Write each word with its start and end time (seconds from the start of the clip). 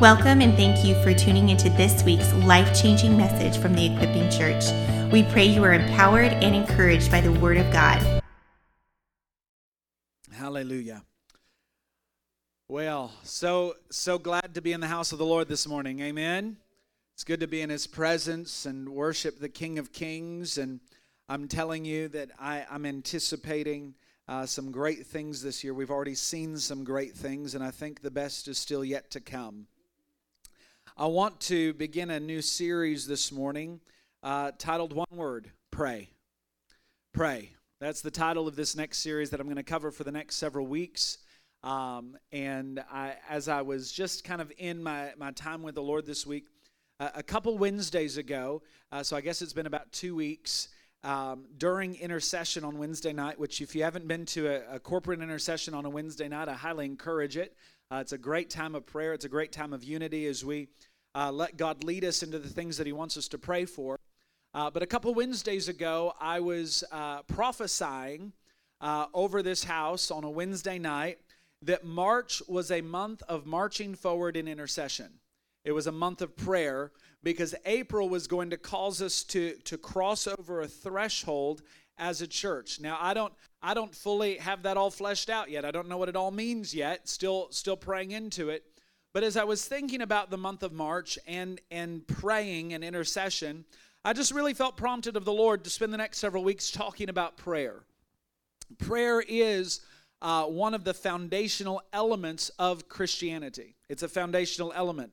Welcome 0.00 0.42
and 0.42 0.54
thank 0.54 0.84
you 0.84 0.94
for 1.02 1.12
tuning 1.12 1.48
into 1.48 1.68
this 1.70 2.04
week's 2.04 2.32
life 2.34 2.80
changing 2.80 3.16
message 3.16 3.60
from 3.60 3.74
the 3.74 3.86
Equipping 3.86 4.30
Church. 4.30 4.62
We 5.10 5.24
pray 5.24 5.46
you 5.46 5.64
are 5.64 5.72
empowered 5.72 6.34
and 6.34 6.54
encouraged 6.54 7.10
by 7.10 7.20
the 7.20 7.32
Word 7.32 7.56
of 7.56 7.68
God. 7.72 8.22
Hallelujah. 10.32 11.02
Well, 12.68 13.12
so 13.24 13.74
so 13.90 14.20
glad 14.20 14.54
to 14.54 14.62
be 14.62 14.72
in 14.72 14.78
the 14.78 14.86
house 14.86 15.10
of 15.10 15.18
the 15.18 15.26
Lord 15.26 15.48
this 15.48 15.66
morning. 15.66 15.98
Amen. 15.98 16.58
It's 17.14 17.24
good 17.24 17.40
to 17.40 17.48
be 17.48 17.60
in 17.60 17.68
his 17.68 17.88
presence 17.88 18.66
and 18.66 18.88
worship 18.90 19.40
the 19.40 19.48
King 19.48 19.80
of 19.80 19.92
Kings 19.92 20.58
and 20.58 20.78
I'm 21.28 21.48
telling 21.48 21.84
you 21.84 22.06
that 22.10 22.30
I, 22.38 22.64
I'm 22.70 22.86
anticipating 22.86 23.96
uh, 24.28 24.46
some 24.46 24.70
great 24.70 25.08
things 25.08 25.42
this 25.42 25.64
year. 25.64 25.74
We've 25.74 25.90
already 25.90 26.14
seen 26.14 26.56
some 26.56 26.84
great 26.84 27.14
things, 27.14 27.54
and 27.54 27.64
I 27.64 27.70
think 27.70 28.00
the 28.00 28.10
best 28.10 28.46
is 28.46 28.58
still 28.58 28.84
yet 28.84 29.10
to 29.10 29.20
come. 29.20 29.66
I 31.00 31.06
want 31.06 31.38
to 31.42 31.74
begin 31.74 32.10
a 32.10 32.18
new 32.18 32.42
series 32.42 33.06
this 33.06 33.30
morning 33.30 33.78
uh, 34.24 34.50
titled 34.58 34.92
One 34.92 35.06
Word 35.12 35.52
Pray. 35.70 36.10
Pray. 37.14 37.52
That's 37.80 38.00
the 38.00 38.10
title 38.10 38.48
of 38.48 38.56
this 38.56 38.74
next 38.74 38.98
series 38.98 39.30
that 39.30 39.38
I'm 39.38 39.46
going 39.46 39.58
to 39.58 39.62
cover 39.62 39.92
for 39.92 40.02
the 40.02 40.10
next 40.10 40.38
several 40.38 40.66
weeks. 40.66 41.18
Um, 41.62 42.16
and 42.32 42.82
I, 42.92 43.14
as 43.28 43.46
I 43.46 43.62
was 43.62 43.92
just 43.92 44.24
kind 44.24 44.40
of 44.40 44.52
in 44.58 44.82
my, 44.82 45.12
my 45.16 45.30
time 45.30 45.62
with 45.62 45.76
the 45.76 45.82
Lord 45.82 46.04
this 46.04 46.26
week, 46.26 46.46
uh, 46.98 47.10
a 47.14 47.22
couple 47.22 47.56
Wednesdays 47.56 48.16
ago, 48.16 48.62
uh, 48.90 49.04
so 49.04 49.16
I 49.16 49.20
guess 49.20 49.40
it's 49.40 49.52
been 49.52 49.66
about 49.66 49.92
two 49.92 50.16
weeks, 50.16 50.66
um, 51.04 51.44
during 51.58 51.94
intercession 51.94 52.64
on 52.64 52.76
Wednesday 52.76 53.12
night, 53.12 53.38
which 53.38 53.60
if 53.60 53.76
you 53.76 53.84
haven't 53.84 54.08
been 54.08 54.26
to 54.26 54.48
a, 54.48 54.74
a 54.74 54.80
corporate 54.80 55.20
intercession 55.22 55.74
on 55.74 55.84
a 55.84 55.90
Wednesday 55.90 56.26
night, 56.26 56.48
I 56.48 56.54
highly 56.54 56.86
encourage 56.86 57.36
it. 57.36 57.54
Uh, 57.90 57.98
it's 58.02 58.12
a 58.12 58.18
great 58.18 58.50
time 58.50 58.74
of 58.74 58.84
prayer. 58.84 59.14
It's 59.14 59.24
a 59.24 59.30
great 59.30 59.50
time 59.52 59.72
of 59.72 59.82
unity 59.82 60.26
as 60.26 60.44
we 60.44 60.68
uh, 61.18 61.32
let 61.32 61.56
God 61.56 61.82
lead 61.82 62.04
us 62.04 62.22
into 62.22 62.38
the 62.38 62.48
things 62.48 62.76
that 62.76 62.86
He 62.86 62.92
wants 62.92 63.16
us 63.16 63.26
to 63.28 63.38
pray 63.38 63.64
for. 63.64 63.98
Uh, 64.54 64.70
but 64.70 64.84
a 64.84 64.86
couple 64.86 65.12
Wednesdays 65.14 65.68
ago, 65.68 66.14
I 66.20 66.38
was 66.38 66.84
uh, 66.92 67.22
prophesying 67.22 68.32
uh, 68.80 69.06
over 69.12 69.42
this 69.42 69.64
house 69.64 70.12
on 70.12 70.22
a 70.22 70.30
Wednesday 70.30 70.78
night 70.78 71.18
that 71.62 71.84
March 71.84 72.40
was 72.46 72.70
a 72.70 72.82
month 72.82 73.22
of 73.28 73.46
marching 73.46 73.96
forward 73.96 74.36
in 74.36 74.46
intercession. 74.46 75.08
It 75.64 75.72
was 75.72 75.88
a 75.88 75.92
month 75.92 76.22
of 76.22 76.36
prayer 76.36 76.92
because 77.24 77.52
April 77.66 78.08
was 78.08 78.28
going 78.28 78.50
to 78.50 78.56
cause 78.56 79.02
us 79.02 79.24
to, 79.24 79.54
to 79.64 79.76
cross 79.76 80.28
over 80.28 80.60
a 80.60 80.68
threshold 80.68 81.62
as 81.98 82.22
a 82.22 82.28
church. 82.28 82.78
Now 82.80 82.96
I 83.00 83.12
don't 83.12 83.32
I 83.60 83.74
don't 83.74 83.92
fully 83.92 84.36
have 84.36 84.62
that 84.62 84.76
all 84.76 84.90
fleshed 84.90 85.28
out 85.28 85.50
yet. 85.50 85.64
I 85.64 85.72
don't 85.72 85.88
know 85.88 85.98
what 85.98 86.08
it 86.08 86.14
all 86.14 86.30
means 86.30 86.72
yet. 86.72 87.08
Still 87.08 87.48
still 87.50 87.76
praying 87.76 88.12
into 88.12 88.50
it. 88.50 88.62
But 89.12 89.24
as 89.24 89.36
I 89.36 89.44
was 89.44 89.64
thinking 89.64 90.02
about 90.02 90.30
the 90.30 90.36
month 90.36 90.62
of 90.62 90.72
March 90.72 91.18
and, 91.26 91.60
and 91.70 92.06
praying 92.06 92.74
and 92.74 92.84
intercession, 92.84 93.64
I 94.04 94.12
just 94.12 94.32
really 94.32 94.54
felt 94.54 94.76
prompted 94.76 95.16
of 95.16 95.24
the 95.24 95.32
Lord 95.32 95.64
to 95.64 95.70
spend 95.70 95.92
the 95.92 95.98
next 95.98 96.18
several 96.18 96.44
weeks 96.44 96.70
talking 96.70 97.08
about 97.08 97.36
prayer. 97.36 97.82
Prayer 98.78 99.22
is 99.26 99.80
uh, 100.20 100.44
one 100.44 100.74
of 100.74 100.84
the 100.84 100.94
foundational 100.94 101.82
elements 101.92 102.50
of 102.58 102.88
Christianity, 102.88 103.76
it's 103.88 104.02
a 104.02 104.08
foundational 104.08 104.72
element. 104.74 105.12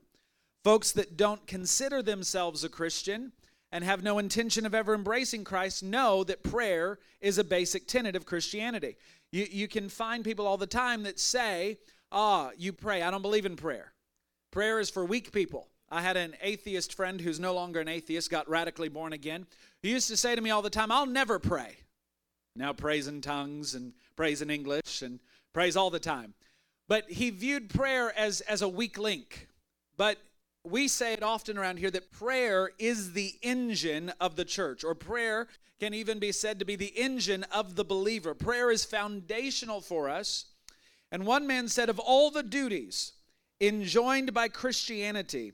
Folks 0.63 0.91
that 0.93 1.15
don't 1.15 1.45
consider 1.45 2.01
themselves 2.01 2.63
a 2.63 2.69
Christian 2.69 3.31
and 3.71 3.83
have 3.83 4.01
no 4.01 4.17
intention 4.17 4.65
of 4.65 4.73
ever 4.73 4.95
embracing 4.95 5.43
Christ 5.43 5.83
know 5.83 6.23
that 6.23 6.41
prayer 6.41 6.97
is 7.21 7.37
a 7.37 7.43
basic 7.43 7.87
tenet 7.87 8.15
of 8.15 8.25
Christianity. 8.25 8.97
You, 9.31 9.45
you 9.51 9.67
can 9.67 9.89
find 9.89 10.23
people 10.23 10.47
all 10.47 10.57
the 10.57 10.65
time 10.65 11.03
that 11.03 11.19
say, 11.19 11.77
Ah, 12.17 12.51
you 12.57 12.71
pray. 12.71 13.01
I 13.01 13.11
don't 13.11 13.21
believe 13.21 13.45
in 13.45 13.57
prayer. 13.57 13.91
Prayer 14.49 14.79
is 14.79 14.89
for 14.89 15.03
weak 15.03 15.33
people. 15.33 15.67
I 15.91 16.01
had 16.01 16.15
an 16.15 16.35
atheist 16.41 16.93
friend 16.93 17.19
who's 17.19 17.41
no 17.41 17.53
longer 17.53 17.81
an 17.81 17.89
atheist, 17.89 18.31
got 18.31 18.49
radically 18.49 18.87
born 18.87 19.11
again. 19.11 19.45
He 19.81 19.91
used 19.91 20.07
to 20.07 20.15
say 20.15 20.33
to 20.33 20.41
me 20.41 20.49
all 20.49 20.61
the 20.61 20.69
time, 20.69 20.91
I'll 20.91 21.05
never 21.05 21.39
pray. 21.39 21.75
Now 22.55 22.71
prays 22.71 23.07
in 23.07 23.19
tongues 23.19 23.75
and 23.75 23.91
prays 24.15 24.41
in 24.41 24.49
English 24.49 25.01
and 25.01 25.19
prays 25.53 25.75
all 25.75 25.89
the 25.89 25.99
time. 25.99 26.33
But 26.87 27.11
he 27.11 27.31
viewed 27.31 27.69
prayer 27.69 28.17
as, 28.17 28.39
as 28.41 28.61
a 28.61 28.69
weak 28.69 28.97
link. 28.97 29.49
But 29.97 30.17
we 30.63 30.87
say 30.87 31.11
it 31.11 31.21
often 31.21 31.57
around 31.57 31.79
here 31.79 31.91
that 31.91 32.11
prayer 32.11 32.71
is 32.79 33.11
the 33.11 33.33
engine 33.41 34.13
of 34.21 34.37
the 34.37 34.45
church, 34.45 34.85
or 34.85 34.95
prayer 34.95 35.47
can 35.81 35.93
even 35.93 36.19
be 36.19 36.31
said 36.31 36.59
to 36.59 36.65
be 36.65 36.77
the 36.77 36.97
engine 36.97 37.43
of 37.51 37.75
the 37.75 37.83
believer. 37.83 38.33
Prayer 38.33 38.71
is 38.71 38.85
foundational 38.85 39.81
for 39.81 40.09
us 40.09 40.45
and 41.15 41.25
one 41.25 41.47
man 41.47 41.69
said, 41.69 41.87
Of 41.87 41.97
all 41.97 42.29
the 42.29 42.43
duties 42.43 43.13
enjoined 43.61 44.33
by 44.33 44.49
Christianity, 44.49 45.53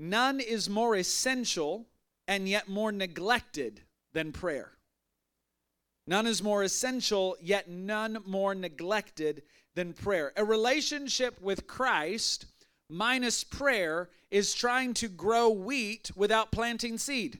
none 0.00 0.40
is 0.40 0.68
more 0.68 0.96
essential 0.96 1.86
and 2.26 2.48
yet 2.48 2.68
more 2.68 2.90
neglected 2.90 3.82
than 4.14 4.32
prayer. 4.32 4.72
None 6.08 6.26
is 6.26 6.42
more 6.42 6.64
essential, 6.64 7.36
yet 7.40 7.68
none 7.70 8.18
more 8.26 8.52
neglected 8.52 9.44
than 9.76 9.92
prayer. 9.92 10.32
A 10.36 10.44
relationship 10.44 11.40
with 11.40 11.68
Christ 11.68 12.46
minus 12.90 13.44
prayer 13.44 14.10
is 14.32 14.54
trying 14.54 14.92
to 14.94 15.06
grow 15.06 15.48
wheat 15.50 16.10
without 16.16 16.50
planting 16.50 16.98
seed. 16.98 17.38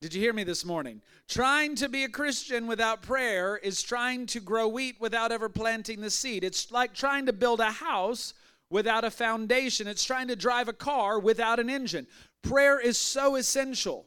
Did 0.00 0.14
you 0.14 0.20
hear 0.20 0.32
me 0.32 0.44
this 0.44 0.64
morning? 0.64 1.02
Trying 1.26 1.74
to 1.76 1.88
be 1.88 2.04
a 2.04 2.08
Christian 2.08 2.68
without 2.68 3.02
prayer 3.02 3.56
is 3.56 3.82
trying 3.82 4.26
to 4.26 4.38
grow 4.38 4.68
wheat 4.68 5.00
without 5.00 5.32
ever 5.32 5.48
planting 5.48 6.00
the 6.00 6.10
seed. 6.10 6.44
It's 6.44 6.70
like 6.70 6.94
trying 6.94 7.26
to 7.26 7.32
build 7.32 7.58
a 7.58 7.72
house 7.72 8.32
without 8.70 9.02
a 9.02 9.10
foundation. 9.10 9.88
It's 9.88 10.04
trying 10.04 10.28
to 10.28 10.36
drive 10.36 10.68
a 10.68 10.72
car 10.72 11.18
without 11.18 11.58
an 11.58 11.68
engine. 11.68 12.06
Prayer 12.42 12.78
is 12.78 12.96
so 12.96 13.34
essential. 13.34 14.06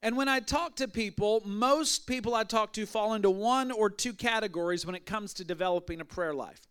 And 0.00 0.16
when 0.16 0.28
I 0.28 0.40
talk 0.40 0.76
to 0.76 0.88
people, 0.88 1.42
most 1.44 2.06
people 2.06 2.34
I 2.34 2.44
talk 2.44 2.72
to 2.72 2.86
fall 2.86 3.12
into 3.12 3.30
one 3.30 3.72
or 3.72 3.90
two 3.90 4.14
categories 4.14 4.86
when 4.86 4.94
it 4.94 5.04
comes 5.04 5.34
to 5.34 5.44
developing 5.44 6.00
a 6.00 6.06
prayer 6.06 6.32
life. 6.32 6.62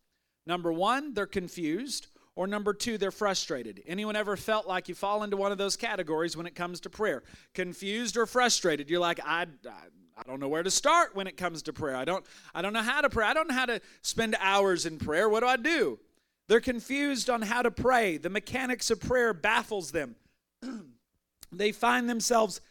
Number 0.48 0.74
one, 0.74 1.14
they're 1.14 1.28
confused 1.28 2.08
or 2.36 2.48
number 2.48 2.74
two, 2.74 2.98
they're 2.98 3.12
frustrated. 3.12 3.84
Anyone 3.86 4.16
ever 4.16 4.38
felt 4.38 4.68
like 4.68 4.88
you 4.88 4.96
fall 4.96 5.24
into 5.24 5.38
one 5.38 5.52
of 5.52 5.58
those 5.58 5.76
categories 5.76 6.38
when 6.38 6.46
it 6.46 6.56
comes 6.56 6.80
to 6.82 6.90
prayer? 6.90 7.24
Confused 7.54 8.16
or 8.18 8.26
frustrated? 8.26 8.90
You're 8.90 9.02
like, 9.02 9.20
I, 9.26 9.48
I, 9.68 9.72
I 10.18 10.24
don't 10.26 10.40
know 10.40 10.48
where 10.48 10.64
to 10.64 10.72
start 10.72 11.16
when 11.16 11.28
it 11.28 11.36
comes 11.36 11.64
to 11.64 11.74
prayer. 11.74 11.96
I 11.96 12.06
don't, 12.06 12.26
I 12.56 12.62
don't 12.62 12.74
know 12.74 12.82
how 12.82 13.02
to 13.02 13.10
pray. 13.10 13.26
I 13.26 13.34
don't 13.34 13.50
know 13.50 13.56
how 13.56 13.66
to 13.66 13.82
spend 14.02 14.36
hours 14.40 14.86
in 14.86 14.98
prayer. 14.98 15.28
What 15.28 15.42
do 15.42 15.48
I 15.48 15.58
do? 15.58 16.00
They're 16.48 16.62
confused 16.62 17.30
on 17.30 17.42
how 17.42 17.62
to 17.62 17.72
pray. 17.72 18.18
The 18.18 18.30
mechanics 18.30 18.90
of 18.92 19.00
prayer 19.00 19.34
baffles 19.34 19.92
them. 19.92 20.16
they 21.52 21.72
find 21.72 22.10
themselves, 22.10 22.62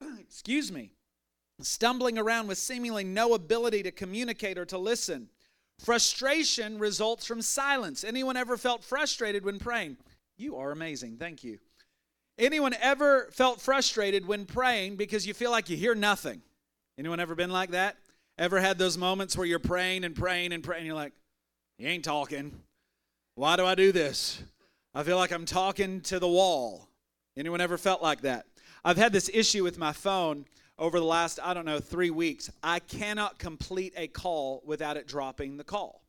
excuse 0.20 0.72
me, 0.72 0.92
stumbling 1.60 2.18
around 2.18 2.48
with 2.48 2.58
seemingly 2.58 3.04
no 3.04 3.34
ability 3.34 3.82
to 3.84 3.90
communicate 3.90 4.58
or 4.58 4.64
to 4.66 4.78
listen. 4.78 5.28
Frustration 5.84 6.78
results 6.78 7.26
from 7.26 7.42
silence. 7.42 8.04
Anyone 8.04 8.36
ever 8.36 8.56
felt 8.56 8.82
frustrated 8.82 9.44
when 9.44 9.58
praying? 9.58 9.98
You 10.38 10.56
are 10.56 10.70
amazing. 10.70 11.18
Thank 11.18 11.44
you. 11.44 11.58
Anyone 12.38 12.74
ever 12.80 13.28
felt 13.32 13.60
frustrated 13.60 14.26
when 14.26 14.46
praying 14.46 14.96
because 14.96 15.26
you 15.26 15.34
feel 15.34 15.50
like 15.50 15.68
you 15.68 15.76
hear 15.76 15.94
nothing? 15.94 16.40
Anyone 16.98 17.20
ever 17.20 17.34
been 17.34 17.50
like 17.50 17.72
that? 17.72 17.96
Ever 18.38 18.60
had 18.60 18.78
those 18.78 18.96
moments 18.96 19.36
where 19.36 19.46
you're 19.46 19.58
praying 19.58 20.04
and 20.04 20.16
praying 20.16 20.52
and 20.52 20.64
praying, 20.64 20.80
and 20.80 20.86
you're 20.86 20.96
like, 20.96 21.12
you 21.78 21.86
ain't 21.86 22.04
talking. 22.04 22.52
Why 23.34 23.56
do 23.56 23.66
I 23.66 23.74
do 23.74 23.92
this? 23.92 24.42
I 24.94 25.02
feel 25.02 25.16
like 25.16 25.32
I'm 25.32 25.44
talking 25.44 26.00
to 26.02 26.18
the 26.18 26.28
wall. 26.28 26.88
Anyone 27.36 27.60
ever 27.60 27.76
felt 27.76 28.02
like 28.02 28.22
that? 28.22 28.46
I've 28.84 28.96
had 28.96 29.12
this 29.12 29.30
issue 29.32 29.62
with 29.62 29.78
my 29.78 29.92
phone 29.92 30.46
over 30.78 30.98
the 30.98 31.06
last, 31.06 31.38
I 31.42 31.54
don't 31.54 31.64
know, 31.64 31.78
three 31.80 32.10
weeks, 32.10 32.50
I 32.62 32.80
cannot 32.80 33.38
complete 33.38 33.92
a 33.96 34.08
call 34.08 34.62
without 34.66 34.96
it 34.96 35.06
dropping 35.06 35.56
the 35.56 35.64
call. 35.64 36.02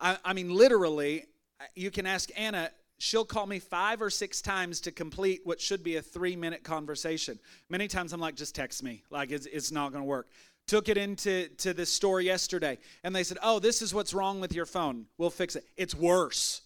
I, 0.00 0.16
I 0.24 0.32
mean, 0.32 0.54
literally, 0.54 1.26
you 1.74 1.90
can 1.90 2.06
ask 2.06 2.30
Anna, 2.36 2.70
she'll 2.98 3.24
call 3.24 3.46
me 3.46 3.58
five 3.58 4.00
or 4.00 4.10
six 4.10 4.40
times 4.40 4.80
to 4.82 4.92
complete 4.92 5.42
what 5.44 5.60
should 5.60 5.82
be 5.82 5.96
a 5.96 6.02
three 6.02 6.36
minute 6.36 6.62
conversation. 6.62 7.38
Many 7.68 7.88
times 7.88 8.12
I'm 8.12 8.20
like, 8.20 8.36
just 8.36 8.54
text 8.54 8.82
me. 8.82 9.02
Like, 9.10 9.30
it's, 9.30 9.46
it's 9.46 9.70
not 9.70 9.92
going 9.92 10.02
to 10.02 10.08
work. 10.08 10.28
Took 10.66 10.88
it 10.88 10.96
into 10.96 11.48
to 11.58 11.72
this 11.72 11.92
store 11.92 12.20
yesterday, 12.20 12.78
and 13.04 13.14
they 13.14 13.22
said, 13.22 13.38
oh, 13.42 13.60
this 13.60 13.82
is 13.82 13.94
what's 13.94 14.12
wrong 14.12 14.40
with 14.40 14.52
your 14.52 14.66
phone. 14.66 15.06
We'll 15.16 15.30
fix 15.30 15.54
it. 15.54 15.64
It's 15.76 15.94
worse. 15.94 16.62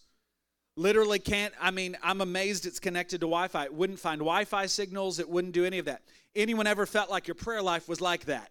Literally 0.75 1.19
can't, 1.19 1.53
I 1.61 1.69
mean, 1.69 1.97
I'm 2.01 2.21
amazed 2.21 2.65
it's 2.65 2.79
connected 2.79 3.19
to 3.19 3.27
Wi 3.27 3.47
Fi. 3.49 3.65
It 3.65 3.73
wouldn't 3.73 3.99
find 3.99 4.19
Wi 4.19 4.45
Fi 4.45 4.65
signals, 4.65 5.19
it 5.19 5.29
wouldn't 5.29 5.53
do 5.53 5.65
any 5.65 5.77
of 5.77 5.85
that. 5.85 6.01
Anyone 6.35 6.67
ever 6.67 6.85
felt 6.85 7.09
like 7.09 7.27
your 7.27 7.35
prayer 7.35 7.61
life 7.61 7.89
was 7.89 8.01
like 8.01 8.25
that? 8.25 8.49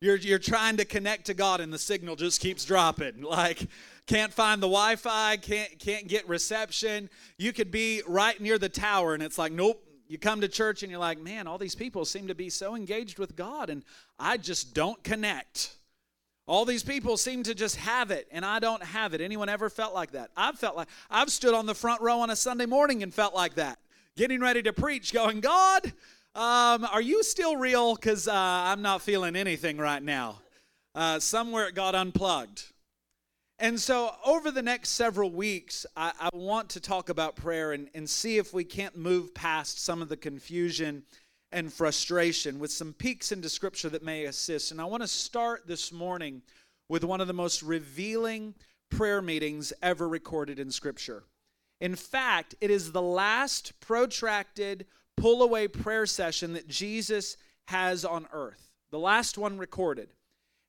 You're, 0.00 0.16
you're 0.16 0.40
trying 0.40 0.78
to 0.78 0.84
connect 0.84 1.26
to 1.26 1.34
God 1.34 1.60
and 1.60 1.72
the 1.72 1.78
signal 1.78 2.16
just 2.16 2.40
keeps 2.40 2.64
dropping. 2.64 3.22
Like, 3.22 3.68
can't 4.06 4.32
find 4.32 4.60
the 4.60 4.66
Wi 4.66 4.96
Fi, 4.96 5.36
can't, 5.36 5.78
can't 5.78 6.08
get 6.08 6.28
reception. 6.28 7.08
You 7.38 7.52
could 7.52 7.70
be 7.70 8.02
right 8.08 8.38
near 8.40 8.58
the 8.58 8.68
tower 8.68 9.14
and 9.14 9.22
it's 9.22 9.38
like, 9.38 9.52
nope. 9.52 9.82
You 10.08 10.18
come 10.18 10.42
to 10.42 10.48
church 10.48 10.82
and 10.82 10.90
you're 10.90 11.00
like, 11.00 11.18
man, 11.20 11.46
all 11.46 11.56
these 11.56 11.76
people 11.76 12.04
seem 12.04 12.26
to 12.26 12.34
be 12.34 12.50
so 12.50 12.74
engaged 12.74 13.18
with 13.18 13.36
God 13.36 13.70
and 13.70 13.84
I 14.18 14.36
just 14.36 14.74
don't 14.74 15.02
connect. 15.04 15.76
All 16.46 16.64
these 16.64 16.82
people 16.82 17.16
seem 17.16 17.44
to 17.44 17.54
just 17.54 17.76
have 17.76 18.10
it, 18.10 18.26
and 18.32 18.44
I 18.44 18.58
don't 18.58 18.82
have 18.82 19.14
it. 19.14 19.20
Anyone 19.20 19.48
ever 19.48 19.70
felt 19.70 19.94
like 19.94 20.10
that? 20.12 20.30
I've 20.36 20.58
felt 20.58 20.76
like 20.76 20.88
I've 21.08 21.30
stood 21.30 21.54
on 21.54 21.66
the 21.66 21.74
front 21.74 22.00
row 22.00 22.20
on 22.20 22.30
a 22.30 22.36
Sunday 22.36 22.66
morning 22.66 23.02
and 23.02 23.14
felt 23.14 23.34
like 23.34 23.54
that, 23.54 23.78
getting 24.16 24.40
ready 24.40 24.60
to 24.64 24.72
preach, 24.72 25.12
going, 25.12 25.40
God, 25.40 25.92
um, 26.34 26.84
are 26.84 27.02
you 27.02 27.22
still 27.22 27.56
real? 27.56 27.94
Because 27.94 28.26
uh, 28.26 28.32
I'm 28.34 28.82
not 28.82 29.02
feeling 29.02 29.36
anything 29.36 29.76
right 29.76 30.02
now. 30.02 30.40
Uh, 30.94 31.18
somewhere 31.18 31.68
it 31.68 31.74
got 31.74 31.94
unplugged. 31.94 32.64
And 33.58 33.78
so, 33.78 34.14
over 34.24 34.50
the 34.50 34.62
next 34.62 34.90
several 34.90 35.30
weeks, 35.30 35.86
I, 35.96 36.12
I 36.18 36.30
want 36.32 36.70
to 36.70 36.80
talk 36.80 37.10
about 37.10 37.36
prayer 37.36 37.72
and, 37.72 37.88
and 37.94 38.08
see 38.08 38.38
if 38.38 38.52
we 38.52 38.64
can't 38.64 38.96
move 38.96 39.34
past 39.34 39.84
some 39.84 40.02
of 40.02 40.08
the 40.08 40.16
confusion 40.16 41.04
and 41.52 41.72
frustration 41.72 42.58
with 42.58 42.72
some 42.72 42.92
peeks 42.94 43.30
into 43.30 43.48
Scripture 43.48 43.90
that 43.90 44.02
may 44.02 44.24
assist. 44.24 44.72
And 44.72 44.80
I 44.80 44.84
want 44.84 45.02
to 45.02 45.08
start 45.08 45.66
this 45.66 45.92
morning 45.92 46.42
with 46.88 47.04
one 47.04 47.20
of 47.20 47.26
the 47.26 47.34
most 47.34 47.62
revealing 47.62 48.54
prayer 48.90 49.22
meetings 49.22 49.72
ever 49.82 50.08
recorded 50.08 50.58
in 50.58 50.70
Scripture. 50.70 51.24
In 51.80 51.94
fact, 51.94 52.54
it 52.60 52.70
is 52.70 52.92
the 52.92 53.02
last 53.02 53.78
protracted 53.80 54.86
pull 55.16 55.42
away 55.42 55.68
prayer 55.68 56.06
session 56.06 56.52
that 56.54 56.68
Jesus 56.68 57.36
has 57.66 58.04
on 58.04 58.26
earth, 58.32 58.70
the 58.90 58.98
last 58.98 59.38
one 59.38 59.58
recorded. 59.58 60.08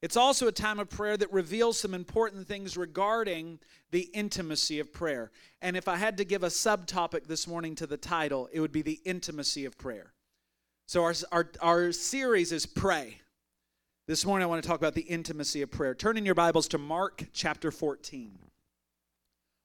It's 0.02 0.18
also 0.18 0.48
a 0.48 0.52
time 0.52 0.80
of 0.80 0.90
prayer 0.90 1.16
that 1.16 1.32
reveals 1.32 1.80
some 1.80 1.94
important 1.94 2.46
things 2.46 2.76
regarding 2.76 3.60
the 3.92 4.10
intimacy 4.14 4.80
of 4.80 4.92
prayer. 4.92 5.32
And 5.62 5.78
if 5.78 5.88
I 5.88 5.96
had 5.96 6.18
to 6.18 6.26
give 6.26 6.44
a 6.44 6.48
subtopic 6.48 7.26
this 7.26 7.48
morning 7.48 7.74
to 7.76 7.88
the 7.88 7.96
title, 7.96 8.50
it 8.52 8.60
would 8.60 8.74
be 8.74 8.82
the 8.82 9.00
intimacy 9.06 9.64
of 9.64 9.78
prayer. 9.78 10.12
So 10.88 11.04
our, 11.04 11.14
our, 11.32 11.50
our 11.62 11.92
series 11.94 12.52
is 12.52 12.66
Pray. 12.66 13.22
This 14.06 14.26
morning 14.26 14.44
I 14.44 14.48
want 14.48 14.62
to 14.62 14.68
talk 14.68 14.78
about 14.78 14.94
the 14.94 15.02
intimacy 15.04 15.62
of 15.62 15.72
prayer. 15.72 15.96
Turn 15.96 16.18
in 16.18 16.26
your 16.26 16.36
Bibles 16.36 16.68
to 16.70 16.78
Mark 16.78 17.24
chapter 17.32 17.72
14. 17.72 18.38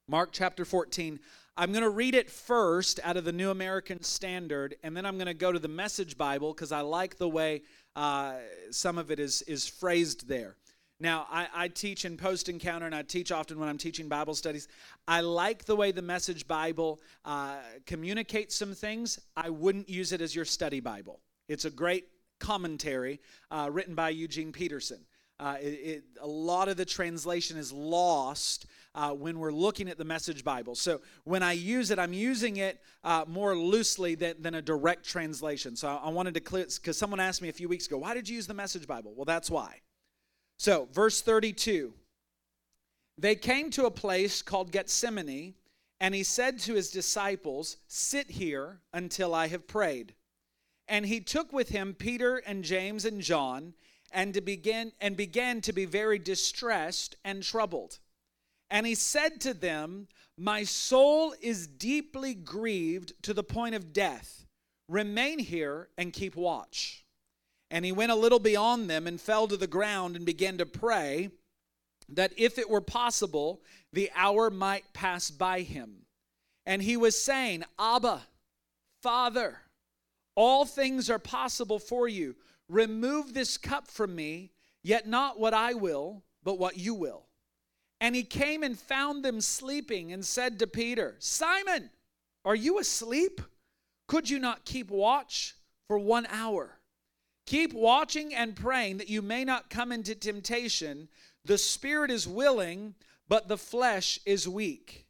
Mark 0.07 0.29
chapter 0.31 0.63
14. 0.63 1.19
I'm 1.57 1.71
going 1.71 1.83
to 1.83 1.89
read 1.89 2.15
it 2.15 2.29
first 2.29 2.99
out 3.03 3.17
of 3.17 3.25
the 3.25 3.31
New 3.31 3.49
American 3.49 4.01
Standard, 4.01 4.75
and 4.83 4.95
then 4.95 5.05
I'm 5.05 5.17
going 5.17 5.27
to 5.27 5.33
go 5.33 5.51
to 5.51 5.59
the 5.59 5.67
Message 5.67 6.17
Bible 6.17 6.53
because 6.53 6.71
I 6.71 6.81
like 6.81 7.17
the 7.17 7.27
way 7.27 7.63
uh, 7.95 8.35
some 8.71 8.97
of 8.97 9.11
it 9.11 9.19
is, 9.19 9.41
is 9.43 9.67
phrased 9.67 10.27
there. 10.27 10.55
Now, 11.01 11.27
I, 11.31 11.47
I, 11.53 11.67
teach 11.69 12.03
in 12.03 12.17
Post 12.17 12.49
Encounter, 12.49 12.85
and 12.85 12.93
I 12.93 13.03
teach 13.03 13.31
often 13.31 13.57
when 13.57 13.69
I'm 13.69 13.77
teaching 13.77 14.09
Bible 14.09 14.35
studies. 14.35 14.67
I 15.07 15.21
like 15.21 15.63
the 15.63 15.75
way 15.75 15.91
the 15.93 16.01
Message 16.01 16.45
Bible 16.45 16.99
uh, 17.23 17.55
communicates 17.85 18.55
some 18.55 18.73
things. 18.73 19.17
I 19.37 19.49
wouldn't 19.49 19.87
use 19.87 20.11
it 20.11 20.19
as 20.19 20.35
your 20.35 20.43
study 20.43 20.81
Bible. 20.81 21.21
It's 21.47 21.63
a 21.63 21.69
great 21.69 22.07
commentary 22.39 23.21
uh, 23.49 23.69
written 23.71 23.95
by 23.95 24.09
Eugene 24.09 24.51
Peterson. 24.51 24.99
Uh, 25.39 25.55
it, 25.61 25.65
it, 25.65 26.03
a 26.19 26.27
lot 26.27 26.67
of 26.67 26.75
the 26.75 26.85
translation 26.85 27.57
is 27.57 27.71
lost 27.71 28.65
uh, 28.95 29.11
when 29.11 29.39
we're 29.39 29.51
looking 29.51 29.89
at 29.89 29.97
the 29.97 30.05
Message 30.05 30.43
Bible. 30.43 30.75
So 30.75 31.01
when 31.23 31.43
I 31.43 31.53
use 31.53 31.91
it, 31.91 31.99
I'm 31.99 32.13
using 32.13 32.57
it 32.57 32.81
uh, 33.03 33.25
more 33.27 33.55
loosely 33.55 34.15
than, 34.15 34.41
than 34.41 34.55
a 34.55 34.61
direct 34.61 35.05
translation. 35.05 35.75
So 35.75 35.87
I, 35.87 35.95
I 35.95 36.09
wanted 36.09 36.33
to 36.35 36.39
clear, 36.39 36.65
because 36.65 36.97
someone 36.97 37.19
asked 37.19 37.41
me 37.41 37.49
a 37.49 37.53
few 37.53 37.69
weeks 37.69 37.87
ago, 37.87 37.97
why 37.97 38.13
did 38.13 38.27
you 38.27 38.35
use 38.35 38.47
the 38.47 38.53
Message 38.53 38.87
Bible? 38.87 39.13
Well, 39.15 39.25
that's 39.25 39.49
why. 39.49 39.81
So, 40.57 40.89
verse 40.91 41.21
32 41.21 41.93
They 43.17 43.35
came 43.35 43.69
to 43.71 43.85
a 43.85 43.91
place 43.91 44.41
called 44.41 44.71
Gethsemane, 44.71 45.53
and 45.99 46.15
he 46.15 46.23
said 46.23 46.59
to 46.59 46.73
his 46.73 46.91
disciples, 46.91 47.77
Sit 47.87 48.31
here 48.31 48.81
until 48.93 49.33
I 49.33 49.47
have 49.47 49.67
prayed. 49.67 50.15
And 50.87 51.05
he 51.05 51.19
took 51.19 51.53
with 51.53 51.69
him 51.69 51.93
Peter 51.93 52.37
and 52.37 52.63
James 52.63 53.05
and 53.05 53.21
John 53.21 53.73
and 54.11 54.33
to 54.33 54.41
begin 54.41 54.91
and 54.99 55.15
began 55.15 55.61
to 55.61 55.73
be 55.73 55.85
very 55.85 56.17
distressed 56.17 57.15
and 57.23 57.43
troubled. 57.43 57.99
And 58.71 58.85
he 58.85 58.95
said 58.95 59.41
to 59.41 59.53
them, 59.53 60.07
My 60.37 60.63
soul 60.63 61.33
is 61.41 61.67
deeply 61.67 62.33
grieved 62.33 63.13
to 63.23 63.33
the 63.33 63.43
point 63.43 63.75
of 63.75 63.93
death. 63.93 64.45
Remain 64.87 65.39
here 65.39 65.89
and 65.97 66.13
keep 66.13 66.35
watch. 66.35 67.05
And 67.71 67.85
he 67.85 67.91
went 67.91 68.11
a 68.11 68.15
little 68.15 68.39
beyond 68.39 68.89
them 68.89 69.05
and 69.05 69.21
fell 69.21 69.47
to 69.47 69.57
the 69.57 69.67
ground 69.67 70.15
and 70.15 70.25
began 70.25 70.57
to 70.57 70.65
pray 70.65 71.29
that 72.09 72.33
if 72.37 72.57
it 72.57 72.69
were 72.69 72.81
possible, 72.81 73.61
the 73.93 74.09
hour 74.15 74.49
might 74.49 74.93
pass 74.93 75.29
by 75.29 75.61
him. 75.61 76.05
And 76.65 76.81
he 76.81 76.97
was 76.97 77.21
saying, 77.21 77.63
Abba, 77.77 78.21
Father, 79.01 79.59
all 80.35 80.65
things 80.65 81.09
are 81.09 81.19
possible 81.19 81.79
for 81.79 82.07
you. 82.07 82.35
Remove 82.67 83.33
this 83.33 83.57
cup 83.57 83.87
from 83.87 84.15
me, 84.15 84.51
yet 84.83 85.07
not 85.07 85.39
what 85.39 85.53
I 85.53 85.73
will, 85.73 86.23
but 86.43 86.59
what 86.59 86.77
you 86.77 86.93
will. 86.93 87.28
And 88.01 88.15
he 88.15 88.23
came 88.23 88.63
and 88.63 88.79
found 88.79 89.23
them 89.23 89.41
sleeping 89.41 90.13
and 90.13 90.25
said 90.25 90.59
to 90.59 90.67
Peter, 90.67 91.15
Simon, 91.19 91.89
are 92.45 92.55
you 92.55 92.79
asleep? 92.79 93.41
Could 94.07 94.29
you 94.29 94.39
not 94.39 94.65
keep 94.65 94.89
watch 94.89 95.55
for 95.87 95.99
one 95.99 96.25
hour? 96.31 96.79
Keep 97.45 97.73
watching 97.73 98.33
and 98.33 98.55
praying 98.55 98.97
that 98.97 99.09
you 99.09 99.21
may 99.21 99.43
not 99.43 99.69
come 99.69 99.91
into 99.91 100.15
temptation. 100.15 101.09
The 101.45 101.57
spirit 101.57 102.11
is 102.11 102.27
willing, 102.27 102.95
but 103.27 103.47
the 103.47 103.57
flesh 103.57 104.19
is 104.25 104.47
weak. 104.47 105.05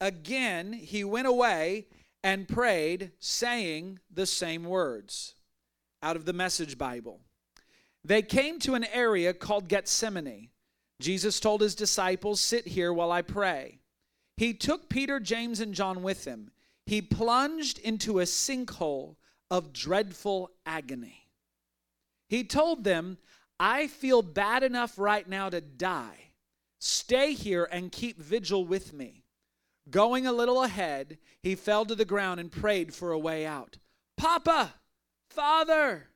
Again, 0.00 0.72
he 0.72 1.04
went 1.04 1.28
away 1.28 1.86
and 2.24 2.48
prayed, 2.48 3.12
saying 3.18 4.00
the 4.10 4.26
same 4.26 4.64
words 4.64 5.34
out 6.02 6.16
of 6.16 6.24
the 6.24 6.32
Message 6.32 6.78
Bible. 6.78 7.20
They 8.04 8.22
came 8.22 8.58
to 8.60 8.74
an 8.74 8.84
area 8.84 9.32
called 9.32 9.68
Gethsemane. 9.68 10.48
Jesus 11.02 11.40
told 11.40 11.60
his 11.60 11.74
disciples, 11.74 12.40
Sit 12.40 12.66
here 12.68 12.92
while 12.92 13.12
I 13.12 13.22
pray. 13.22 13.80
He 14.36 14.54
took 14.54 14.88
Peter, 14.88 15.20
James, 15.20 15.60
and 15.60 15.74
John 15.74 16.02
with 16.02 16.24
him. 16.24 16.50
He 16.86 17.02
plunged 17.02 17.78
into 17.78 18.20
a 18.20 18.24
sinkhole 18.24 19.16
of 19.50 19.72
dreadful 19.72 20.50
agony. 20.64 21.28
He 22.28 22.44
told 22.44 22.84
them, 22.84 23.18
I 23.60 23.86
feel 23.86 24.22
bad 24.22 24.62
enough 24.62 24.98
right 24.98 25.28
now 25.28 25.50
to 25.50 25.60
die. 25.60 26.30
Stay 26.80 27.34
here 27.34 27.68
and 27.70 27.92
keep 27.92 28.20
vigil 28.20 28.64
with 28.64 28.92
me. 28.92 29.24
Going 29.90 30.26
a 30.26 30.32
little 30.32 30.62
ahead, 30.62 31.18
he 31.42 31.54
fell 31.54 31.84
to 31.84 31.94
the 31.94 32.04
ground 32.04 32.40
and 32.40 32.50
prayed 32.50 32.94
for 32.94 33.12
a 33.12 33.18
way 33.18 33.44
out. 33.44 33.78
Papa, 34.16 34.74
Father, 35.30 36.08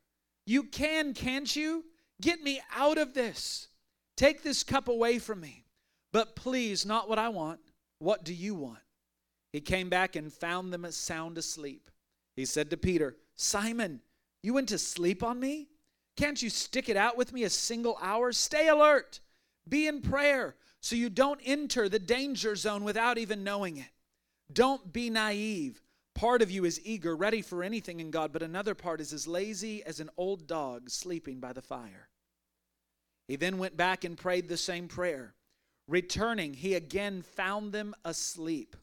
you 0.47 0.65
can, 0.65 1.15
can't 1.15 1.55
you? 1.55 1.85
Get 2.21 2.43
me 2.43 2.61
out 2.75 2.99
of 2.99 3.15
this. 3.15 3.69
Take 4.17 4.43
this 4.43 4.63
cup 4.63 4.89
away 4.89 5.19
from 5.19 5.41
me. 5.41 5.65
But 6.13 6.37
please, 6.37 6.87
not 6.87 7.09
what 7.09 7.19
I 7.19 7.29
want. 7.29 7.61
What 7.99 8.25
do 8.25 8.33
you 8.33 8.55
want? 8.55 8.79
He 9.53 9.61
came 9.61 9.89
back 9.89 10.17
and 10.17 10.33
found 10.33 10.73
them 10.73 10.91
sound 10.91 11.39
asleep. 11.39 11.91
He 12.35 12.45
said 12.45 12.71
to 12.71 12.77
Peter, 12.77 13.17
Simon, 13.35 14.01
you 14.43 14.55
went 14.55 14.69
to 14.69 14.79
sleep 14.79 15.23
on 15.23 15.41
me? 15.41 15.69
Can't 16.17 16.41
you 16.43 16.51
stick 16.51 16.89
it 16.89 16.97
out 16.97 17.17
with 17.17 17.33
me 17.33 17.45
a 17.45 17.51
single 17.51 17.99
hour? 18.01 18.33
Stay 18.33 18.69
alert. 18.69 19.21
Be 19.69 19.87
in 19.87 20.01
prayer 20.01 20.57
so 20.81 20.97
you 20.97 21.11
don't 21.11 21.41
enter 21.45 21.89
the 21.89 21.99
danger 21.99 22.55
zone 22.55 22.85
without 22.85 23.19
even 23.19 23.45
knowing 23.45 23.77
it. 23.77 23.91
Don't 24.53 24.93
be 24.93 25.11
naive. 25.11 25.83
Part 26.15 26.41
of 26.41 26.51
you 26.51 26.65
is 26.65 26.81
eager, 26.85 27.15
ready 27.15 27.43
for 27.43 27.63
anything 27.63 28.01
in 28.01 28.11
God, 28.11 28.33
but 28.33 28.43
another 28.43 28.75
part 28.75 29.01
is 29.01 29.13
as 29.13 29.27
lazy 29.27 29.83
as 29.85 30.01
an 30.01 30.09
old 30.17 30.47
dog 30.47 30.89
sleeping 30.89 31.41
by 31.41 31.53
the 31.53 31.61
fire. 31.61 32.09
He 33.29 33.37
then 33.37 33.59
went 33.59 33.77
back 33.77 34.05
and 34.05 34.17
prayed 34.17 34.49
the 34.49 34.57
same 34.57 34.89
prayer. 34.89 35.35
Returning, 35.89 36.55
he 36.55 36.75
again 36.75 37.23
found 37.23 37.73
them 37.73 37.95
asleep. 38.05 38.77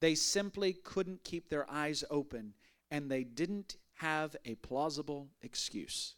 They 0.00 0.14
simply 0.14 0.74
couldn't 0.74 1.24
keep 1.24 1.48
their 1.48 1.70
eyes 1.70 2.04
open, 2.10 2.54
and 2.90 3.10
they 3.10 3.24
didn't 3.24 3.76
have 3.94 4.36
a 4.44 4.54
plausible 4.56 5.28
excuse. 5.42 6.14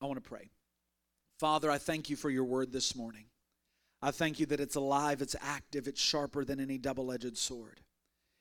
I 0.00 0.06
want 0.06 0.22
to 0.22 0.28
pray. 0.28 0.50
Father, 1.38 1.70
I 1.70 1.78
thank 1.78 2.10
you 2.10 2.16
for 2.16 2.30
your 2.30 2.44
word 2.44 2.72
this 2.72 2.96
morning. 2.96 3.26
I 4.00 4.10
thank 4.12 4.38
you 4.38 4.46
that 4.46 4.60
it's 4.60 4.76
alive, 4.76 5.22
it's 5.22 5.36
active, 5.40 5.88
it's 5.88 6.00
sharper 6.00 6.44
than 6.44 6.60
any 6.60 6.78
double 6.78 7.10
edged 7.10 7.36
sword. 7.36 7.80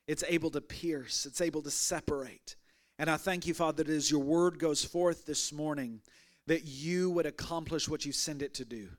It's 0.07 0.23
able 0.27 0.51
to 0.51 0.61
pierce, 0.61 1.25
it's 1.25 1.41
able 1.41 1.61
to 1.63 1.71
separate. 1.71 2.55
And 2.99 3.09
I 3.09 3.17
thank 3.17 3.45
you, 3.45 3.53
Father, 3.53 3.83
that 3.83 3.91
as 3.91 4.09
your 4.09 4.21
word 4.21 4.57
goes 4.59 4.83
forth 4.83 5.25
this 5.25 5.51
morning, 5.51 6.01
that 6.47 6.65
you 6.65 7.09
would 7.11 7.25
accomplish 7.25 7.87
what 7.87 8.05
you 8.05 8.11
send 8.11 8.41
it 8.41 8.53
to 8.55 8.65
do. 8.65 8.89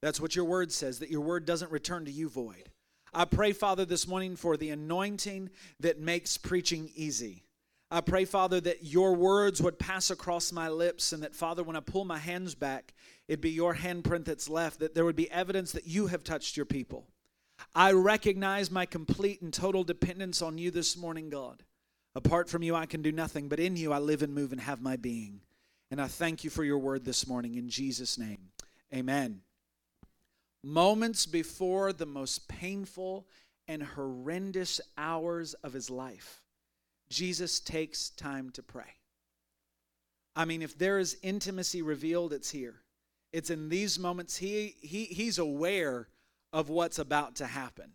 That's 0.00 0.20
what 0.20 0.36
your 0.36 0.44
word 0.44 0.72
says, 0.72 0.98
that 0.98 1.10
your 1.10 1.20
word 1.20 1.46
doesn't 1.46 1.70
return 1.70 2.04
to 2.04 2.10
you 2.10 2.28
void. 2.28 2.70
I 3.14 3.24
pray, 3.24 3.52
Father, 3.52 3.84
this 3.84 4.08
morning 4.08 4.36
for 4.36 4.56
the 4.56 4.70
anointing 4.70 5.50
that 5.80 6.00
makes 6.00 6.38
preaching 6.38 6.90
easy. 6.94 7.44
I 7.90 8.00
pray, 8.00 8.24
Father, 8.24 8.58
that 8.62 8.84
your 8.84 9.14
words 9.14 9.60
would 9.60 9.78
pass 9.78 10.10
across 10.10 10.50
my 10.50 10.70
lips, 10.70 11.12
and 11.12 11.22
that, 11.22 11.34
Father, 11.34 11.62
when 11.62 11.76
I 11.76 11.80
pull 11.80 12.06
my 12.06 12.16
hands 12.16 12.54
back, 12.54 12.94
it'd 13.28 13.42
be 13.42 13.50
your 13.50 13.74
handprint 13.74 14.24
that's 14.24 14.48
left, 14.48 14.80
that 14.80 14.94
there 14.94 15.04
would 15.04 15.14
be 15.14 15.30
evidence 15.30 15.72
that 15.72 15.86
you 15.86 16.06
have 16.06 16.24
touched 16.24 16.56
your 16.56 16.64
people. 16.64 17.06
I 17.74 17.92
recognize 17.92 18.70
my 18.70 18.86
complete 18.86 19.42
and 19.42 19.52
total 19.52 19.84
dependence 19.84 20.40
on 20.40 20.56
you 20.56 20.70
this 20.70 20.96
morning, 20.96 21.28
God. 21.28 21.62
Apart 22.14 22.48
from 22.48 22.62
you, 22.62 22.74
I 22.74 22.86
can 22.86 23.02
do 23.02 23.12
nothing, 23.12 23.48
but 23.48 23.60
in 23.60 23.76
you, 23.76 23.92
I 23.92 23.98
live 23.98 24.22
and 24.22 24.34
move 24.34 24.52
and 24.52 24.60
have 24.60 24.80
my 24.80 24.96
being. 24.96 25.40
And 25.92 26.00
I 26.00 26.06
thank 26.06 26.42
you 26.42 26.48
for 26.48 26.64
your 26.64 26.78
word 26.78 27.04
this 27.04 27.26
morning 27.26 27.56
in 27.56 27.68
Jesus' 27.68 28.16
name. 28.16 28.38
Amen. 28.94 29.42
Moments 30.64 31.26
before 31.26 31.92
the 31.92 32.06
most 32.06 32.48
painful 32.48 33.26
and 33.68 33.82
horrendous 33.82 34.80
hours 34.96 35.52
of 35.52 35.74
his 35.74 35.90
life, 35.90 36.40
Jesus 37.10 37.60
takes 37.60 38.08
time 38.08 38.48
to 38.52 38.62
pray. 38.62 38.94
I 40.34 40.46
mean, 40.46 40.62
if 40.62 40.78
there 40.78 40.98
is 40.98 41.18
intimacy 41.22 41.82
revealed, 41.82 42.32
it's 42.32 42.50
here. 42.50 42.76
It's 43.34 43.50
in 43.50 43.68
these 43.68 43.98
moments 43.98 44.38
he, 44.38 44.76
he 44.80 45.04
he's 45.04 45.36
aware 45.36 46.08
of 46.54 46.70
what's 46.70 46.98
about 46.98 47.36
to 47.36 47.46
happen. 47.46 47.92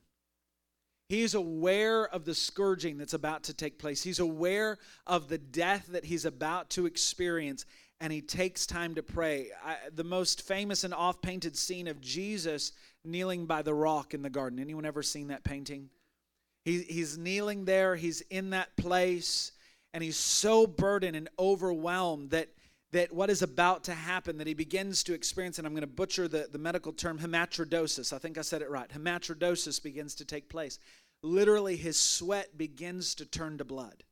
He's 1.09 1.35
aware 1.35 2.05
of 2.05 2.25
the 2.25 2.35
scourging 2.35 2.97
that's 2.97 3.13
about 3.13 3.43
to 3.43 3.53
take 3.53 3.79
place. 3.79 4.03
He's 4.03 4.19
aware 4.19 4.77
of 5.05 5.29
the 5.29 5.37
death 5.37 5.87
that 5.87 6.03
he's 6.03 6.25
about 6.25 6.69
to 6.71 6.85
experience, 6.85 7.65
and 7.99 8.13
he 8.13 8.21
takes 8.21 8.67
time 8.67 8.95
to 8.95 9.03
pray. 9.03 9.49
I, 9.63 9.75
the 9.93 10.03
most 10.03 10.47
famous 10.47 10.83
and 10.83 10.93
off 10.93 11.21
painted 11.21 11.57
scene 11.57 11.87
of 11.87 12.01
Jesus 12.01 12.71
kneeling 13.03 13.45
by 13.45 13.61
the 13.61 13.73
rock 13.73 14.13
in 14.13 14.21
the 14.21 14.29
garden. 14.29 14.59
Anyone 14.59 14.85
ever 14.85 15.01
seen 15.01 15.27
that 15.27 15.43
painting? 15.43 15.89
He, 16.63 16.81
he's 16.81 17.17
kneeling 17.17 17.65
there, 17.65 17.95
he's 17.95 18.21
in 18.21 18.51
that 18.51 18.75
place, 18.75 19.53
and 19.93 20.03
he's 20.03 20.17
so 20.17 20.67
burdened 20.67 21.15
and 21.15 21.29
overwhelmed 21.39 22.31
that 22.31 22.49
that 22.91 23.11
what 23.11 23.29
is 23.29 23.41
about 23.41 23.83
to 23.83 23.93
happen 23.93 24.37
that 24.37 24.47
he 24.47 24.53
begins 24.53 25.03
to 25.03 25.13
experience 25.13 25.57
and 25.57 25.67
i'm 25.67 25.73
going 25.73 25.81
to 25.81 25.87
butcher 25.87 26.27
the, 26.27 26.47
the 26.51 26.57
medical 26.57 26.93
term 26.93 27.19
hematidrosis 27.19 28.13
i 28.13 28.17
think 28.17 28.37
i 28.37 28.41
said 28.41 28.61
it 28.61 28.69
right 28.69 28.89
hematidrosis 28.89 29.81
begins 29.81 30.15
to 30.15 30.23
take 30.23 30.49
place 30.49 30.79
literally 31.21 31.75
his 31.75 31.99
sweat 31.99 32.57
begins 32.57 33.13
to 33.15 33.25
turn 33.25 33.57
to 33.57 33.65
blood 33.65 34.03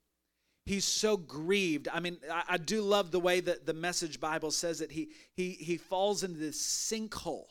he's 0.66 0.86
so 0.86 1.18
grieved 1.18 1.88
i 1.94 2.00
mean 2.00 2.18
i, 2.32 2.44
I 2.50 2.58
do 2.58 2.82
love 2.82 3.12
the 3.12 3.20
way 3.20 3.40
that 3.40 3.66
the 3.66 3.74
message 3.74 4.20
bible 4.20 4.52
says 4.52 4.80
that 4.80 4.92
he 4.92 5.10
he 5.34 5.52
he 5.52 5.78
falls 5.78 6.24
into 6.24 6.40
this 6.40 6.62
sinkhole 6.62 7.48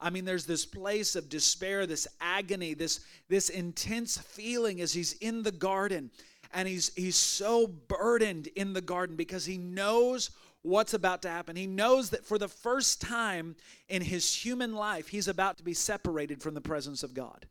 I 0.00 0.10
mean, 0.10 0.24
there's 0.24 0.46
this 0.46 0.64
place 0.64 1.16
of 1.16 1.28
despair, 1.28 1.86
this 1.86 2.06
agony, 2.20 2.74
this, 2.74 3.00
this 3.28 3.48
intense 3.48 4.16
feeling 4.16 4.80
as 4.80 4.92
he's 4.92 5.14
in 5.14 5.42
the 5.42 5.52
garden. 5.52 6.10
And 6.52 6.68
he's, 6.68 6.94
he's 6.94 7.16
so 7.16 7.66
burdened 7.66 8.46
in 8.48 8.72
the 8.72 8.80
garden 8.80 9.16
because 9.16 9.44
he 9.44 9.58
knows 9.58 10.30
what's 10.62 10.94
about 10.94 11.22
to 11.22 11.28
happen. 11.28 11.56
He 11.56 11.66
knows 11.66 12.10
that 12.10 12.24
for 12.24 12.38
the 12.38 12.48
first 12.48 13.00
time 13.00 13.56
in 13.88 14.02
his 14.02 14.32
human 14.32 14.74
life, 14.74 15.08
he's 15.08 15.28
about 15.28 15.58
to 15.58 15.64
be 15.64 15.74
separated 15.74 16.42
from 16.42 16.54
the 16.54 16.60
presence 16.60 17.02
of 17.02 17.12
God. 17.12 17.46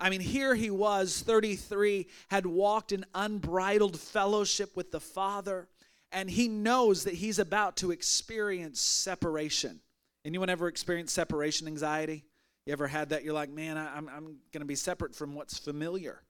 I 0.00 0.10
mean, 0.10 0.20
here 0.20 0.54
he 0.54 0.70
was, 0.70 1.20
33, 1.20 2.06
had 2.28 2.46
walked 2.46 2.92
in 2.92 3.04
unbridled 3.14 3.98
fellowship 3.98 4.76
with 4.76 4.92
the 4.92 5.00
Father, 5.00 5.68
and 6.12 6.30
he 6.30 6.48
knows 6.48 7.04
that 7.04 7.14
he's 7.14 7.38
about 7.38 7.76
to 7.78 7.90
experience 7.90 8.80
separation. 8.80 9.80
Anyone 10.24 10.50
ever 10.50 10.68
experienced 10.68 11.14
separation 11.14 11.66
anxiety? 11.66 12.24
You 12.64 12.72
ever 12.72 12.86
had 12.86 13.08
that? 13.08 13.24
You're 13.24 13.34
like, 13.34 13.50
man, 13.50 13.76
I, 13.76 13.96
I'm, 13.96 14.08
I'm 14.08 14.24
going 14.52 14.60
to 14.60 14.66
be 14.66 14.74
separate 14.74 15.14
from 15.14 15.34
what's 15.34 15.58
familiar, 15.58 16.22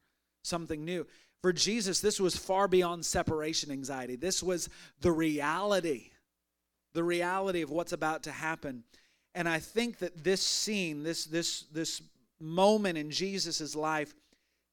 something 0.43 0.85
new. 0.85 1.07
For 1.43 1.53
Jesus, 1.53 2.01
this 2.01 2.21
was 2.21 2.37
far 2.37 2.69
beyond 2.69 3.05
separation 3.05 3.71
anxiety. 3.71 4.17
This 4.17 4.43
was 4.43 4.69
the 5.01 5.13
reality, 5.13 6.11
the 6.95 7.05
reality 7.05 7.63
of 7.63 7.71
what's 7.71 7.93
about 7.93 8.23
to 8.25 8.33
happen. 8.33 8.85
And 9.35 9.49
I 9.49 9.59
think 9.59 9.99
that 9.99 10.25
this 10.25 10.41
scene, 10.41 11.03
this, 11.03 11.27
this, 11.27 11.63
this 11.73 12.03
moment 12.41 12.99
in 12.99 13.11
Jesus' 13.11 13.75
life, 13.75 14.15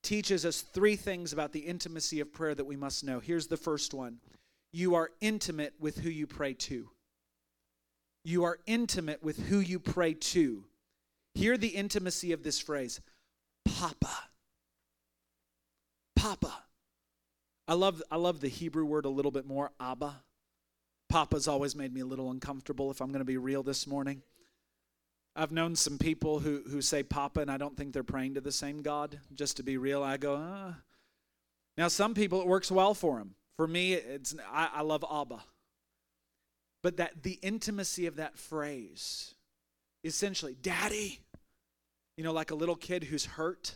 teaches 0.03 0.45
us 0.45 0.61
three 0.61 0.95
things 0.95 1.33
about 1.33 1.51
the 1.51 1.59
intimacy 1.59 2.19
of 2.19 2.31
prayer 2.31 2.55
that 2.55 2.65
we 2.65 2.75
must 2.75 3.03
know. 3.03 3.19
Here's 3.19 3.47
the 3.47 3.57
first 3.57 3.93
one 3.93 4.19
you 4.71 4.95
are 4.95 5.11
intimate 5.21 5.73
with 5.79 5.99
who 5.99 6.09
you 6.09 6.27
pray 6.27 6.53
to. 6.53 6.89
You 8.23 8.43
are 8.43 8.59
intimate 8.65 9.23
with 9.23 9.47
who 9.47 9.59
you 9.59 9.79
pray 9.79 10.13
to. 10.13 10.65
Hear 11.33 11.57
the 11.57 11.69
intimacy 11.69 12.31
of 12.31 12.43
this 12.43 12.59
phrase 12.59 13.01
Papa. 13.65 14.13
Papa. 16.15 16.53
I 17.67 17.73
love, 17.73 18.01
I 18.11 18.17
love 18.17 18.41
the 18.41 18.47
Hebrew 18.47 18.85
word 18.85 19.05
a 19.05 19.09
little 19.09 19.31
bit 19.31 19.45
more, 19.45 19.71
Abba. 19.79 20.21
Papa's 21.09 21.47
always 21.47 21.75
made 21.75 21.93
me 21.93 22.01
a 22.01 22.05
little 22.05 22.29
uncomfortable 22.31 22.91
if 22.91 23.01
I'm 23.01 23.09
going 23.09 23.19
to 23.19 23.25
be 23.25 23.37
real 23.37 23.63
this 23.63 23.87
morning. 23.87 24.21
I've 25.35 25.51
known 25.51 25.75
some 25.75 25.97
people 25.97 26.39
who, 26.39 26.61
who 26.69 26.81
say 26.81 27.03
Papa, 27.03 27.41
and 27.41 27.51
I 27.51 27.57
don't 27.57 27.75
think 27.75 27.93
they're 27.93 28.03
praying 28.03 28.35
to 28.35 28.41
the 28.41 28.51
same 28.51 28.81
God. 28.81 29.19
Just 29.33 29.57
to 29.57 29.63
be 29.63 29.77
real, 29.77 30.01
I 30.01 30.17
go, 30.17 30.35
ah. 30.41 30.75
Now, 31.77 31.89
some 31.89 32.13
people, 32.13 32.41
it 32.41 32.47
works 32.47 32.71
well 32.71 32.93
for 32.93 33.17
them. 33.17 33.35
For 33.57 33.67
me, 33.67 33.93
it's 33.93 34.35
I, 34.51 34.69
I 34.75 34.81
love 34.81 35.03
Abba. 35.09 35.43
But 36.81 36.97
that 36.97 37.23
the 37.23 37.39
intimacy 37.41 38.05
of 38.05 38.17
that 38.17 38.37
phrase, 38.37 39.33
essentially, 40.03 40.55
Daddy, 40.61 41.19
you 42.15 42.23
know, 42.23 42.31
like 42.31 42.51
a 42.51 42.55
little 42.55 42.75
kid 42.75 43.03
who's 43.03 43.25
hurt, 43.25 43.75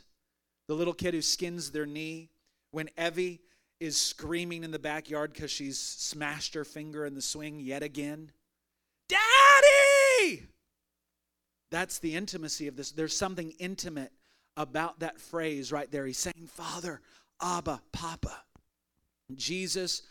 the 0.67 0.75
little 0.75 0.93
kid 0.93 1.13
who 1.13 1.21
skins 1.21 1.71
their 1.71 1.85
knee, 1.85 2.29
when 2.71 2.89
Evie 2.97 3.41
is 3.79 3.99
screaming 3.99 4.63
in 4.63 4.71
the 4.71 4.79
backyard 4.79 5.33
because 5.33 5.51
she's 5.51 5.79
smashed 5.79 6.53
her 6.53 6.65
finger 6.65 7.05
in 7.05 7.15
the 7.15 7.21
swing 7.21 7.59
yet 7.59 7.81
again. 7.81 8.31
Daddy! 9.07 10.47
That's 11.71 11.99
the 11.99 12.15
intimacy 12.15 12.67
of 12.67 12.75
this. 12.75 12.91
There's 12.91 13.15
something 13.15 13.51
intimate 13.59 14.11
about 14.57 14.99
that 14.99 15.19
phrase 15.19 15.71
right 15.71 15.89
there. 15.91 16.05
He's 16.05 16.17
saying, 16.17 16.49
Father, 16.53 17.01
Abba, 17.41 17.81
Papa. 17.91 18.43
Jesus, 19.35 20.01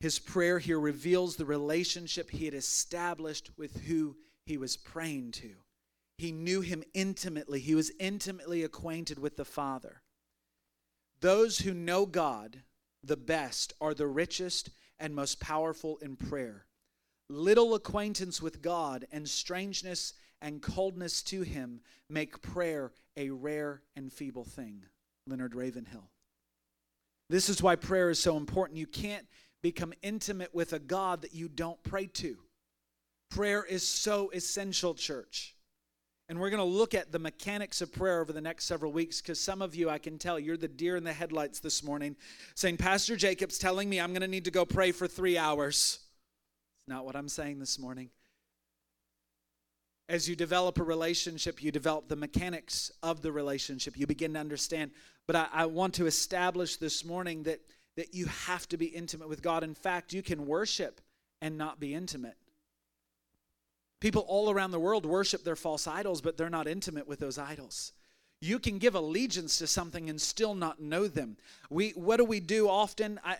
his 0.00 0.18
prayer 0.18 0.58
here 0.58 0.80
reveals 0.80 1.36
the 1.36 1.44
relationship 1.44 2.30
he 2.30 2.46
had 2.46 2.54
established 2.54 3.50
with 3.56 3.82
who 3.82 4.16
he 4.46 4.56
was 4.56 4.76
praying 4.76 5.32
to. 5.32 5.50
He 6.16 6.32
knew 6.32 6.60
him 6.60 6.82
intimately, 6.94 7.60
he 7.60 7.74
was 7.74 7.92
intimately 7.98 8.64
acquainted 8.64 9.18
with 9.18 9.36
the 9.36 9.44
Father. 9.44 10.02
Those 11.20 11.58
who 11.58 11.74
know 11.74 12.06
God 12.06 12.62
the 13.02 13.16
best 13.16 13.72
are 13.80 13.94
the 13.94 14.06
richest 14.06 14.70
and 14.98 15.14
most 15.14 15.40
powerful 15.40 15.98
in 16.02 16.16
prayer. 16.16 16.66
Little 17.28 17.74
acquaintance 17.74 18.42
with 18.42 18.62
God 18.62 19.06
and 19.12 19.28
strangeness 19.28 20.14
and 20.42 20.62
coldness 20.62 21.22
to 21.22 21.42
Him 21.42 21.80
make 22.08 22.42
prayer 22.42 22.92
a 23.16 23.30
rare 23.30 23.82
and 23.96 24.12
feeble 24.12 24.44
thing. 24.44 24.84
Leonard 25.26 25.54
Ravenhill. 25.54 26.08
This 27.28 27.48
is 27.48 27.62
why 27.62 27.76
prayer 27.76 28.10
is 28.10 28.18
so 28.18 28.36
important. 28.36 28.78
You 28.78 28.86
can't 28.86 29.26
become 29.62 29.92
intimate 30.02 30.54
with 30.54 30.72
a 30.72 30.78
God 30.78 31.22
that 31.22 31.34
you 31.34 31.48
don't 31.48 31.80
pray 31.82 32.06
to. 32.06 32.36
Prayer 33.30 33.64
is 33.64 33.86
so 33.86 34.30
essential, 34.34 34.94
church. 34.94 35.54
And 36.28 36.40
we're 36.40 36.50
going 36.50 36.58
to 36.58 36.64
look 36.64 36.94
at 36.94 37.12
the 37.12 37.18
mechanics 37.18 37.80
of 37.80 37.92
prayer 37.92 38.20
over 38.20 38.32
the 38.32 38.40
next 38.40 38.64
several 38.64 38.92
weeks 38.92 39.20
because 39.20 39.40
some 39.40 39.62
of 39.62 39.74
you, 39.74 39.90
I 39.90 39.98
can 39.98 40.18
tell, 40.18 40.38
you're 40.38 40.56
the 40.56 40.68
deer 40.68 40.96
in 40.96 41.04
the 41.04 41.12
headlights 41.12 41.60
this 41.60 41.82
morning 41.82 42.16
saying, 42.54 42.76
Pastor 42.76 43.16
Jacob's 43.16 43.58
telling 43.58 43.88
me 43.88 44.00
I'm 44.00 44.12
going 44.12 44.22
to 44.22 44.28
need 44.28 44.44
to 44.44 44.50
go 44.50 44.64
pray 44.64 44.92
for 44.92 45.08
three 45.08 45.36
hours. 45.36 45.98
It's 46.80 46.88
not 46.88 47.04
what 47.04 47.16
I'm 47.16 47.28
saying 47.28 47.58
this 47.58 47.78
morning. 47.78 48.10
As 50.10 50.28
you 50.28 50.34
develop 50.34 50.80
a 50.80 50.82
relationship, 50.82 51.62
you 51.62 51.70
develop 51.70 52.08
the 52.08 52.16
mechanics 52.16 52.90
of 53.00 53.22
the 53.22 53.30
relationship. 53.30 53.96
You 53.96 54.08
begin 54.08 54.34
to 54.34 54.40
understand. 54.40 54.90
But 55.28 55.36
I, 55.36 55.46
I 55.52 55.66
want 55.66 55.94
to 55.94 56.06
establish 56.06 56.78
this 56.78 57.04
morning 57.04 57.44
that, 57.44 57.60
that 57.96 58.12
you 58.12 58.26
have 58.26 58.68
to 58.70 58.76
be 58.76 58.86
intimate 58.86 59.28
with 59.28 59.40
God. 59.40 59.62
In 59.62 59.72
fact, 59.72 60.12
you 60.12 60.20
can 60.20 60.48
worship 60.48 61.00
and 61.40 61.56
not 61.56 61.78
be 61.78 61.94
intimate. 61.94 62.34
People 64.00 64.24
all 64.26 64.50
around 64.50 64.72
the 64.72 64.80
world 64.80 65.06
worship 65.06 65.44
their 65.44 65.54
false 65.54 65.86
idols, 65.86 66.20
but 66.20 66.36
they're 66.36 66.50
not 66.50 66.66
intimate 66.66 67.06
with 67.06 67.20
those 67.20 67.38
idols. 67.38 67.92
You 68.40 68.58
can 68.58 68.78
give 68.78 68.96
allegiance 68.96 69.58
to 69.58 69.68
something 69.68 70.10
and 70.10 70.20
still 70.20 70.56
not 70.56 70.80
know 70.80 71.06
them. 71.06 71.36
We, 71.70 71.90
what 71.90 72.16
do 72.16 72.24
we 72.24 72.40
do 72.40 72.68
often? 72.68 73.20
I, 73.24 73.36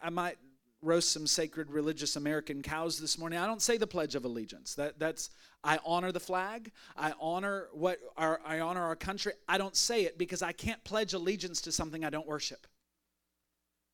I 0.00 0.10
might 0.10 0.38
roast 0.82 1.12
some 1.12 1.26
sacred 1.26 1.70
religious 1.70 2.16
American 2.16 2.60
cows 2.60 2.98
this 2.98 3.16
morning. 3.16 3.38
I 3.38 3.46
don't 3.46 3.62
say 3.62 3.76
the 3.76 3.86
Pledge 3.86 4.14
of 4.14 4.24
Allegiance. 4.24 4.74
That, 4.74 4.98
that's 4.98 5.30
I 5.64 5.78
honor 5.86 6.10
the 6.10 6.20
flag. 6.20 6.72
I 6.96 7.12
honor 7.20 7.68
what 7.72 8.00
our, 8.16 8.40
I 8.44 8.60
honor 8.60 8.82
our 8.82 8.96
country. 8.96 9.32
I 9.48 9.58
don't 9.58 9.76
say 9.76 10.02
it 10.02 10.18
because 10.18 10.42
I 10.42 10.52
can't 10.52 10.82
pledge 10.82 11.14
allegiance 11.14 11.60
to 11.62 11.72
something 11.72 12.04
I 12.04 12.10
don't 12.10 12.26
worship. 12.26 12.66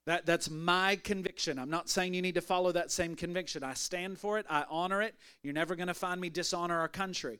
That, 0.06 0.24
that's 0.24 0.48
my 0.48 0.96
conviction. 0.96 1.58
I'm 1.58 1.68
not 1.68 1.90
saying 1.90 2.14
you 2.14 2.22
need 2.22 2.36
to 2.36 2.40
follow 2.40 2.72
that 2.72 2.90
same 2.90 3.14
conviction. 3.14 3.62
I 3.62 3.74
stand 3.74 4.18
for 4.18 4.38
it, 4.38 4.46
I 4.48 4.64
honor 4.70 5.02
it. 5.02 5.14
You're 5.42 5.52
never 5.52 5.76
going 5.76 5.88
to 5.88 5.94
find 5.94 6.18
me 6.18 6.30
dishonor 6.30 6.78
our 6.78 6.88
country. 6.88 7.38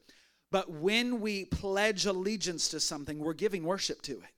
But 0.51 0.71
when 0.71 1.21
we 1.21 1.47
pledge 1.47 2.05
allegiance 2.05 2.69
to 2.69 2.81
something, 2.81 3.19
we're 3.19 3.33
giving 3.33 3.65
worship 3.65 4.03
to 4.03 4.13
it. 4.13 4.38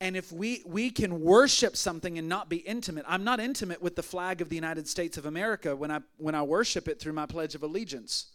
And 0.00 0.16
if 0.16 0.30
we, 0.30 0.62
we 0.66 0.90
can 0.90 1.22
worship 1.22 1.74
something 1.76 2.18
and 2.18 2.28
not 2.28 2.50
be 2.50 2.58
intimate, 2.58 3.04
I'm 3.08 3.24
not 3.24 3.40
intimate 3.40 3.80
with 3.80 3.96
the 3.96 4.02
flag 4.02 4.42
of 4.42 4.50
the 4.50 4.54
United 4.54 4.86
States 4.86 5.16
of 5.16 5.24
America 5.24 5.74
when 5.74 5.90
I, 5.90 6.00
when 6.18 6.34
I 6.34 6.42
worship 6.42 6.86
it 6.86 7.00
through 7.00 7.14
my 7.14 7.24
Pledge 7.24 7.54
of 7.54 7.62
Allegiance. 7.62 8.26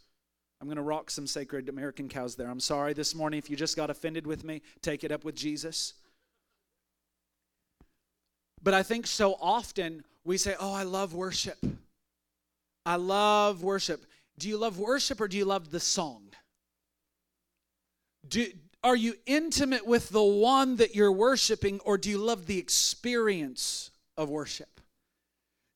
I'm 0.59 0.67
going 0.67 0.77
to 0.77 0.83
rock 0.83 1.11
some 1.11 1.27
sacred 1.27 1.69
American 1.69 2.09
cows 2.09 2.35
there. 2.35 2.47
I'm 2.47 2.59
sorry 2.59 2.93
this 2.93 3.13
morning 3.13 3.37
if 3.37 3.49
you 3.49 3.55
just 3.55 3.75
got 3.75 3.89
offended 3.89 4.25
with 4.25 4.43
me, 4.43 4.61
take 4.81 5.03
it 5.03 5.11
up 5.11 5.23
with 5.23 5.35
Jesus. 5.35 5.93
But 8.63 8.73
I 8.73 8.83
think 8.83 9.07
so 9.07 9.37
often 9.41 10.03
we 10.23 10.37
say, 10.37 10.55
Oh, 10.59 10.73
I 10.73 10.83
love 10.83 11.13
worship. 11.13 11.57
I 12.85 12.95
love 12.95 13.63
worship. 13.63 14.05
Do 14.37 14.49
you 14.49 14.57
love 14.57 14.79
worship 14.79 15.21
or 15.21 15.27
do 15.27 15.37
you 15.37 15.45
love 15.45 15.71
the 15.71 15.79
song? 15.79 16.23
Do, 18.27 18.47
are 18.83 18.95
you 18.95 19.15
intimate 19.25 19.85
with 19.85 20.09
the 20.09 20.23
one 20.23 20.77
that 20.77 20.95
you're 20.95 21.11
worshiping 21.11 21.79
or 21.81 21.97
do 21.97 22.09
you 22.09 22.17
love 22.17 22.47
the 22.47 22.57
experience 22.57 23.91
of 24.17 24.29
worship? 24.29 24.81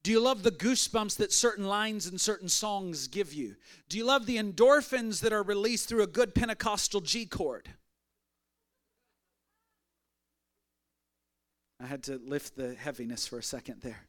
Do 0.04 0.12
you 0.12 0.20
love 0.20 0.44
the 0.44 0.52
goosebumps 0.52 1.18
that 1.18 1.34
certain 1.34 1.68
lines 1.68 2.06
and 2.06 2.22
certain 2.22 2.50
songs 2.50 3.08
give 3.08 3.34
you? 3.34 3.56
Do 3.90 3.98
you 3.98 4.06
love 4.06 4.26
the 4.26 4.38
endorphins 4.38 5.22
that 5.22 5.34
are 5.34 5.42
released 5.44 5.90
through 5.90 6.04
a 6.04 6.08
good 6.08 6.36
Pentecostal 6.36 7.02
G 7.02 7.26
chord? 7.26 7.70
I 11.82 11.88
had 11.88 12.04
to 12.04 12.20
lift 12.24 12.56
the 12.56 12.74
heaviness 12.76 13.28
for 13.28 13.40
a 13.40 13.44
second 13.44 13.82
there. 13.82 14.08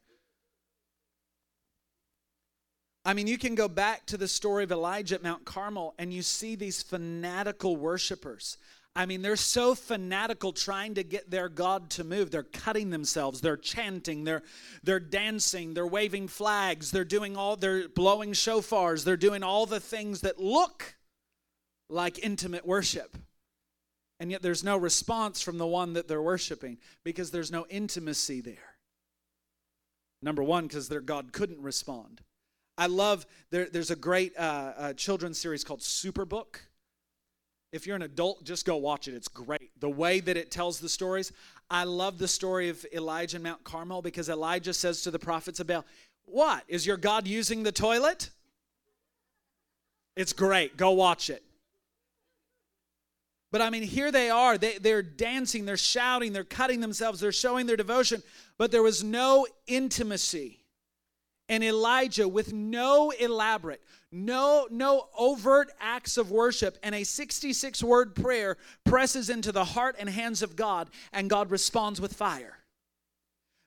I 3.06 3.14
mean, 3.14 3.28
you 3.28 3.38
can 3.38 3.54
go 3.54 3.68
back 3.68 4.04
to 4.06 4.16
the 4.16 4.26
story 4.26 4.64
of 4.64 4.72
Elijah 4.72 5.14
at 5.14 5.22
Mount 5.22 5.44
Carmel 5.44 5.94
and 5.96 6.12
you 6.12 6.22
see 6.22 6.56
these 6.56 6.82
fanatical 6.82 7.76
worshipers. 7.76 8.58
I 8.96 9.04
mean, 9.04 9.20
they're 9.20 9.36
so 9.36 9.74
fanatical 9.74 10.52
trying 10.52 10.94
to 10.94 11.04
get 11.04 11.30
their 11.30 11.50
God 11.50 11.90
to 11.90 12.04
move. 12.04 12.30
They're 12.30 12.42
cutting 12.42 12.88
themselves, 12.88 13.42
they're 13.42 13.58
chanting, 13.58 14.24
they're 14.24 14.42
they're 14.82 14.98
dancing, 14.98 15.74
they're 15.74 15.86
waving 15.86 16.28
flags, 16.28 16.90
they're 16.90 17.04
doing 17.04 17.36
all 17.36 17.56
they're 17.56 17.88
blowing 17.88 18.32
shofars, 18.32 19.04
they're 19.04 19.18
doing 19.18 19.42
all 19.42 19.66
the 19.66 19.80
things 19.80 20.22
that 20.22 20.40
look 20.40 20.96
like 21.90 22.24
intimate 22.24 22.66
worship. 22.66 23.18
And 24.18 24.30
yet 24.30 24.40
there's 24.40 24.64
no 24.64 24.78
response 24.78 25.42
from 25.42 25.58
the 25.58 25.66
one 25.66 25.92
that 25.92 26.08
they're 26.08 26.22
worshiping 26.22 26.78
because 27.04 27.30
there's 27.30 27.52
no 27.52 27.66
intimacy 27.68 28.40
there. 28.40 28.76
Number 30.22 30.42
one, 30.42 30.66
because 30.66 30.88
their 30.88 31.02
God 31.02 31.34
couldn't 31.34 31.60
respond. 31.60 32.22
I 32.78 32.86
love, 32.86 33.26
there, 33.50 33.68
there's 33.70 33.90
a 33.90 33.96
great 33.96 34.32
uh, 34.38 34.72
uh, 34.76 34.92
children's 34.94 35.38
series 35.38 35.64
called 35.64 35.80
Superbook. 35.80 36.60
If 37.76 37.86
you're 37.86 37.96
an 37.96 38.02
adult, 38.02 38.42
just 38.42 38.64
go 38.64 38.76
watch 38.76 39.06
it. 39.06 39.14
It's 39.14 39.28
great. 39.28 39.70
The 39.80 39.88
way 39.88 40.20
that 40.20 40.36
it 40.36 40.50
tells 40.50 40.80
the 40.80 40.88
stories. 40.88 41.32
I 41.70 41.84
love 41.84 42.18
the 42.18 42.26
story 42.26 42.68
of 42.68 42.84
Elijah 42.92 43.36
and 43.36 43.44
Mount 43.44 43.62
Carmel 43.64 44.02
because 44.02 44.28
Elijah 44.28 44.72
says 44.72 45.02
to 45.02 45.10
the 45.10 45.18
prophets 45.18 45.60
of 45.60 45.66
Baal, 45.66 45.84
What? 46.24 46.64
Is 46.66 46.86
your 46.86 46.96
God 46.96 47.26
using 47.26 47.62
the 47.62 47.72
toilet? 47.72 48.30
It's 50.16 50.32
great. 50.32 50.76
Go 50.76 50.92
watch 50.92 51.28
it. 51.30 51.42
But 53.52 53.60
I 53.60 53.70
mean, 53.70 53.82
here 53.82 54.10
they 54.10 54.30
are. 54.30 54.58
They, 54.58 54.78
they're 54.78 55.02
dancing, 55.02 55.66
they're 55.66 55.76
shouting, 55.76 56.32
they're 56.32 56.44
cutting 56.44 56.80
themselves, 56.80 57.20
they're 57.20 57.32
showing 57.32 57.66
their 57.66 57.76
devotion, 57.76 58.22
but 58.58 58.72
there 58.72 58.82
was 58.82 59.04
no 59.04 59.46
intimacy 59.66 60.65
and 61.48 61.62
Elijah 61.62 62.28
with 62.28 62.52
no 62.52 63.10
elaborate, 63.10 63.82
no 64.10 64.66
no 64.70 65.08
overt 65.18 65.70
acts 65.80 66.16
of 66.16 66.30
worship 66.30 66.78
and 66.82 66.94
a 66.94 67.04
66 67.04 67.82
word 67.82 68.14
prayer 68.14 68.56
presses 68.84 69.30
into 69.30 69.52
the 69.52 69.64
heart 69.64 69.96
and 69.98 70.08
hands 70.08 70.42
of 70.42 70.56
God 70.56 70.90
and 71.12 71.30
God 71.30 71.50
responds 71.50 72.00
with 72.00 72.14
fire. 72.14 72.58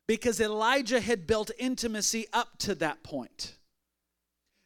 Because 0.07 0.41
Elijah 0.41 0.99
had 0.99 1.27
built 1.27 1.51
intimacy 1.59 2.25
up 2.33 2.57
to 2.59 2.75
that 2.75 3.03
point. 3.03 3.55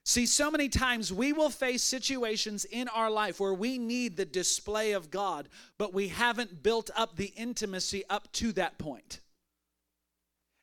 See, 0.05 0.25
so 0.25 0.51
many 0.51 0.67
times 0.67 1.13
we 1.13 1.32
will 1.32 1.50
face 1.50 1.82
situations 1.82 2.65
in 2.65 2.89
our 2.89 3.10
life 3.10 3.39
where 3.39 3.53
we 3.53 3.77
need 3.77 4.17
the 4.17 4.25
display 4.25 4.91
of 4.91 5.10
God, 5.10 5.48
but 5.77 5.93
we 5.93 6.10
haven't 6.10 6.62
built 6.62 6.89
up 6.96 7.15
the 7.15 7.34
intimacy 7.38 8.03
up 8.10 8.29
to 8.34 8.51
that 8.53 8.77
point. 8.77 9.22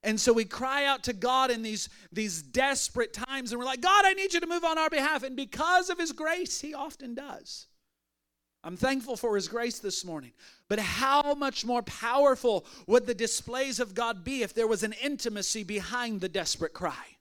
And 0.03 0.19
so 0.19 0.33
we 0.33 0.47
cry 0.47 0.87
out 0.87 1.03
to 1.05 1.13
God 1.13 1.51
in 1.51 1.63
these, 1.63 1.89
these 2.11 2.43
desperate 2.43 3.13
times, 3.13 3.53
and 3.53 3.59
we're 3.59 3.67
like, 3.67 3.83
God, 3.83 4.05
I 4.07 4.15
need 4.15 4.33
you 4.33 4.41
to 4.41 4.47
move 4.47 4.65
on 4.65 4.79
our 4.79 4.89
behalf. 4.89 5.23
And 5.23 5.37
because 5.37 5.91
of 5.91 5.99
His 5.99 6.13
grace, 6.13 6.61
He 6.61 6.73
often 6.73 7.15
does. 7.15 7.67
I'm 8.65 8.77
thankful 8.77 9.17
for 9.17 9.37
His 9.37 9.49
grace 9.49 9.79
this 9.79 10.05
morning. 10.05 10.33
But 10.69 10.79
how 10.79 11.35
much 11.35 11.67
more 11.67 11.83
powerful 11.83 12.65
would 12.87 13.07
the 13.07 13.15
displays 13.15 13.79
of 13.79 13.95
God 13.95 14.25
be 14.25 14.43
if 14.43 14.55
there 14.55 14.67
was 14.67 14.83
an 14.83 14.95
intimacy 15.03 15.65
behind 15.65 16.21
the 16.21 16.29
desperate 16.29 16.73
cry? 16.73 17.17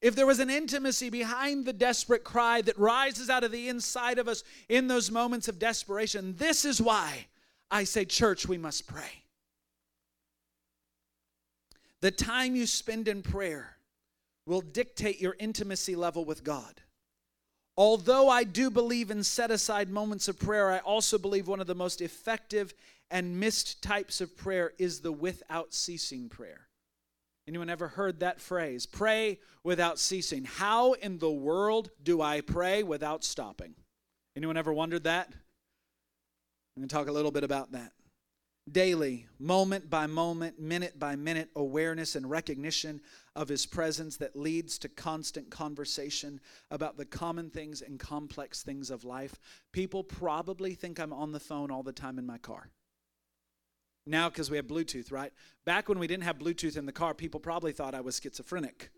If 0.00 0.14
there 0.14 0.26
was 0.26 0.38
an 0.38 0.48
intimacy 0.48 1.10
behind 1.10 1.66
the 1.66 1.72
desperate 1.72 2.22
cry 2.22 2.62
that 2.62 2.78
rises 2.78 3.28
out 3.28 3.44
of 3.44 3.50
the 3.50 3.68
inside 3.68 4.18
of 4.18 4.28
us 4.28 4.44
in 4.68 4.86
those 4.86 5.10
moments 5.10 5.48
of 5.48 5.58
desperation, 5.58 6.36
this 6.36 6.64
is 6.64 6.80
why 6.80 7.26
I 7.70 7.84
say, 7.84 8.04
church, 8.04 8.46
we 8.46 8.58
must 8.58 8.86
pray. 8.86 9.24
The 12.00 12.10
time 12.10 12.54
you 12.54 12.66
spend 12.66 13.08
in 13.08 13.22
prayer 13.22 13.76
will 14.46 14.60
dictate 14.60 15.20
your 15.20 15.36
intimacy 15.38 15.96
level 15.96 16.24
with 16.24 16.44
God. 16.44 16.80
Although 17.76 18.28
I 18.28 18.44
do 18.44 18.70
believe 18.70 19.10
in 19.10 19.22
set 19.22 19.50
aside 19.50 19.88
moments 19.90 20.26
of 20.28 20.38
prayer, 20.38 20.70
I 20.70 20.78
also 20.78 21.18
believe 21.18 21.46
one 21.46 21.60
of 21.60 21.66
the 21.66 21.74
most 21.74 22.00
effective 22.00 22.74
and 23.10 23.38
missed 23.38 23.82
types 23.82 24.20
of 24.20 24.36
prayer 24.36 24.72
is 24.78 25.00
the 25.00 25.12
without 25.12 25.74
ceasing 25.74 26.28
prayer. 26.28 26.68
Anyone 27.46 27.70
ever 27.70 27.88
heard 27.88 28.20
that 28.20 28.40
phrase? 28.40 28.84
Pray 28.84 29.38
without 29.64 29.98
ceasing. 29.98 30.44
How 30.44 30.92
in 30.92 31.18
the 31.18 31.30
world 31.30 31.90
do 32.02 32.20
I 32.20 32.40
pray 32.40 32.82
without 32.82 33.24
stopping? 33.24 33.74
Anyone 34.36 34.56
ever 34.56 34.72
wondered 34.72 35.04
that? 35.04 35.28
I'm 35.28 36.82
going 36.82 36.88
to 36.88 36.94
talk 36.94 37.08
a 37.08 37.12
little 37.12 37.30
bit 37.30 37.44
about 37.44 37.72
that 37.72 37.92
daily, 38.72 39.26
moment 39.38 39.90
by 39.90 40.06
moment, 40.06 40.58
minute 40.58 40.98
by 40.98 41.16
minute 41.16 41.50
awareness 41.56 42.16
and 42.16 42.28
recognition 42.28 43.00
of 43.34 43.48
His 43.48 43.66
presence 43.66 44.16
that 44.18 44.36
leads 44.36 44.78
to 44.78 44.88
constant 44.88 45.50
conversation 45.50 46.40
about 46.70 46.96
the 46.96 47.04
common 47.04 47.50
things 47.50 47.82
and 47.82 47.98
complex 47.98 48.62
things 48.62 48.90
of 48.90 49.04
life. 49.04 49.38
People 49.72 50.02
probably 50.02 50.74
think 50.74 50.98
I'm 50.98 51.12
on 51.12 51.32
the 51.32 51.40
phone 51.40 51.70
all 51.70 51.82
the 51.82 51.92
time 51.92 52.18
in 52.18 52.26
my 52.26 52.38
car. 52.38 52.68
Now, 54.06 54.28
because 54.28 54.50
we 54.50 54.56
have 54.56 54.66
Bluetooth, 54.66 55.12
right? 55.12 55.32
Back 55.66 55.88
when 55.88 55.98
we 55.98 56.06
didn't 56.06 56.24
have 56.24 56.38
Bluetooth 56.38 56.76
in 56.76 56.86
the 56.86 56.92
car, 56.92 57.12
people 57.14 57.40
probably 57.40 57.72
thought 57.72 57.94
I 57.94 58.00
was 58.00 58.18
schizophrenic 58.22 58.90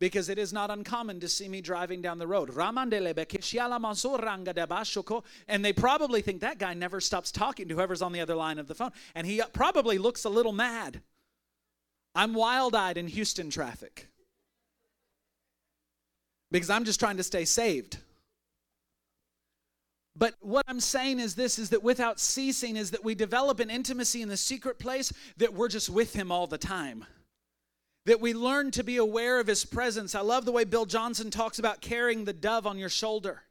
because 0.00 0.28
it 0.28 0.38
is 0.38 0.52
not 0.52 0.70
uncommon 0.70 1.20
to 1.20 1.28
see 1.28 1.48
me 1.48 1.60
driving 1.60 2.00
down 2.00 2.18
the 2.18 2.26
road. 2.26 2.50
And 5.48 5.64
they 5.64 5.72
probably 5.72 6.22
think 6.22 6.40
that 6.40 6.58
guy 6.58 6.74
never 6.74 7.00
stops 7.00 7.32
talking 7.32 7.68
to 7.68 7.74
whoever's 7.74 8.02
on 8.02 8.12
the 8.12 8.20
other 8.20 8.34
line 8.34 8.58
of 8.58 8.68
the 8.68 8.74
phone. 8.74 8.92
And 9.14 9.26
he 9.26 9.42
probably 9.52 9.98
looks 9.98 10.24
a 10.24 10.28
little 10.30 10.52
mad. 10.52 11.00
I'm 12.14 12.34
wild 12.34 12.74
eyed 12.74 12.96
in 12.96 13.08
Houston 13.08 13.50
traffic 13.50 14.08
because 16.50 16.70
I'm 16.70 16.84
just 16.84 17.00
trying 17.00 17.16
to 17.18 17.24
stay 17.24 17.44
saved. 17.44 17.98
But 20.16 20.34
what 20.40 20.64
I'm 20.66 20.80
saying 20.80 21.20
is 21.20 21.34
this 21.36 21.58
is 21.58 21.70
that 21.70 21.82
without 21.82 22.18
ceasing, 22.18 22.76
is 22.76 22.90
that 22.90 23.04
we 23.04 23.14
develop 23.14 23.60
an 23.60 23.70
intimacy 23.70 24.20
in 24.20 24.28
the 24.28 24.36
secret 24.36 24.78
place 24.78 25.12
that 25.36 25.54
we're 25.54 25.68
just 25.68 25.88
with 25.88 26.12
Him 26.12 26.32
all 26.32 26.48
the 26.48 26.58
time 26.58 27.04
that 28.08 28.22
we 28.22 28.32
learn 28.32 28.70
to 28.70 28.82
be 28.82 28.96
aware 28.96 29.38
of 29.38 29.46
his 29.46 29.66
presence. 29.66 30.14
I 30.14 30.20
love 30.20 30.46
the 30.46 30.52
way 30.52 30.64
Bill 30.64 30.86
Johnson 30.86 31.30
talks 31.30 31.58
about 31.58 31.82
carrying 31.82 32.24
the 32.24 32.32
dove 32.32 32.66
on 32.66 32.78
your 32.78 32.88
shoulder. 32.88 33.42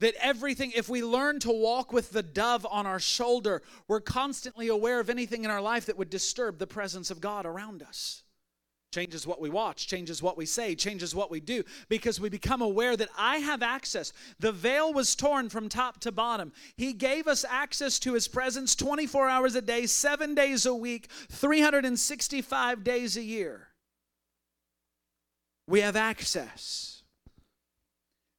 That 0.00 0.12
everything, 0.20 0.72
if 0.76 0.90
we 0.90 1.02
learn 1.02 1.40
to 1.40 1.50
walk 1.50 1.90
with 1.90 2.10
the 2.10 2.22
dove 2.22 2.66
on 2.70 2.84
our 2.84 3.00
shoulder, 3.00 3.62
we're 3.88 4.02
constantly 4.02 4.68
aware 4.68 5.00
of 5.00 5.08
anything 5.08 5.42
in 5.42 5.50
our 5.50 5.62
life 5.62 5.86
that 5.86 5.96
would 5.96 6.10
disturb 6.10 6.58
the 6.58 6.66
presence 6.66 7.10
of 7.10 7.22
God 7.22 7.46
around 7.46 7.82
us. 7.82 8.24
Changes 8.94 9.26
what 9.26 9.40
we 9.40 9.50
watch, 9.50 9.88
changes 9.88 10.22
what 10.22 10.38
we 10.38 10.46
say, 10.46 10.74
changes 10.74 11.14
what 11.14 11.30
we 11.30 11.40
do, 11.40 11.62
because 11.88 12.20
we 12.20 12.28
become 12.28 12.62
aware 12.62 12.96
that 12.96 13.10
I 13.18 13.38
have 13.38 13.62
access. 13.62 14.12
The 14.38 14.52
veil 14.52 14.92
was 14.92 15.14
torn 15.14 15.48
from 15.48 15.68
top 15.68 16.00
to 16.00 16.12
bottom. 16.12 16.52
He 16.76 16.92
gave 16.92 17.26
us 17.26 17.44
access 17.44 17.98
to 18.00 18.14
His 18.14 18.28
presence 18.28 18.74
24 18.74 19.28
hours 19.28 19.54
a 19.54 19.62
day, 19.62 19.86
seven 19.86 20.34
days 20.34 20.64
a 20.64 20.74
week, 20.74 21.10
365 21.30 22.84
days 22.84 23.16
a 23.16 23.22
year. 23.22 23.68
We 25.68 25.80
have 25.80 25.96
access. 25.96 27.02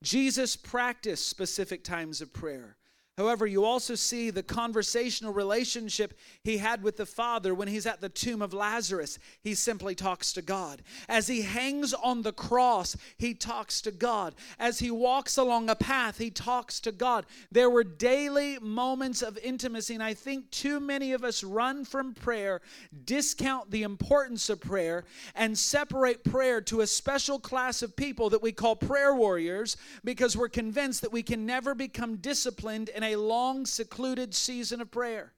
Jesus 0.03 0.55
practiced 0.55 1.27
specific 1.27 1.83
times 1.83 2.21
of 2.21 2.31
prayer. 2.31 2.76
However, 3.17 3.47
you 3.47 3.65
also 3.65 3.95
see 3.95 4.29
the 4.29 4.43
conversational 4.43 5.33
relationship 5.33 6.13
he 6.43 6.57
had 6.57 6.83
with 6.83 6.97
the 6.97 7.05
Father 7.07 7.55
when 7.55 7.67
he's 7.67 7.87
at 7.87 7.99
the 7.99 8.09
tomb 8.09 8.43
of 8.43 8.53
Lazarus. 8.53 9.17
He 9.41 9.55
simply 9.55 9.95
talks 9.95 10.33
to 10.33 10.43
God. 10.43 10.83
As 11.09 11.25
he 11.27 11.41
hangs 11.41 11.95
on 11.95 12.21
the 12.21 12.31
cross, 12.31 12.95
he 13.17 13.33
talks 13.33 13.81
to 13.81 13.91
God. 13.91 14.35
As 14.59 14.77
he 14.77 14.91
walks 14.91 15.35
along 15.37 15.67
a 15.67 15.75
path, 15.75 16.19
he 16.19 16.29
talks 16.29 16.79
to 16.81 16.91
God. 16.91 17.25
There 17.51 17.71
were 17.71 17.83
daily 17.83 18.59
moments 18.59 19.23
of 19.23 19.39
intimacy, 19.39 19.95
and 19.95 20.03
I 20.03 20.13
think 20.13 20.51
too 20.51 20.79
many 20.79 21.13
of 21.13 21.23
us 21.23 21.43
run 21.43 21.85
from 21.85 22.13
prayer, 22.13 22.61
discount 23.03 23.71
the 23.71 23.81
importance 23.81 24.47
of 24.51 24.61
prayer, 24.61 25.05
and 25.33 25.57
separate 25.57 26.23
prayer 26.23 26.61
to 26.61 26.81
a 26.81 26.87
special 26.87 27.39
class 27.39 27.81
of 27.81 27.95
people 27.95 28.29
that 28.29 28.43
we 28.43 28.51
call 28.51 28.75
prayer 28.75 29.15
warriors 29.15 29.75
because 30.03 30.37
we're 30.37 30.49
convinced 30.49 31.01
that 31.01 31.11
we 31.11 31.23
can 31.23 31.47
never 31.47 31.73
become 31.73 32.17
disciplined 32.17 32.89
in 32.89 33.06
a 33.07 33.15
long, 33.15 33.65
secluded 33.65 34.33
season 34.33 34.81
of 34.81 34.91
prayer. 34.91 35.33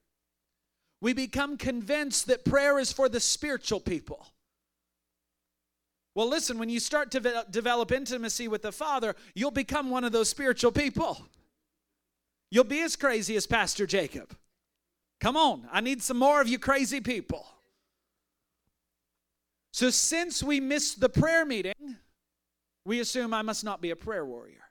We 1.01 1.13
become 1.13 1.57
convinced 1.57 2.27
that 2.27 2.45
prayer 2.45 2.79
is 2.79 2.91
for 2.91 3.07
the 3.09 3.19
spiritual 3.19 3.79
people. 3.79 4.27
Well, 6.15 6.27
listen, 6.27 6.59
when 6.59 6.69
you 6.69 6.79
start 6.79 7.11
to 7.11 7.19
ve- 7.19 7.43
develop 7.49 7.91
intimacy 7.91 8.47
with 8.47 8.61
the 8.61 8.71
Father, 8.71 9.15
you'll 9.33 9.51
become 9.51 9.89
one 9.89 10.03
of 10.03 10.11
those 10.11 10.29
spiritual 10.29 10.71
people. 10.71 11.25
You'll 12.51 12.63
be 12.63 12.81
as 12.81 12.95
crazy 12.95 13.35
as 13.35 13.47
Pastor 13.47 13.85
Jacob. 13.85 14.35
Come 15.21 15.37
on, 15.37 15.67
I 15.71 15.81
need 15.81 16.01
some 16.01 16.17
more 16.17 16.41
of 16.41 16.47
you 16.47 16.59
crazy 16.59 16.99
people. 16.99 17.45
So, 19.71 19.89
since 19.89 20.41
we 20.41 20.59
missed 20.59 20.99
the 20.99 21.09
prayer 21.09 21.45
meeting, 21.45 21.97
we 22.85 22.99
assume 22.99 23.33
I 23.33 23.43
must 23.43 23.63
not 23.63 23.81
be 23.81 23.91
a 23.91 23.95
prayer 23.95 24.25
warrior. 24.25 24.68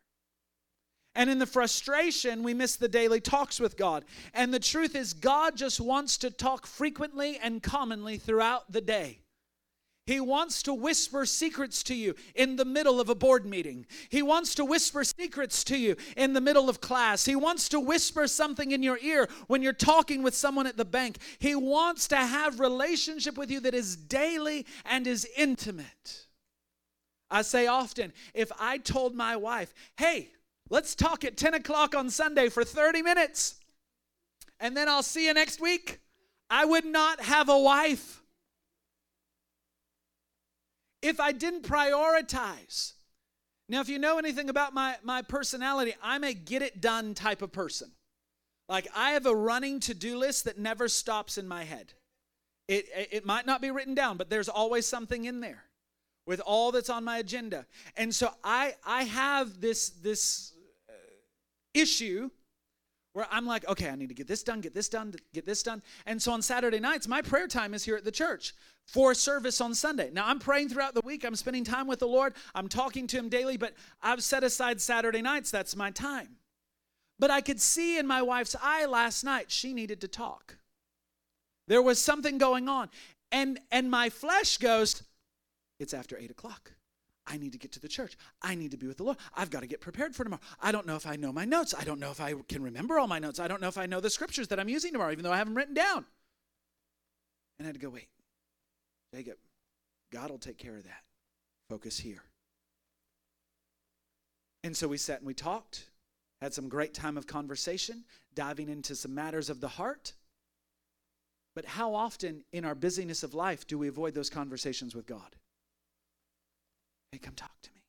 And 1.15 1.29
in 1.29 1.39
the 1.39 1.47
frustration, 1.47 2.43
we 2.43 2.55
miss 2.55 2.77
the 2.77 2.89
daily 2.89 3.21
talks 3.21 3.59
with 3.59 3.77
God. 3.77 4.05
And 4.35 4.55
the 4.55 4.61
truth 4.61 4.95
is, 4.95 5.15
God 5.15 5.57
just 5.57 5.81
wants 5.81 6.17
to 6.19 6.31
talk 6.31 6.67
frequently 6.67 7.39
and 7.43 7.63
commonly 7.63 8.19
throughout 8.19 8.71
the 8.71 8.81
day. 8.81 9.21
He 10.09 10.21
wants 10.21 10.63
to 10.63 10.73
whisper 10.73 11.27
secrets 11.27 11.83
to 11.83 11.95
you 11.95 12.15
in 12.35 12.57
the 12.57 12.65
middle 12.65 12.99
of 12.99 13.11
a 13.11 13.15
board 13.15 13.45
meeting. 13.45 13.85
He 14.09 14.23
wants 14.23 14.55
to 14.55 14.65
whisper 14.65 15.05
secrets 15.05 15.63
to 15.65 15.77
you 15.77 15.97
in 16.17 16.33
the 16.33 16.41
middle 16.41 16.71
of 16.71 16.81
class. 16.81 17.27
He 17.27 17.37
wants 17.37 17.69
to 17.69 17.79
whisper 17.79 18.27
something 18.27 18.71
in 18.71 18.83
your 18.83 18.99
ear 19.03 19.29
when 19.49 19.61
you're 19.61 19.75
talking 19.75 20.23
with 20.23 20.35
someone 20.35 20.67
at 20.67 20.79
the 20.79 20.87
bank. 20.87 21.19
He 21.41 21.55
wants 21.55 22.09
to 22.09 22.17
have 22.17 22.59
relationship 22.59 23.37
with 23.37 23.51
you 23.51 23.61
that 23.61 23.75
is 23.75 23.97
daily 23.97 24.65
and 24.87 25.07
is 25.07 25.29
intimate. 25.37 26.27
I 27.31 27.43
say 27.43 27.67
often, 27.67 28.15
if 28.33 28.51
I 28.59 28.79
told 28.79 29.15
my 29.15 29.37
wife, 29.37 29.75
hey, 29.99 30.31
let's 30.71 30.95
talk 30.95 31.25
at 31.25 31.37
10 31.37 31.55
o'clock 31.55 31.95
on 31.95 32.11
Sunday 32.11 32.49
for 32.49 32.65
30 32.65 33.03
minutes, 33.03 33.57
and 34.61 34.77
then 34.77 34.89
I'll 34.89 35.03
see 35.03 35.27
you 35.27 35.35
next 35.35 35.61
week, 35.61 36.01
I 36.51 36.65
would 36.65 36.85
not 36.85 37.21
have 37.21 37.49
a 37.49 37.59
wife 37.59 38.23
if 41.03 41.21
I 41.21 41.33
didn't 41.33 41.63
prioritize. 41.63 42.95
Now, 43.69 43.81
if 43.81 43.89
you 43.89 43.99
know 43.99 44.19
anything 44.19 44.49
about 44.49 44.73
my, 44.73 44.97
my 45.03 45.23
personality, 45.23 45.95
I'm 46.03 46.25
a 46.25 46.33
get 46.33 46.63
it 46.63 46.81
done 46.81 47.15
type 47.15 47.43
of 47.43 47.53
person. 47.53 47.93
Like, 48.69 48.89
I 48.97 49.11
have 49.11 49.27
a 49.27 49.35
running 49.35 49.81
to 49.81 49.95
do 49.95 50.19
list 50.19 50.45
that 50.45 50.59
never 50.59 50.89
stops 50.89 51.39
in 51.39 51.47
my 51.47 51.65
head. 51.65 51.93
It, 52.67 52.87
it 53.11 53.27
might 53.27 53.47
not 53.47 53.63
be 53.63 53.71
written 53.71 53.95
down, 53.95 54.17
but 54.17 54.29
there's 54.29 54.49
always 54.49 54.87
something 54.87 55.25
in 55.25 55.41
there 55.41 55.65
with 56.27 56.41
all 56.41 56.73
that's 56.73 56.91
on 56.91 57.05
my 57.05 57.19
agenda. 57.19 57.67
And 57.97 58.15
so 58.15 58.31
I, 58.45 58.75
I 58.87 59.05
have 59.05 59.61
this, 59.61 59.89
this 59.89 60.53
issue 61.79 62.31
where 63.13 63.27
I'm 63.31 63.47
like, 63.47 63.67
okay, 63.69 63.89
I 63.89 63.97
need 63.97 64.09
to 64.09 64.15
get 64.15 64.29
this 64.29 64.43
done, 64.43 64.61
get 64.61 64.75
this 64.75 64.89
done, 64.89 65.15
get 65.33 65.47
this 65.47 65.63
done. 65.63 65.83
And 66.07 66.21
so 66.21 66.33
on 66.33 66.43
Saturday 66.43 66.79
nights, 66.79 67.09
my 67.09 67.23
prayer 67.23 67.49
time 67.49 67.75
is 67.75 67.85
here 67.85 67.97
at 67.97 68.05
the 68.05 68.13
church 68.13 68.55
for 68.87 69.15
service 69.15 69.61
on 69.61 69.75
Sunday. 69.75 70.11
Now, 70.13 70.27
I'm 70.27 70.39
praying 70.39 70.69
throughout 70.69 70.95
the 70.95 71.03
week. 71.05 71.25
I'm 71.25 71.35
spending 71.37 71.65
time 71.65 71.87
with 71.87 71.99
the 71.99 72.07
Lord. 72.07 72.35
I'm 72.55 72.69
talking 72.69 73.07
to 73.09 73.19
Him 73.19 73.29
daily, 73.29 73.57
but 73.57 73.75
I've 74.03 74.23
set 74.23 74.45
aside 74.45 74.81
Saturday 74.81 75.21
nights. 75.21 75.51
That's 75.51 75.75
my 75.77 75.91
time. 75.91 76.37
But 77.19 77.31
I 77.31 77.41
could 77.41 77.61
see 77.61 77.99
in 77.99 78.07
my 78.07 78.23
wife's 78.23 78.55
eye 78.63 78.87
last 78.87 79.25
night, 79.25 79.51
she 79.51 79.73
needed 79.73 80.01
to 80.03 80.09
talk. 80.09 80.57
There 81.67 81.83
was 81.83 82.01
something 82.01 82.39
going 82.39 82.69
on. 82.69 82.89
And, 83.33 83.61
and 83.71 83.91
my 83.91 84.09
flesh 84.09 84.57
goes, 84.59 85.03
it's 85.79 85.93
after 85.93 86.17
eight 86.17 86.31
o'clock. 86.31 86.73
I 87.29 87.37
need 87.37 87.53
to 87.53 87.59
get 87.59 87.73
to 87.73 87.81
the 87.81 87.89
church. 87.89 88.17
I 88.43 88.55
need 88.55 88.71
to 88.71 88.77
be 88.77 88.87
with 88.87 88.97
the 88.97 89.05
Lord. 89.05 89.19
I've 89.37 89.51
got 89.51 89.61
to 89.61 89.67
get 89.67 89.81
prepared 89.81 90.15
for 90.15 90.25
tomorrow. 90.25 90.41
I 90.61 90.73
don't 90.73 90.87
know 90.87 90.97
if 90.97 91.07
I 91.07 91.17
know 91.17 91.33
my 91.33 91.45
notes. 91.45 91.75
I 91.79 91.85
don't 91.85 92.01
know 92.01 92.11
if 92.11 92.21
I 92.21 92.35
can 92.49 92.63
remember 92.63 92.99
all 92.99 93.07
my 93.07 93.19
notes. 93.19 93.39
I 93.39 93.49
don't 93.49 93.61
know 93.61 93.69
if 93.69 93.79
I 93.79 93.87
know 93.87 94.01
the 94.01 94.11
scriptures 94.11 94.49
that 94.49 94.59
I'm 94.59 94.69
using 94.69 94.93
tomorrow, 94.93 95.13
even 95.13 95.25
though 95.25 95.33
I 95.33 95.37
have 95.37 95.47
them 95.47 95.57
written 95.57 95.75
down. 95.75 96.07
And 97.59 97.67
I 97.67 97.69
had 97.69 97.75
to 97.75 97.81
go, 97.81 97.91
wait, 97.91 98.09
Jacob, 99.15 99.37
God 100.13 100.31
will 100.31 100.39
take 100.39 100.59
care 100.59 100.77
of 100.77 100.85
that. 100.85 101.03
Focus 101.69 101.99
here. 101.99 102.23
And 104.65 104.77
so 104.77 104.89
we 104.89 104.97
sat 104.97 105.19
and 105.19 105.27
we 105.27 105.35
talked, 105.35 105.87
had 106.41 106.55
some 106.55 106.69
great 106.69 106.95
time 106.95 107.17
of 107.17 107.27
conversation, 107.27 108.05
diving 108.35 108.69
into 108.69 108.95
some 108.95 109.15
matters 109.15 109.51
of 109.51 109.61
the 109.61 109.69
heart. 109.69 110.15
But 111.55 111.65
how 111.65 111.95
often 111.95 112.45
in 112.53 112.65
our 112.65 112.75
busyness 112.75 113.23
of 113.23 113.35
life 113.35 113.67
do 113.67 113.79
we 113.79 113.89
avoid 113.89 114.15
those 114.15 114.31
conversations 114.31 114.95
with 114.95 115.07
God? 115.07 115.37
Hey, 117.13 117.19
come 117.19 117.35
talk 117.35 117.61
to 117.63 117.71
me. 117.75 117.83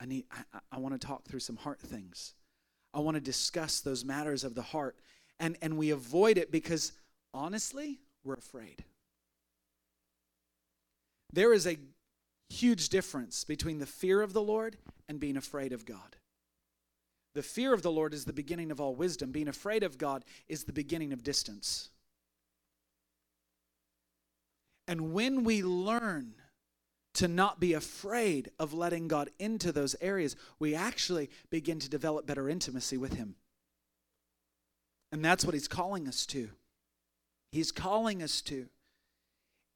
I 0.00 0.06
need 0.06 0.24
I, 0.30 0.58
I 0.72 0.78
want 0.78 0.98
to 1.00 1.06
talk 1.06 1.24
through 1.24 1.40
some 1.40 1.56
heart 1.56 1.80
things. 1.80 2.34
I 2.92 3.00
want 3.00 3.16
to 3.16 3.20
discuss 3.20 3.80
those 3.80 4.04
matters 4.04 4.44
of 4.44 4.54
the 4.54 4.62
heart. 4.62 4.96
And 5.38 5.56
and 5.62 5.76
we 5.76 5.90
avoid 5.90 6.38
it 6.38 6.50
because 6.50 6.92
honestly, 7.32 8.00
we're 8.24 8.34
afraid. 8.34 8.84
There 11.32 11.52
is 11.52 11.66
a 11.66 11.78
huge 12.48 12.88
difference 12.88 13.44
between 13.44 13.78
the 13.78 13.86
fear 13.86 14.22
of 14.22 14.32
the 14.32 14.42
Lord 14.42 14.76
and 15.08 15.18
being 15.18 15.36
afraid 15.36 15.72
of 15.72 15.84
God. 15.84 16.16
The 17.34 17.42
fear 17.42 17.74
of 17.74 17.82
the 17.82 17.90
Lord 17.90 18.14
is 18.14 18.24
the 18.24 18.32
beginning 18.32 18.70
of 18.70 18.80
all 18.80 18.94
wisdom. 18.94 19.32
Being 19.32 19.48
afraid 19.48 19.82
of 19.82 19.98
God 19.98 20.24
is 20.48 20.64
the 20.64 20.72
beginning 20.72 21.12
of 21.12 21.24
distance. 21.24 21.90
And 24.86 25.12
when 25.12 25.42
we 25.42 25.62
learn 25.62 26.34
to 27.14 27.28
not 27.28 27.60
be 27.60 27.72
afraid 27.72 28.50
of 28.58 28.74
letting 28.74 29.08
God 29.08 29.30
into 29.38 29.72
those 29.72 29.96
areas, 30.00 30.36
we 30.58 30.74
actually 30.74 31.30
begin 31.50 31.78
to 31.80 31.88
develop 31.88 32.26
better 32.26 32.48
intimacy 32.48 32.96
with 32.96 33.14
Him. 33.14 33.36
And 35.12 35.24
that's 35.24 35.44
what 35.44 35.54
He's 35.54 35.68
calling 35.68 36.08
us 36.08 36.26
to. 36.26 36.50
He's 37.52 37.70
calling 37.72 38.22
us 38.22 38.40
to 38.42 38.66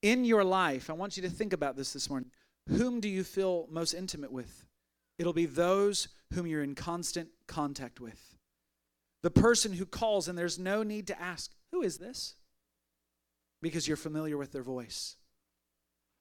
in 0.03 0.24
your 0.24 0.44
life, 0.44 0.90
I 0.90 0.92
want 0.92 1.16
you 1.16 1.22
to 1.24 1.31
think 1.31 1.53
about 1.53 1.77
this 1.77 1.92
this 1.92 2.09
morning. 2.09 2.31
Whom 2.68 3.01
do 3.01 3.09
you 3.09 3.24
feel 3.24 3.66
most 3.70 3.94
intimate 3.94 4.33
with? 4.33 4.66
It'll 5.18 5.33
be 5.33 5.46
those 5.46 6.09
whom 6.33 6.46
you're 6.46 6.62
in 6.62 6.74
constant 6.74 7.29
contact 7.46 8.01
with. 8.01 8.37
The 9.22 9.31
person 9.31 9.72
who 9.72 9.87
calls, 9.87 10.29
and 10.29 10.38
there's 10.38 10.59
no 10.59 10.83
need 10.83 11.09
to 11.09 11.20
ask, 11.20 11.51
Who 11.72 11.83
is 11.83 11.98
this? 11.98 12.35
Because 13.61 13.88
you're 13.88 13.96
familiar 13.96 14.37
with 14.37 14.53
their 14.53 14.62
voice. 14.62 15.16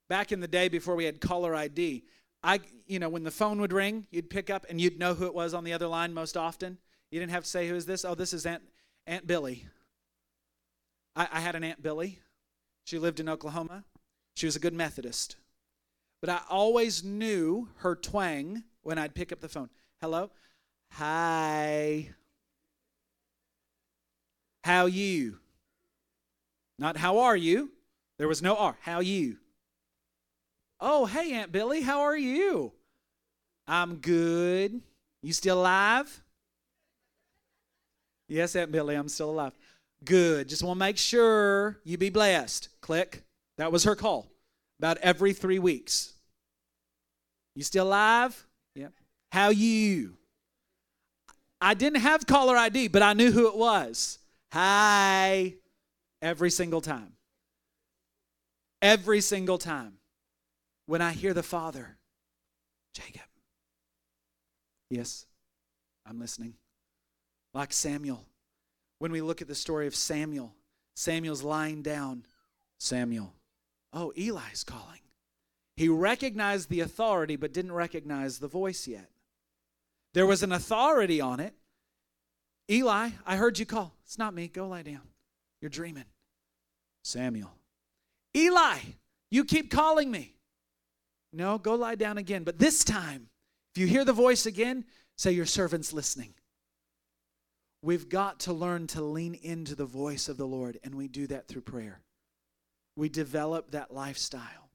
Back 0.08 0.32
in 0.32 0.40
the 0.40 0.48
day 0.48 0.68
before 0.68 0.96
we 0.96 1.04
had 1.04 1.20
caller 1.20 1.54
ID, 1.54 2.04
I, 2.42 2.60
you 2.86 2.98
know, 2.98 3.08
when 3.08 3.24
the 3.24 3.30
phone 3.30 3.60
would 3.60 3.72
ring, 3.72 4.06
you'd 4.10 4.30
pick 4.30 4.48
up 4.48 4.64
and 4.68 4.80
you'd 4.80 4.98
know 4.98 5.14
who 5.14 5.26
it 5.26 5.34
was 5.34 5.54
on 5.54 5.64
the 5.64 5.72
other 5.72 5.86
line 5.86 6.14
most 6.14 6.36
often. 6.36 6.78
You 7.10 7.20
didn't 7.20 7.32
have 7.32 7.44
to 7.44 7.50
say, 7.50 7.68
Who 7.68 7.74
is 7.74 7.86
this? 7.86 8.04
Oh, 8.04 8.14
this 8.14 8.32
is 8.32 8.46
Aunt, 8.46 8.62
Aunt 9.06 9.26
Billy. 9.26 9.66
I, 11.16 11.28
I 11.32 11.40
had 11.40 11.54
an 11.54 11.64
Aunt 11.64 11.82
Billy. 11.82 12.20
She 12.84 12.98
lived 12.98 13.20
in 13.20 13.28
Oklahoma. 13.28 13.84
She 14.34 14.46
was 14.46 14.56
a 14.56 14.60
good 14.60 14.74
Methodist. 14.74 15.36
But 16.20 16.30
I 16.30 16.40
always 16.48 17.04
knew 17.04 17.68
her 17.78 17.94
twang 17.94 18.64
when 18.82 18.98
I'd 18.98 19.14
pick 19.14 19.32
up 19.32 19.40
the 19.40 19.48
phone. 19.48 19.68
Hello? 20.00 20.30
Hi. 20.92 22.10
How 24.64 24.86
you? 24.86 25.38
Not 26.78 26.96
how 26.96 27.18
are 27.18 27.36
you? 27.36 27.72
There 28.18 28.28
was 28.28 28.42
no 28.42 28.56
R. 28.56 28.76
How 28.82 29.00
you? 29.00 29.38
Oh, 30.80 31.06
hey 31.06 31.32
Aunt 31.32 31.52
Billy, 31.52 31.82
how 31.82 32.02
are 32.02 32.16
you? 32.16 32.72
I'm 33.66 33.96
good. 33.96 34.80
You 35.22 35.32
still 35.32 35.60
alive? 35.60 36.22
Yes, 38.28 38.54
Aunt 38.54 38.70
Billy, 38.70 38.94
I'm 38.94 39.08
still 39.08 39.30
alive. 39.30 39.52
Good. 40.04 40.48
Just 40.48 40.62
want 40.62 40.76
to 40.76 40.80
make 40.80 40.98
sure 40.98 41.78
you 41.84 41.98
be 41.98 42.10
blessed. 42.10 42.68
Click. 42.80 43.24
That 43.56 43.72
was 43.72 43.84
her 43.84 43.96
call. 43.96 44.30
About 44.78 44.98
every 44.98 45.32
three 45.32 45.58
weeks. 45.58 46.12
You 47.56 47.64
still 47.64 47.88
alive? 47.88 48.46
Yep. 48.76 48.92
How 49.32 49.48
you? 49.48 50.14
I 51.60 51.74
didn't 51.74 52.00
have 52.00 52.26
caller 52.26 52.56
ID, 52.56 52.88
but 52.88 53.02
I 53.02 53.14
knew 53.14 53.32
who 53.32 53.48
it 53.48 53.56
was. 53.56 54.18
Hi. 54.52 55.54
Every 56.22 56.50
single 56.50 56.80
time. 56.80 57.14
Every 58.80 59.20
single 59.20 59.58
time. 59.58 59.97
When 60.88 61.02
I 61.02 61.12
hear 61.12 61.34
the 61.34 61.42
Father, 61.42 61.98
Jacob. 62.94 63.28
Yes, 64.88 65.26
I'm 66.06 66.18
listening. 66.18 66.54
Like 67.52 67.74
Samuel 67.74 68.24
when 68.98 69.12
we 69.12 69.20
look 69.20 69.42
at 69.42 69.48
the 69.48 69.54
story 69.54 69.86
of 69.86 69.94
Samuel. 69.94 70.54
Samuel's 70.94 71.42
lying 71.42 71.82
down. 71.82 72.24
Samuel. 72.78 73.34
Oh, 73.92 74.14
Eli's 74.16 74.64
calling. 74.64 75.00
He 75.76 75.90
recognized 75.90 76.70
the 76.70 76.80
authority 76.80 77.36
but 77.36 77.52
didn't 77.52 77.72
recognize 77.72 78.38
the 78.38 78.48
voice 78.48 78.86
yet. 78.86 79.10
There 80.14 80.26
was 80.26 80.42
an 80.42 80.52
authority 80.52 81.20
on 81.20 81.38
it. 81.38 81.52
Eli, 82.70 83.10
I 83.26 83.36
heard 83.36 83.58
you 83.58 83.66
call. 83.66 83.94
It's 84.06 84.16
not 84.16 84.32
me. 84.32 84.48
Go 84.48 84.68
lie 84.68 84.82
down. 84.82 85.02
You're 85.60 85.68
dreaming. 85.68 86.06
Samuel. 87.04 87.52
Eli, 88.34 88.78
you 89.30 89.44
keep 89.44 89.70
calling 89.70 90.10
me. 90.10 90.37
No, 91.32 91.58
go 91.58 91.74
lie 91.74 91.94
down 91.94 92.18
again. 92.18 92.44
But 92.44 92.58
this 92.58 92.84
time, 92.84 93.28
if 93.74 93.80
you 93.80 93.86
hear 93.86 94.04
the 94.04 94.12
voice 94.12 94.46
again, 94.46 94.84
say, 95.16 95.32
Your 95.32 95.46
servant's 95.46 95.92
listening. 95.92 96.34
We've 97.82 98.08
got 98.08 98.40
to 98.40 98.52
learn 98.52 98.86
to 98.88 99.02
lean 99.02 99.34
into 99.34 99.74
the 99.74 99.84
voice 99.84 100.28
of 100.28 100.36
the 100.36 100.46
Lord, 100.46 100.78
and 100.82 100.94
we 100.94 101.06
do 101.06 101.26
that 101.28 101.46
through 101.46 101.62
prayer. 101.62 102.00
We 102.96 103.08
develop 103.08 103.70
that 103.70 103.94
lifestyle. 103.94 104.70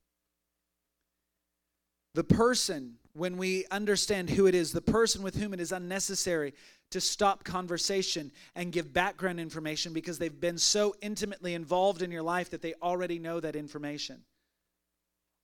The 2.14 2.24
person, 2.24 2.96
when 3.14 3.38
we 3.38 3.66
understand 3.72 4.30
who 4.30 4.46
it 4.46 4.56
is, 4.56 4.72
the 4.72 4.82
person 4.82 5.24
with 5.24 5.36
whom 5.36 5.54
it 5.54 5.60
is 5.60 5.72
unnecessary 5.72 6.54
to 6.92 7.02
stop 7.02 7.44
conversation 7.44 8.32
and 8.56 8.72
give 8.72 8.94
background 8.94 9.40
information 9.40 9.94
because 9.94 10.20
they've 10.20 10.40
been 10.40 10.60
so 10.60 10.96
intimately 11.02 11.56
involved 11.56 12.04
in 12.04 12.12
your 12.12 12.22
life 12.22 12.52
that 12.52 12.62
they 12.62 12.76
already 12.82 13.18
know 13.20 13.40
that 13.40 13.56
information. 13.56 14.22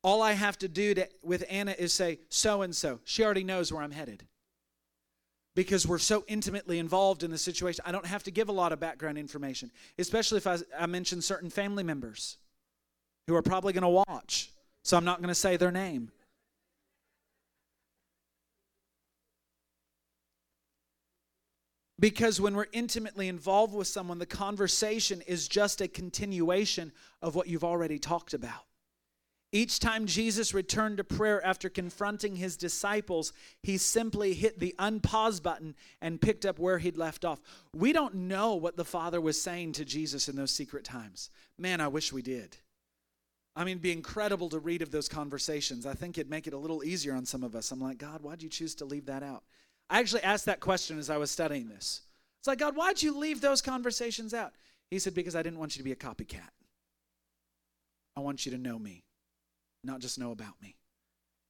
All 0.02 0.22
I 0.22 0.32
have 0.32 0.58
to 0.60 0.68
do 0.68 0.94
to, 0.94 1.10
with 1.24 1.44
Anna 1.50 1.76
is 1.78 1.94
say, 1.94 2.20
so 2.30 2.62
and 2.62 2.76
so. 2.76 3.00
She 3.04 3.24
already 3.24 3.44
knows 3.44 3.72
where 3.72 3.82
I'm 3.82 3.92
headed. 3.92 4.26
Because 5.56 5.86
we're 5.86 5.98
so 5.98 6.24
intimately 6.28 6.80
involved 6.80 7.24
in 7.24 7.32
the 7.32 7.38
situation. 7.38 7.84
I 7.86 7.92
don't 7.92 8.06
have 8.06 8.24
to 8.24 8.32
give 8.32 8.48
a 8.48 8.54
lot 8.54 8.72
of 8.72 8.80
background 8.80 9.18
information, 9.18 9.72
especially 9.98 10.38
if 10.38 10.48
I, 10.48 10.58
I 10.78 10.86
mention 10.86 11.22
certain 11.22 11.50
family 11.50 11.84
members 11.84 12.38
who 13.28 13.36
are 13.36 13.42
probably 13.42 13.74
going 13.74 13.82
to 13.82 14.04
watch. 14.08 14.52
So 14.84 14.96
I'm 14.96 15.06
not 15.06 15.18
going 15.18 15.30
to 15.30 15.36
say 15.36 15.58
their 15.58 15.72
name. 15.72 16.12
Because 22.00 22.40
when 22.40 22.56
we're 22.56 22.68
intimately 22.72 23.28
involved 23.28 23.74
with 23.74 23.88
someone, 23.88 24.20
the 24.20 24.26
conversation 24.26 25.22
is 25.28 25.50
just 25.50 25.82
a 25.82 25.88
continuation 25.90 26.94
of 27.22 27.36
what 27.36 27.48
you've 27.48 27.66
already 27.66 28.00
talked 28.00 28.34
about. 28.34 28.69
Each 29.52 29.80
time 29.80 30.06
Jesus 30.06 30.54
returned 30.54 30.98
to 30.98 31.04
prayer 31.04 31.44
after 31.44 31.70
confronting 31.70 32.36
his 32.36 32.56
disciples, 32.56 33.34
he 33.64 33.78
simply 33.78 34.34
hit 34.34 34.60
the 34.60 34.76
unpause 34.78 35.42
button 35.42 35.76
and 36.02 36.22
picked 36.22 36.46
up 36.46 36.60
where 36.60 36.78
he'd 36.78 36.98
left 36.98 37.26
off. 37.26 37.42
We 37.74 37.92
don't 37.92 38.14
know 38.14 38.56
what 38.56 38.78
the 38.78 38.86
Father 38.86 39.20
was 39.20 39.42
saying 39.42 39.74
to 39.74 39.86
Jesus 39.86 40.30
in 40.30 40.36
those 40.36 40.52
secret 40.52 40.84
times. 40.84 41.32
Man, 41.58 41.82
I 41.82 41.88
wish 41.88 42.14
we 42.14 42.22
did. 42.22 42.58
I 43.56 43.64
mean, 43.64 43.74
it'd 43.74 43.82
be 43.82 43.92
incredible 43.92 44.50
to 44.50 44.60
read 44.60 44.84
of 44.84 44.92
those 44.92 45.10
conversations. 45.10 45.86
I 45.86 45.94
think 45.94 46.18
it'd 46.18 46.30
make 46.30 46.46
it 46.46 46.54
a 46.54 46.58
little 46.58 46.84
easier 46.84 47.16
on 47.16 47.26
some 47.26 47.44
of 47.44 47.56
us. 47.56 47.72
I'm 47.72 47.82
like, 47.82 47.98
God, 47.98 48.22
why'd 48.22 48.44
you 48.44 48.50
choose 48.50 48.76
to 48.76 48.86
leave 48.86 49.08
that 49.08 49.24
out? 49.24 49.44
I 49.90 50.00
actually 50.00 50.22
asked 50.24 50.46
that 50.46 50.60
question 50.60 51.00
as 51.00 51.10
I 51.10 51.18
was 51.18 51.32
studying 51.32 51.68
this. 51.68 52.02
It's 52.40 52.48
like, 52.48 52.60
God, 52.60 52.76
why'd 52.76 53.02
you 53.02 53.18
leave 53.18 53.42
those 53.42 53.62
conversations 53.62 54.34
out? 54.34 54.54
He 54.92 55.00
said, 55.00 55.14
Because 55.14 55.36
I 55.36 55.42
didn't 55.42 55.60
want 55.60 55.76
you 55.76 55.80
to 55.80 55.84
be 55.84 55.92
a 55.92 55.96
copycat. 55.96 56.50
I 58.16 58.22
want 58.22 58.46
you 58.46 58.52
to 58.52 58.58
know 58.58 58.78
me, 58.78 59.04
not 59.84 60.00
just 60.00 60.20
know 60.20 60.32
about 60.32 60.62
me. 60.62 60.76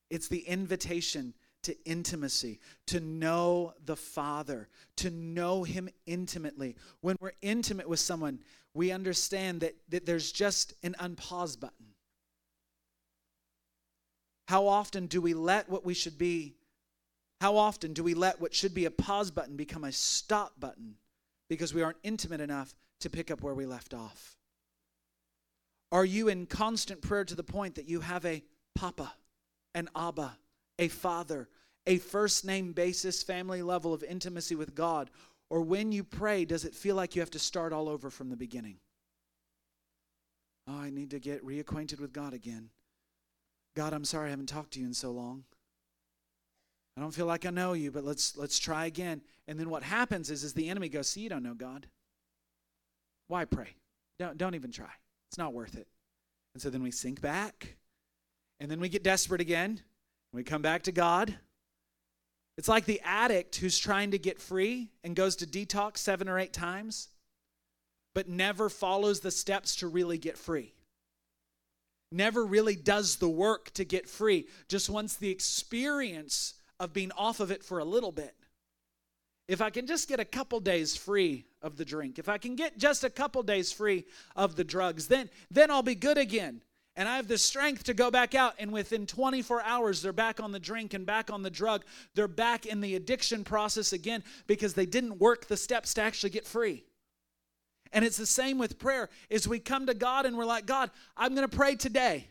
It's 0.09 0.27
the 0.27 0.41
invitation 0.41 1.33
to 1.63 1.75
intimacy, 1.85 2.59
to 2.87 2.99
know 2.99 3.73
the 3.85 3.95
Father, 3.95 4.69
to 4.97 5.09
know 5.09 5.63
Him 5.63 5.89
intimately. 6.05 6.75
When 7.01 7.17
we're 7.19 7.33
intimate 7.41 7.87
with 7.87 7.99
someone, 7.99 8.39
we 8.73 8.91
understand 8.91 9.61
that, 9.61 9.75
that 9.89 10.05
there's 10.05 10.31
just 10.31 10.73
an 10.83 10.95
unpause 10.99 11.59
button. 11.59 11.87
How 14.47 14.67
often 14.67 15.07
do 15.07 15.21
we 15.21 15.33
let 15.33 15.69
what 15.69 15.85
we 15.85 15.93
should 15.93 16.17
be 16.17 16.55
how 17.41 17.55
often 17.55 17.93
do 17.93 18.03
we 18.03 18.13
let 18.13 18.41
what 18.41 18.53
should 18.53 18.73
be 18.73 18.85
a 18.85 18.91
pause 18.91 19.31
button 19.31 19.55
become 19.55 19.85
a 19.85 19.91
stop 19.91 20.59
button 20.59 20.95
because 21.49 21.73
we 21.73 21.81
aren't 21.81 21.97
intimate 22.03 22.41
enough 22.41 22.75
to 22.99 23.09
pick 23.09 23.31
up 23.31 23.41
where 23.41 23.53
we 23.53 23.65
left 23.65 23.93
off? 23.93 24.35
Are 25.91 26.05
you 26.05 26.27
in 26.27 26.45
constant 26.45 27.01
prayer 27.01 27.25
to 27.25 27.35
the 27.35 27.43
point 27.43 27.75
that 27.75 27.89
you 27.89 28.01
have 28.01 28.25
a 28.25 28.43
papa, 28.75 29.13
an 29.73 29.89
abba, 29.95 30.37
a 30.77 30.87
father, 30.87 31.49
a 31.87 31.97
first 31.97 32.45
name 32.45 32.73
basis 32.73 33.23
family 33.23 33.61
level 33.61 33.93
of 33.93 34.03
intimacy 34.03 34.55
with 34.55 34.75
God? 34.75 35.09
Or 35.49 35.61
when 35.61 35.91
you 35.91 36.03
pray, 36.03 36.45
does 36.45 36.63
it 36.63 36.75
feel 36.75 36.95
like 36.95 37.15
you 37.15 37.21
have 37.21 37.31
to 37.31 37.39
start 37.39 37.73
all 37.73 37.89
over 37.89 38.09
from 38.09 38.29
the 38.29 38.37
beginning? 38.37 38.77
Oh, 40.67 40.77
I 40.79 40.91
need 40.91 41.09
to 41.11 41.19
get 41.19 41.43
reacquainted 41.43 41.99
with 41.99 42.13
God 42.13 42.33
again. 42.33 42.69
God, 43.75 43.93
I'm 43.93 44.05
sorry 44.05 44.27
I 44.27 44.29
haven't 44.31 44.49
talked 44.49 44.73
to 44.73 44.79
you 44.79 44.85
in 44.85 44.93
so 44.93 45.11
long. 45.11 45.43
I 46.95 47.01
don't 47.01 47.13
feel 47.13 47.25
like 47.25 47.45
I 47.45 47.49
know 47.49 47.73
you, 47.73 47.91
but 47.91 48.03
let's 48.03 48.35
let's 48.35 48.59
try 48.59 48.85
again. 48.85 49.21
And 49.47 49.57
then 49.57 49.69
what 49.69 49.83
happens 49.83 50.29
is 50.29 50.43
is 50.43 50.53
the 50.53 50.69
enemy 50.69 50.89
goes, 50.89 51.07
"See, 51.07 51.21
you 51.21 51.29
don't 51.29 51.43
know 51.43 51.53
God. 51.53 51.87
Why 53.27 53.45
pray? 53.45 53.75
Don't 54.19 54.37
don't 54.37 54.53
even 54.53 54.71
try. 54.71 54.91
It's 55.29 55.37
not 55.37 55.53
worth 55.53 55.75
it." 55.75 55.87
And 56.53 56.61
so 56.61 56.69
then 56.69 56.83
we 56.83 56.91
sink 56.91 57.21
back, 57.21 57.77
and 58.59 58.69
then 58.69 58.79
we 58.79 58.89
get 58.89 59.03
desperate 59.03 59.41
again. 59.41 59.81
we 60.31 60.43
come 60.43 60.61
back 60.61 60.83
to 60.83 60.91
God. 60.91 61.39
It's 62.55 62.67
like 62.67 62.85
the 62.85 63.01
addict 63.01 63.55
who's 63.55 63.79
trying 63.79 64.11
to 64.11 64.19
get 64.19 64.39
free 64.39 64.91
and 65.03 65.15
goes 65.15 65.35
to 65.37 65.47
detox 65.47 65.97
seven 65.97 66.29
or 66.29 66.37
eight 66.37 66.53
times, 66.53 67.09
but 68.13 68.29
never 68.29 68.69
follows 68.69 69.21
the 69.21 69.31
steps 69.31 69.77
to 69.77 69.87
really 69.87 70.19
get 70.19 70.37
free 70.37 70.75
never 72.11 72.45
really 72.45 72.75
does 72.75 73.17
the 73.17 73.29
work 73.29 73.71
to 73.71 73.83
get 73.85 74.07
free, 74.09 74.47
just 74.67 74.89
wants 74.89 75.15
the 75.15 75.29
experience 75.29 76.55
of 76.79 76.93
being 76.93 77.11
off 77.13 77.39
of 77.39 77.51
it 77.51 77.63
for 77.63 77.79
a 77.79 77.85
little 77.85 78.11
bit. 78.11 78.35
If 79.49 79.63
I 79.63 79.71
can 79.71 79.87
just 79.87 80.07
get 80.07 80.19
a 80.19 80.25
couple 80.25 80.59
days 80.59 80.95
free 80.95 81.43
of 81.63 81.75
the 81.75 81.83
drink, 81.83 82.19
if 82.19 82.29
I 82.29 82.37
can 82.37 82.55
get 82.55 82.77
just 82.77 83.03
a 83.03 83.09
couple 83.09 83.41
days 83.41 83.71
free 83.71 84.05
of 84.35 84.55
the 84.55 84.63
drugs, 84.63 85.07
then 85.07 85.27
then 85.49 85.71
I'll 85.71 85.81
be 85.81 85.95
good 85.95 86.19
again. 86.19 86.61
And 86.95 87.09
I 87.09 87.15
have 87.15 87.27
the 87.27 87.37
strength 87.39 87.85
to 87.85 87.95
go 87.95 88.11
back 88.11 88.35
out, 88.35 88.53
and 88.59 88.71
within 88.71 89.07
24 89.07 89.63
hours, 89.63 90.03
they're 90.03 90.13
back 90.13 90.39
on 90.39 90.51
the 90.51 90.59
drink 90.59 90.93
and 90.93 91.03
back 91.03 91.31
on 91.31 91.41
the 91.41 91.49
drug. 91.49 91.83
They're 92.13 92.27
back 92.27 92.67
in 92.67 92.79
the 92.79 92.95
addiction 92.95 93.43
process 93.43 93.91
again 93.91 94.23
because 94.45 94.75
they 94.75 94.85
didn't 94.85 95.17
work 95.17 95.47
the 95.47 95.57
steps 95.57 95.95
to 95.95 96.03
actually 96.03 96.29
get 96.29 96.45
free. 96.45 96.83
And 97.91 98.05
it's 98.05 98.17
the 98.17 98.27
same 98.27 98.59
with 98.59 98.77
prayer. 98.77 99.09
Is 99.31 99.47
we 99.47 99.57
come 99.57 99.87
to 99.87 99.95
God 99.95 100.27
and 100.27 100.37
we're 100.37 100.45
like, 100.45 100.67
God, 100.67 100.91
I'm 101.17 101.33
going 101.33 101.47
to 101.47 101.57
pray 101.57 101.75
today 101.75 102.27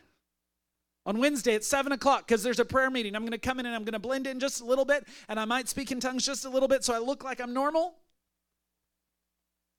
on 1.05 1.19
Wednesday 1.19 1.55
at 1.55 1.63
7 1.63 1.91
o'clock 1.91 2.27
because 2.27 2.43
there's 2.43 2.59
a 2.59 2.65
prayer 2.65 2.89
meeting. 2.89 3.15
I'm 3.15 3.23
going 3.23 3.31
to 3.31 3.37
come 3.37 3.59
in 3.59 3.65
and 3.65 3.75
I'm 3.75 3.83
going 3.83 3.93
to 3.93 3.99
blend 3.99 4.27
in 4.27 4.39
just 4.39 4.61
a 4.61 4.65
little 4.65 4.85
bit, 4.85 5.07
and 5.27 5.39
I 5.39 5.45
might 5.45 5.67
speak 5.67 5.91
in 5.91 5.99
tongues 5.99 6.25
just 6.25 6.45
a 6.45 6.49
little 6.49 6.67
bit 6.67 6.83
so 6.83 6.93
I 6.93 6.99
look 6.99 7.23
like 7.23 7.39
I'm 7.41 7.53
normal. 7.53 7.95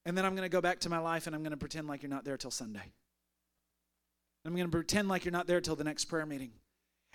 And 0.07 0.17
then 0.17 0.25
I'm 0.25 0.35
going 0.35 0.47
to 0.47 0.53
go 0.53 0.61
back 0.61 0.81
to 0.81 0.89
my 0.89 0.99
life 0.99 1.27
and 1.27 1.37
I'm 1.37 1.43
going 1.43 1.53
to 1.53 1.59
pretend 1.59 1.87
like 1.87 2.03
you're 2.03 2.11
not 2.11 2.25
there 2.25 2.39
till 2.39 2.51
Sunday. 2.51 2.93
I'm 4.45 4.53
going 4.55 4.65
to 4.65 4.71
pretend 4.71 5.09
like 5.09 5.25
you're 5.25 5.33
not 5.33 5.47
there 5.47 5.61
till 5.61 5.77
the 5.77 5.85
next 5.85 6.07
prayer 6.07 6.25
meeting. 6.25 6.53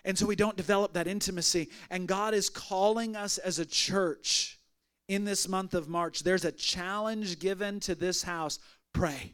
And 0.04 0.18
so 0.18 0.28
we 0.28 0.36
don't 0.36 0.56
develop 0.56 0.94
that 0.94 1.08
intimacy. 1.08 1.72
And 1.90 2.08
God 2.08 2.36
is 2.36 2.50
calling 2.50 3.16
us 3.16 3.40
as 3.40 3.58
a 3.58 3.66
church 3.66 4.60
in 5.08 5.26
this 5.26 5.48
month 5.48 5.74
of 5.74 5.90
March. 5.90 6.22
There's 6.22 6.46
a 6.46 6.52
challenge 6.52 7.40
given 7.40 7.80
to 7.82 7.96
this 7.96 8.22
house 8.22 8.60
pray. 8.94 9.34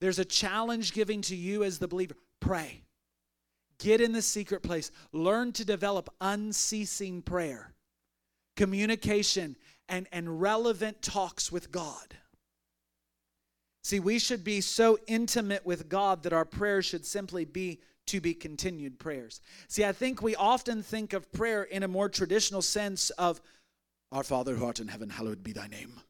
There's 0.00 0.18
a 0.18 0.24
challenge 0.24 0.94
given 0.94 1.20
to 1.22 1.36
you 1.36 1.64
as 1.64 1.78
the 1.78 1.88
believer 1.88 2.16
pray. 2.40 2.82
Get 3.78 4.00
in 4.00 4.12
the 4.12 4.22
secret 4.22 4.62
place. 4.62 4.90
Learn 5.12 5.52
to 5.52 5.64
develop 5.64 6.08
unceasing 6.20 7.22
prayer, 7.22 7.74
communication, 8.56 9.56
and, 9.88 10.08
and 10.12 10.40
relevant 10.40 11.02
talks 11.02 11.52
with 11.52 11.70
God. 11.70 12.16
See, 13.86 14.00
we 14.00 14.18
should 14.18 14.42
be 14.42 14.60
so 14.60 14.98
intimate 15.06 15.64
with 15.64 15.88
God 15.88 16.24
that 16.24 16.32
our 16.32 16.44
prayers 16.44 16.86
should 16.86 17.06
simply 17.06 17.44
be 17.44 17.80
to 18.06 18.20
be 18.20 18.34
continued 18.34 18.98
prayers. 18.98 19.40
See, 19.68 19.84
I 19.84 19.92
think 19.92 20.20
we 20.20 20.34
often 20.34 20.82
think 20.82 21.12
of 21.12 21.30
prayer 21.30 21.62
in 21.62 21.84
a 21.84 21.88
more 21.88 22.08
traditional 22.08 22.62
sense 22.62 23.10
of, 23.10 23.40
Our 24.10 24.24
Father 24.24 24.56
who 24.56 24.64
art 24.64 24.80
in 24.80 24.88
heaven, 24.88 25.08
hallowed 25.08 25.44
be 25.44 25.52
thy 25.52 25.68
name, 25.68 26.00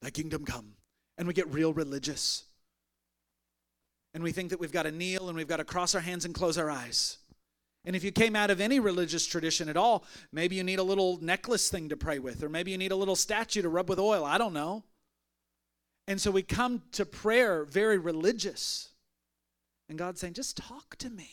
thy 0.00 0.08
kingdom 0.08 0.46
come. 0.46 0.76
And 1.18 1.28
we 1.28 1.34
get 1.34 1.52
real 1.52 1.74
religious 1.74 2.45
and 4.16 4.24
we 4.24 4.32
think 4.32 4.48
that 4.48 4.58
we've 4.58 4.72
got 4.72 4.84
to 4.84 4.90
kneel 4.90 5.28
and 5.28 5.36
we've 5.36 5.46
got 5.46 5.58
to 5.58 5.64
cross 5.64 5.94
our 5.94 6.00
hands 6.00 6.24
and 6.24 6.34
close 6.34 6.56
our 6.56 6.70
eyes. 6.70 7.18
And 7.84 7.94
if 7.94 8.02
you 8.02 8.10
came 8.10 8.34
out 8.34 8.50
of 8.50 8.62
any 8.62 8.80
religious 8.80 9.26
tradition 9.26 9.68
at 9.68 9.76
all, 9.76 10.04
maybe 10.32 10.56
you 10.56 10.64
need 10.64 10.78
a 10.78 10.82
little 10.82 11.18
necklace 11.20 11.68
thing 11.68 11.90
to 11.90 11.98
pray 11.98 12.18
with, 12.18 12.42
or 12.42 12.48
maybe 12.48 12.70
you 12.70 12.78
need 12.78 12.92
a 12.92 12.96
little 12.96 13.14
statue 13.14 13.60
to 13.60 13.68
rub 13.68 13.90
with 13.90 13.98
oil. 13.98 14.24
I 14.24 14.38
don't 14.38 14.54
know. 14.54 14.84
And 16.08 16.18
so 16.18 16.30
we 16.30 16.40
come 16.42 16.80
to 16.92 17.04
prayer 17.04 17.66
very 17.66 17.98
religious. 17.98 18.88
And 19.90 19.98
God's 19.98 20.18
saying, 20.18 20.32
just 20.32 20.56
talk 20.56 20.96
to 20.96 21.10
me. 21.10 21.28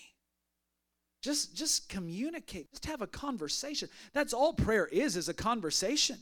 Just, 1.22 1.56
just 1.56 1.88
communicate. 1.88 2.70
Just 2.74 2.86
have 2.88 3.02
a 3.02 3.08
conversation. 3.08 3.88
That's 4.12 4.34
all 4.34 4.52
prayer 4.52 4.88
is, 4.88 5.16
is 5.16 5.30
a 5.30 5.34
conversation. 5.34 6.18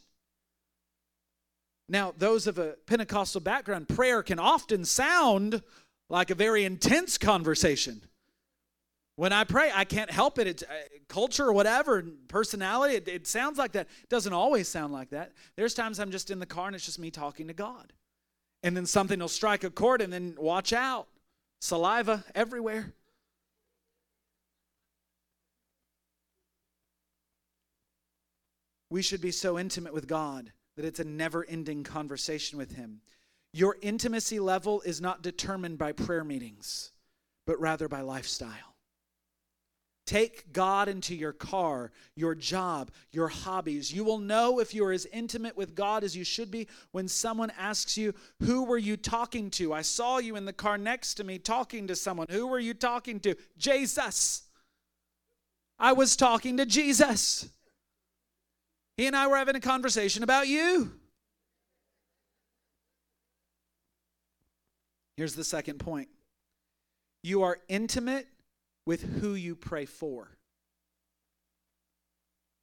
Now, 1.90 2.14
those 2.16 2.46
of 2.46 2.60
a 2.60 2.76
Pentecostal 2.86 3.42
background, 3.42 3.90
prayer 3.90 4.22
can 4.22 4.38
often 4.38 4.86
sound 4.86 5.64
like 6.12 6.30
a 6.30 6.36
very 6.36 6.66
intense 6.66 7.18
conversation. 7.18 8.02
When 9.16 9.32
I 9.32 9.46
pray, 9.46 9.72
I 9.74 9.86
can't 9.86 10.12
help 10.12 10.40
it. 10.40 10.48
It's 10.48 10.62
uh, 10.62 10.68
culture 11.08 11.46
or 11.46 11.54
whatever, 11.54 12.04
personality. 12.28 12.96
It, 12.96 13.08
it 13.08 13.28
sounds 13.28 13.58
like 13.58 13.72
that. 13.72 13.88
It 14.04 14.10
doesn't 14.10 14.34
always 14.34 14.68
sound 14.68 14.92
like 14.92 15.12
that. 15.12 15.32
There's 15.56 15.74
times 15.74 16.00
I'm 16.00 16.12
just 16.12 16.30
in 16.30 16.40
the 16.40 16.46
car 16.46 16.68
and 16.68 16.76
it's 16.76 16.86
just 16.86 17.00
me 17.00 17.12
talking 17.12 17.48
to 17.48 17.54
God. 17.54 17.94
And 18.62 18.76
then 18.76 18.86
something 18.86 19.20
will 19.20 19.30
strike 19.30 19.64
a 19.64 19.70
chord 19.70 20.02
and 20.02 20.12
then 20.12 20.36
watch 20.38 20.74
out. 20.74 21.08
Saliva 21.62 22.26
everywhere. 22.36 22.92
We 28.90 29.02
should 29.02 29.22
be 29.22 29.32
so 29.32 29.58
intimate 29.58 29.94
with 29.94 30.08
God 30.08 30.52
that 30.76 30.84
it's 30.84 31.00
a 31.00 31.06
never 31.06 31.46
ending 31.46 31.84
conversation 31.84 32.58
with 32.58 32.74
Him. 32.76 33.00
Your 33.54 33.78
intimacy 33.82 34.40
level 34.40 34.82
is 34.82 35.02
not 35.02 35.22
determined 35.22 35.78
by 35.78 35.92
prayer 35.92 36.24
meetings, 36.24 36.92
but 37.46 37.60
rather 37.60 37.88
by 37.88 38.02
lifestyle. 38.02 38.72
Take 40.06 40.52
God 40.52 40.90
into 40.90 41.16
your 41.16 41.32
car, 41.32 41.92
your 42.16 42.36
job, 42.36 42.92
your 43.12 43.28
hobbies. 43.28 43.94
You 43.94 44.04
will 44.04 44.18
know 44.18 44.60
if 44.60 44.74
you 44.74 44.84
are 44.84 44.92
as 44.92 45.06
intimate 45.06 45.56
with 45.56 45.76
God 45.76 46.04
as 46.04 46.18
you 46.18 46.24
should 46.24 46.50
be 46.50 46.68
when 46.92 47.08
someone 47.08 47.52
asks 47.58 47.98
you, 47.98 48.14
Who 48.42 48.64
were 48.66 48.78
you 48.78 48.98
talking 48.98 49.50
to? 49.52 49.74
I 49.74 49.84
saw 49.84 50.18
you 50.18 50.36
in 50.36 50.46
the 50.46 50.54
car 50.54 50.78
next 50.78 51.14
to 51.16 51.24
me 51.24 51.40
talking 51.40 51.88
to 51.88 51.96
someone. 51.96 52.28
Who 52.30 52.48
were 52.48 52.60
you 52.60 52.74
talking 52.74 53.20
to? 53.22 53.36
Jesus. 53.58 54.44
I 55.78 55.94
was 55.94 56.16
talking 56.16 56.58
to 56.58 56.66
Jesus. 56.66 57.48
He 58.98 59.08
and 59.08 59.16
I 59.16 59.28
were 59.28 59.38
having 59.38 59.56
a 59.56 59.62
conversation 59.62 60.24
about 60.24 60.48
you. 60.48 60.92
Here's 65.22 65.36
the 65.36 65.44
second 65.44 65.78
point 65.78 66.08
you 67.22 67.44
are 67.44 67.60
intimate 67.70 68.26
with 68.88 69.04
who 69.04 69.36
you 69.36 69.56
pray 69.56 69.86
for. 69.86 70.36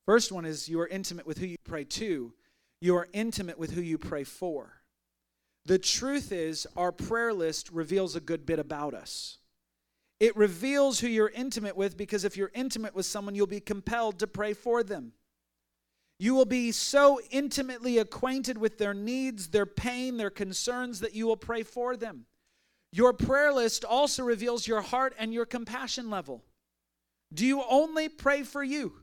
First 0.07 0.33
one 0.33 0.45
is 0.45 0.69
you 0.69 0.81
are 0.81 0.89
intimate 0.89 1.25
with 1.25 1.39
who 1.39 1.47
you 1.47 1.57
pray 1.63 1.85
to, 1.85 2.33
you 2.81 2.97
are 2.97 3.07
intimate 3.13 3.61
with 3.61 3.71
who 3.71 3.81
you 3.81 3.97
pray 3.97 4.25
for. 4.25 4.73
The 5.67 5.79
truth 5.79 6.33
is, 6.33 6.67
our 6.77 6.91
prayer 6.91 7.33
list 7.33 7.71
reveals 7.71 8.17
a 8.17 8.21
good 8.21 8.45
bit 8.45 8.59
about 8.59 8.93
us. 8.93 9.39
It 10.19 10.37
reveals 10.37 10.99
who 10.99 11.07
you're 11.07 11.29
intimate 11.29 11.77
with 11.77 11.97
because 11.97 12.25
if 12.25 12.37
you're 12.37 12.51
intimate 12.55 12.93
with 12.93 13.07
someone, 13.07 13.37
you'll 13.37 13.47
be 13.47 13.61
compelled 13.61 14.19
to 14.19 14.27
pray 14.27 14.53
for 14.53 14.83
them. 14.83 15.13
You 16.19 16.35
will 16.35 16.45
be 16.45 16.73
so 16.73 17.21
intimately 17.31 17.99
acquainted 17.99 18.59
with 18.59 18.79
their 18.79 18.95
needs, 18.95 19.47
their 19.47 19.65
pain, 19.65 20.17
their 20.17 20.29
concerns 20.29 20.99
that 20.99 21.15
you 21.15 21.29
will 21.29 21.37
pray 21.37 21.63
for 21.63 21.97
them. 21.97 22.25
Your 22.93 23.13
prayer 23.13 23.53
list 23.53 23.85
also 23.85 24.25
reveals 24.25 24.67
your 24.67 24.81
heart 24.81 25.15
and 25.19 25.33
your 25.33 25.47
compassion 25.47 26.11
level. 26.11 26.45
Do 27.33 27.45
you 27.45 27.63
only 27.69 28.09
pray 28.09 28.43
for 28.43 28.63
you? 28.63 28.95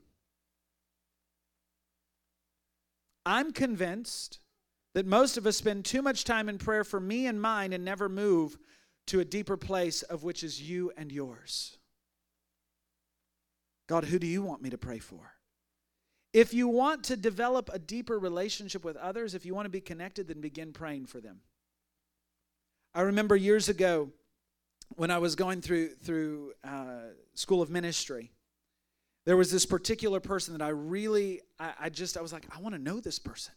I'm 3.25 3.51
convinced 3.51 4.39
that 4.93 5.05
most 5.05 5.37
of 5.37 5.45
us 5.45 5.57
spend 5.57 5.85
too 5.85 6.01
much 6.01 6.23
time 6.23 6.47
in 6.49 6.57
prayer 6.57 6.83
for 6.83 6.99
me 6.99 7.27
and 7.27 7.41
mine 7.41 7.73
and 7.73 7.83
never 7.83 8.07
move 8.07 8.57
to 9.07 9.19
a 9.19 9.25
deeper 9.25 9.57
place 9.57 10.01
of 10.03 10.23
which 10.23 10.43
is 10.43 10.61
you 10.61 10.91
and 10.97 11.11
yours. 11.11 11.77
God, 13.87 14.05
who 14.05 14.17
do 14.17 14.25
you 14.25 14.41
want 14.41 14.61
me 14.61 14.69
to 14.71 14.77
pray 14.77 14.99
for? 14.99 15.33
If 16.33 16.53
you 16.53 16.67
want 16.67 17.03
to 17.05 17.15
develop 17.15 17.69
a 17.71 17.79
deeper 17.79 18.17
relationship 18.17 18.83
with 18.83 18.97
others, 18.97 19.35
if 19.35 19.45
you 19.45 19.53
want 19.53 19.65
to 19.65 19.69
be 19.69 19.81
connected, 19.81 20.27
then 20.27 20.41
begin 20.41 20.73
praying 20.73 21.05
for 21.05 21.19
them. 21.21 21.41
I 22.95 23.01
remember 23.01 23.35
years 23.35 23.67
ago 23.67 24.09
when 24.95 25.11
I 25.11 25.17
was 25.17 25.35
going 25.35 25.59
through 25.59 25.95
through 25.95 26.53
uh, 26.63 27.09
school 27.33 27.61
of 27.61 27.69
ministry, 27.69 28.31
there 29.25 29.35
was 29.35 29.51
this 29.51 29.65
particular 29.65 30.21
person 30.21 30.57
that 30.57 30.63
I 30.63 30.69
really, 30.69 31.41
I, 31.59 31.73
I 31.81 31.89
just, 31.89 32.15
I 32.15 32.21
was 32.21 32.31
like, 32.31 32.45
I 32.55 32.61
want 32.61 32.73
to 32.73 32.81
know 32.81 33.01
this 33.01 33.19
person. 33.19 33.53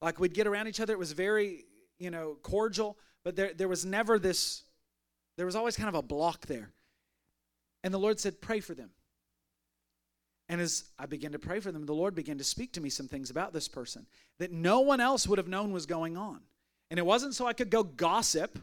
Like 0.00 0.20
we'd 0.20 0.32
get 0.32 0.46
around 0.46 0.68
each 0.68 0.78
other. 0.78 0.92
It 0.92 0.98
was 0.98 1.10
very, 1.10 1.64
you 1.98 2.12
know, 2.12 2.36
cordial, 2.42 2.96
but 3.24 3.34
there 3.34 3.52
there 3.52 3.68
was 3.68 3.84
never 3.84 4.16
this. 4.16 4.62
There 5.36 5.46
was 5.46 5.56
always 5.56 5.76
kind 5.76 5.88
of 5.88 5.96
a 5.96 6.02
block 6.02 6.46
there. 6.46 6.70
And 7.82 7.92
the 7.92 7.98
Lord 7.98 8.20
said, 8.20 8.40
pray 8.40 8.60
for 8.60 8.74
them. 8.74 8.90
And 10.48 10.60
as 10.60 10.84
I 10.98 11.06
began 11.06 11.32
to 11.32 11.38
pray 11.40 11.58
for 11.58 11.72
them, 11.72 11.84
the 11.84 11.94
Lord 11.94 12.14
began 12.14 12.38
to 12.38 12.44
speak 12.44 12.72
to 12.74 12.80
me 12.80 12.90
some 12.90 13.08
things 13.08 13.30
about 13.30 13.52
this 13.52 13.66
person 13.66 14.06
that 14.38 14.52
no 14.52 14.80
one 14.80 15.00
else 15.00 15.26
would 15.26 15.38
have 15.38 15.48
known 15.48 15.72
was 15.72 15.86
going 15.86 16.16
on. 16.16 16.42
And 16.90 16.98
it 16.98 17.06
wasn't 17.06 17.34
so 17.34 17.46
I 17.46 17.52
could 17.52 17.70
go 17.70 17.82
gossip. 17.82 18.58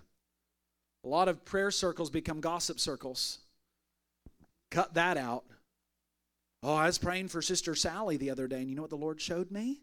A 1.04 1.08
lot 1.08 1.28
of 1.28 1.46
prayer 1.46 1.72
circles 1.72 2.10
become 2.10 2.42
gossip 2.42 2.80
circles. 2.80 3.40
Cut 4.70 4.96
that 4.96 5.18
out. 5.18 5.46
Oh, 6.64 6.74
I 6.74 6.88
was 6.88 6.98
praying 6.98 7.30
for 7.30 7.42
Sister 7.42 7.76
Sally 7.76 8.18
the 8.18 8.30
other 8.30 8.48
day, 8.48 8.60
and 8.60 8.70
you 8.70 8.76
know 8.76 8.82
what 8.82 8.90
the 8.90 8.98
Lord 8.98 9.22
showed 9.22 9.52
me? 9.52 9.80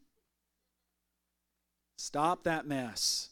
Stop 1.97 2.45
that 2.45 2.67
mess. 2.67 3.31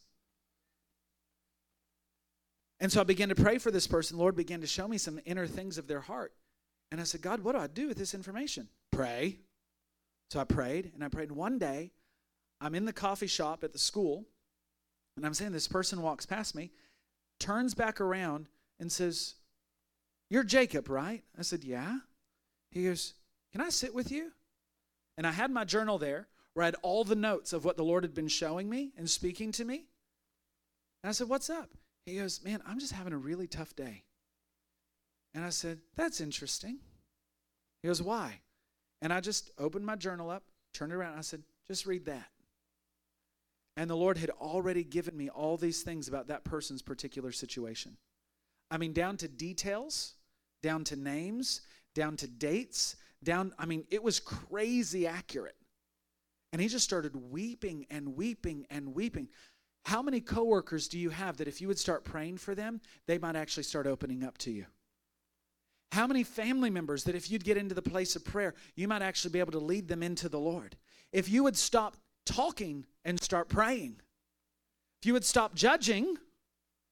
And 2.81 2.90
so 2.90 3.01
I 3.01 3.05
began 3.05 3.29
to 3.29 3.35
pray 3.35 3.59
for 3.59 3.70
this 3.70 3.87
person. 3.87 4.16
The 4.16 4.22
Lord 4.22 4.37
began 4.37 4.61
to 4.61 4.66
show 4.66 4.88
me 4.88 4.98
some 4.98 5.20
inner 5.25 5.46
things 5.46 5.77
of 5.79 5.87
their 5.87 6.01
heart. 6.01 6.33
And 6.90 7.01
I 7.01 7.05
said, 7.05 7.22
God, 7.22 7.40
what 7.40 7.53
do 7.53 7.59
I 7.59 7.66
do 7.66 7.88
with 7.88 7.98
this 7.98 8.14
information? 8.14 8.68
Pray. 8.90 9.38
So 10.31 10.40
I 10.40 10.44
prayed, 10.44 10.92
and 10.94 11.05
I 11.05 11.09
prayed. 11.09 11.29
And 11.29 11.37
One 11.37 11.59
day, 11.59 11.90
I'm 12.61 12.75
in 12.75 12.85
the 12.85 12.92
coffee 12.92 13.27
shop 13.27 13.64
at 13.64 13.72
the 13.72 13.79
school, 13.79 14.25
and 15.16 15.27
I'm 15.27 15.35
saying 15.35 15.53
this 15.53 15.68
person 15.68 16.03
walks 16.03 16.27
past 16.27 16.55
me, 16.55 16.70
turns 17.38 17.75
back 17.75 18.01
around, 18.01 18.48
and 18.81 18.90
says, 18.90 19.35
You're 20.31 20.44
Jacob, 20.44 20.88
right? 20.88 21.22
I 21.38 21.42
said, 21.42 21.64
Yeah. 21.64 21.98
He 22.70 22.85
goes, 22.85 23.14
Can 23.53 23.61
I 23.61 23.68
sit 23.68 23.94
with 23.94 24.11
you? 24.11 24.33
And 25.16 25.27
I 25.27 25.33
had 25.33 25.51
my 25.51 25.64
journal 25.64 25.98
there 25.98 26.29
where 26.55 26.64
I 26.64 26.66
had 26.66 26.77
all 26.83 27.05
the 27.05 27.14
notes 27.14 27.53
of 27.53 27.64
what 27.64 27.77
the 27.77 27.85
Lord 27.85 28.05
had 28.05 28.14
been 28.14 28.29
showing 28.29 28.68
me 28.68 28.92
and 28.96 29.09
speaking 29.09 29.53
to 29.53 29.64
me. 29.64 29.85
And 31.03 31.09
I 31.09 31.12
said, 31.12 31.29
What's 31.29 31.51
up? 31.51 31.70
He 32.07 32.16
goes, 32.18 32.42
Man, 32.42 32.62
I'm 32.66 32.79
just 32.79 32.92
having 32.92 33.12
a 33.12 33.18
really 33.18 33.46
tough 33.46 33.77
day. 33.77 34.05
And 35.35 35.44
I 35.44 35.51
said, 35.51 35.79
That's 35.96 36.20
interesting. 36.20 36.79
He 37.83 37.88
goes, 37.88 38.03
Why? 38.03 38.40
And 39.01 39.12
I 39.12 39.20
just 39.20 39.51
opened 39.59 39.85
my 39.85 39.96
journal 39.96 40.31
up, 40.31 40.44
turned 40.72 40.92
it 40.92 40.96
around, 40.96 41.11
and 41.11 41.18
I 41.18 41.22
said, 41.22 41.42
Just 41.66 41.87
read 41.87 42.07
that. 42.07 42.32
And 43.77 43.89
the 43.89 43.97
Lord 43.97 44.19
had 44.19 44.31
already 44.31 44.85
given 44.85 45.17
me 45.17 45.29
all 45.29 45.57
these 45.57 45.83
things 45.83 46.09
about 46.09 46.29
that 46.29 46.45
person's 46.45 46.83
particular 46.83 47.33
situation. 47.33 47.97
I 48.71 48.79
mean, 48.79 48.93
down 48.93 49.17
to 49.19 49.29
details, 49.29 50.15
down 50.63 50.85
to 50.85 50.97
names, 50.97 51.63
down 51.95 52.17
to 52.19 52.27
dates, 52.27 52.97
down, 53.23 53.53
I 53.59 53.67
mean, 53.67 53.85
it 53.91 54.03
was 54.03 54.21
crazy 54.21 55.07
accurate. 55.07 55.57
And 56.53 56.61
he 56.61 56.69
just 56.69 56.85
started 56.85 57.17
weeping 57.17 57.87
and 57.91 58.15
weeping 58.15 58.67
and 58.71 58.95
weeping. 58.95 59.29
How 59.85 60.03
many 60.03 60.21
coworkers 60.21 60.87
do 60.87 60.99
you 60.99 61.11
have 61.11 61.39
that 61.39 61.49
if 61.49 61.61
you 61.61 61.69
would 61.69 61.79
start 61.79 62.05
praying 62.05 62.39
for 62.39 62.55
them, 62.55 62.81
they 63.07 63.19
might 63.19 63.37
actually 63.37 63.65
start 63.65 63.87
opening 63.87 64.23
up 64.23 64.39
to 64.39 64.51
you? 64.51 64.67
How 65.93 66.07
many 66.07 66.25
family 66.25 66.71
members 66.71 67.05
that 67.05 67.15
if 67.15 67.31
you'd 67.31 67.45
get 67.45 67.57
into 67.57 67.75
the 67.75 67.83
place 67.83 68.17
of 68.17 68.25
prayer, 68.25 68.55
you 68.77 68.89
might 68.89 69.03
actually 69.03 69.33
be 69.33 69.41
able 69.41 69.53
to 69.53 69.59
lead 69.59 69.89
them 69.89 70.03
into 70.03 70.29
the 70.29 70.41
Lord? 70.41 70.77
If 71.13 71.29
you 71.29 71.43
would 71.43 71.57
stop 71.57 71.97
talking 72.27 72.87
and 73.05 73.21
start 73.21 73.49
praying. 73.49 73.97
If 75.01 75.07
you 75.07 75.13
would 75.13 75.25
stop 75.25 75.55
judging 75.55 76.17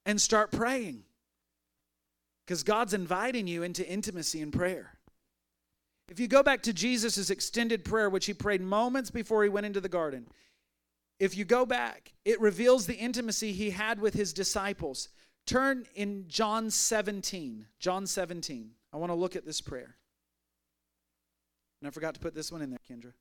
and 0.04 0.20
start 0.20 0.50
praying. 0.50 1.04
Because 2.46 2.62
God's 2.62 2.94
inviting 2.94 3.46
you 3.46 3.62
into 3.62 3.88
intimacy 3.88 4.42
and 4.42 4.52
prayer. 4.52 4.98
If 6.08 6.18
you 6.18 6.26
go 6.26 6.42
back 6.42 6.62
to 6.62 6.72
Jesus' 6.72 7.30
extended 7.30 7.84
prayer, 7.84 8.10
which 8.10 8.26
he 8.26 8.34
prayed 8.34 8.60
moments 8.60 9.10
before 9.10 9.44
he 9.44 9.48
went 9.48 9.66
into 9.66 9.80
the 9.80 9.88
garden, 9.88 10.26
if 11.20 11.36
you 11.36 11.44
go 11.44 11.64
back, 11.64 12.12
it 12.24 12.40
reveals 12.40 12.86
the 12.86 12.96
intimacy 12.96 13.52
he 13.52 13.70
had 13.70 14.00
with 14.00 14.14
his 14.14 14.32
disciples. 14.32 15.10
Turn 15.46 15.86
in 15.94 16.24
John 16.26 16.70
17. 16.70 17.66
John 17.78 18.06
17. 18.06 18.70
I 18.92 18.96
want 18.96 19.10
to 19.10 19.14
look 19.14 19.36
at 19.36 19.46
this 19.46 19.60
prayer. 19.60 19.96
And 21.80 21.86
I 21.86 21.90
forgot 21.90 22.14
to 22.14 22.20
put 22.20 22.34
this 22.34 22.50
one 22.50 22.62
in 22.62 22.70
there, 22.70 22.80
Kendra. 22.90 23.12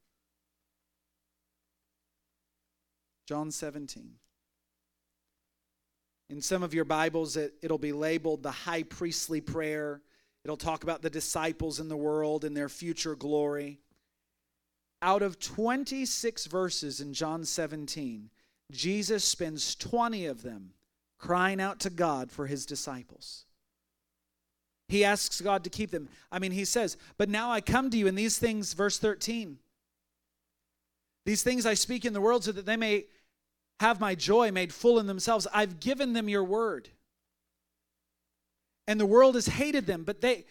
John 3.29 3.51
17. 3.51 4.09
In 6.31 6.41
some 6.41 6.63
of 6.63 6.73
your 6.73 6.83
Bibles, 6.83 7.37
it, 7.37 7.53
it'll 7.61 7.77
be 7.77 7.91
labeled 7.91 8.41
the 8.41 8.49
high 8.49 8.81
priestly 8.81 9.39
prayer. 9.39 10.01
It'll 10.43 10.57
talk 10.57 10.81
about 10.81 11.03
the 11.03 11.11
disciples 11.11 11.79
in 11.79 11.89
the 11.89 11.95
world 11.95 12.43
and 12.43 12.57
their 12.57 12.69
future 12.69 13.15
glory. 13.15 13.81
Out 15.03 15.21
of 15.21 15.39
26 15.39 16.47
verses 16.47 17.01
in 17.01 17.13
John 17.13 17.45
17, 17.45 18.31
Jesus 18.71 19.23
spends 19.23 19.75
20 19.75 20.25
of 20.25 20.41
them 20.41 20.71
crying 21.19 21.61
out 21.61 21.79
to 21.81 21.91
God 21.91 22.31
for 22.31 22.47
his 22.47 22.65
disciples. 22.65 23.45
He 24.87 25.05
asks 25.05 25.39
God 25.39 25.63
to 25.65 25.69
keep 25.69 25.91
them. 25.91 26.09
I 26.31 26.39
mean, 26.39 26.51
he 26.51 26.65
says, 26.65 26.97
But 27.19 27.29
now 27.29 27.51
I 27.51 27.61
come 27.61 27.91
to 27.91 27.97
you 27.97 28.07
in 28.07 28.15
these 28.15 28.39
things, 28.39 28.73
verse 28.73 28.97
13. 28.97 29.59
These 31.27 31.43
things 31.43 31.67
I 31.67 31.75
speak 31.75 32.05
in 32.05 32.13
the 32.13 32.21
world 32.21 32.43
so 32.43 32.51
that 32.53 32.65
they 32.65 32.75
may 32.75 33.05
have 33.79 33.99
my 33.99 34.15
joy 34.15 34.51
made 34.51 34.73
full 34.73 34.99
in 34.99 35.07
themselves. 35.07 35.47
I've 35.53 35.79
given 35.79 36.13
them 36.13 36.27
your 36.29 36.43
word. 36.43 36.89
And 38.87 38.99
the 38.99 39.05
world 39.05 39.35
has 39.35 39.47
hated 39.47 39.85
them, 39.85 40.03
but 40.03 40.21
they 40.21 40.45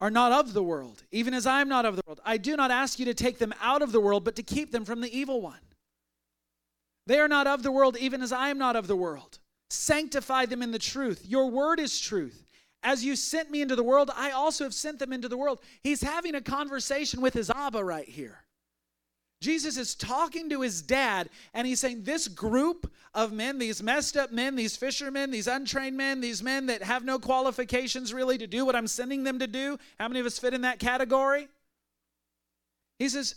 are 0.00 0.10
not 0.10 0.32
of 0.32 0.52
the 0.52 0.62
world, 0.62 1.02
even 1.10 1.34
as 1.34 1.46
I 1.46 1.60
am 1.60 1.68
not 1.68 1.84
of 1.84 1.96
the 1.96 2.02
world. 2.06 2.20
I 2.24 2.36
do 2.36 2.56
not 2.56 2.70
ask 2.70 2.98
you 2.98 3.06
to 3.06 3.14
take 3.14 3.38
them 3.38 3.54
out 3.60 3.82
of 3.82 3.92
the 3.92 4.00
world, 4.00 4.24
but 4.24 4.36
to 4.36 4.42
keep 4.42 4.70
them 4.70 4.84
from 4.84 5.00
the 5.00 5.18
evil 5.18 5.40
one. 5.40 5.60
They 7.06 7.18
are 7.18 7.28
not 7.28 7.46
of 7.46 7.62
the 7.62 7.72
world, 7.72 7.96
even 7.98 8.22
as 8.22 8.32
I 8.32 8.50
am 8.50 8.58
not 8.58 8.76
of 8.76 8.86
the 8.86 8.96
world. 8.96 9.38
Sanctify 9.70 10.46
them 10.46 10.62
in 10.62 10.70
the 10.70 10.78
truth. 10.78 11.24
Your 11.26 11.50
word 11.50 11.80
is 11.80 11.98
truth. 11.98 12.44
As 12.82 13.04
you 13.04 13.14
sent 13.16 13.50
me 13.50 13.62
into 13.62 13.76
the 13.76 13.82
world, 13.82 14.10
I 14.14 14.30
also 14.30 14.64
have 14.64 14.74
sent 14.74 14.98
them 14.98 15.12
into 15.12 15.28
the 15.28 15.36
world. 15.36 15.60
He's 15.82 16.02
having 16.02 16.34
a 16.34 16.40
conversation 16.40 17.20
with 17.20 17.34
his 17.34 17.50
Abba 17.50 17.84
right 17.84 18.08
here. 18.08 18.44
Jesus 19.40 19.78
is 19.78 19.94
talking 19.94 20.50
to 20.50 20.60
his 20.60 20.82
dad, 20.82 21.30
and 21.54 21.66
he's 21.66 21.80
saying, 21.80 22.02
This 22.02 22.28
group 22.28 22.90
of 23.14 23.32
men, 23.32 23.58
these 23.58 23.82
messed 23.82 24.16
up 24.16 24.32
men, 24.32 24.54
these 24.54 24.76
fishermen, 24.76 25.30
these 25.30 25.46
untrained 25.46 25.96
men, 25.96 26.20
these 26.20 26.42
men 26.42 26.66
that 26.66 26.82
have 26.82 27.04
no 27.04 27.18
qualifications 27.18 28.12
really 28.12 28.36
to 28.36 28.46
do 28.46 28.66
what 28.66 28.76
I'm 28.76 28.86
sending 28.86 29.24
them 29.24 29.38
to 29.38 29.46
do, 29.46 29.78
how 29.98 30.08
many 30.08 30.20
of 30.20 30.26
us 30.26 30.38
fit 30.38 30.52
in 30.52 30.60
that 30.62 30.78
category? 30.78 31.48
He 32.98 33.08
says, 33.08 33.36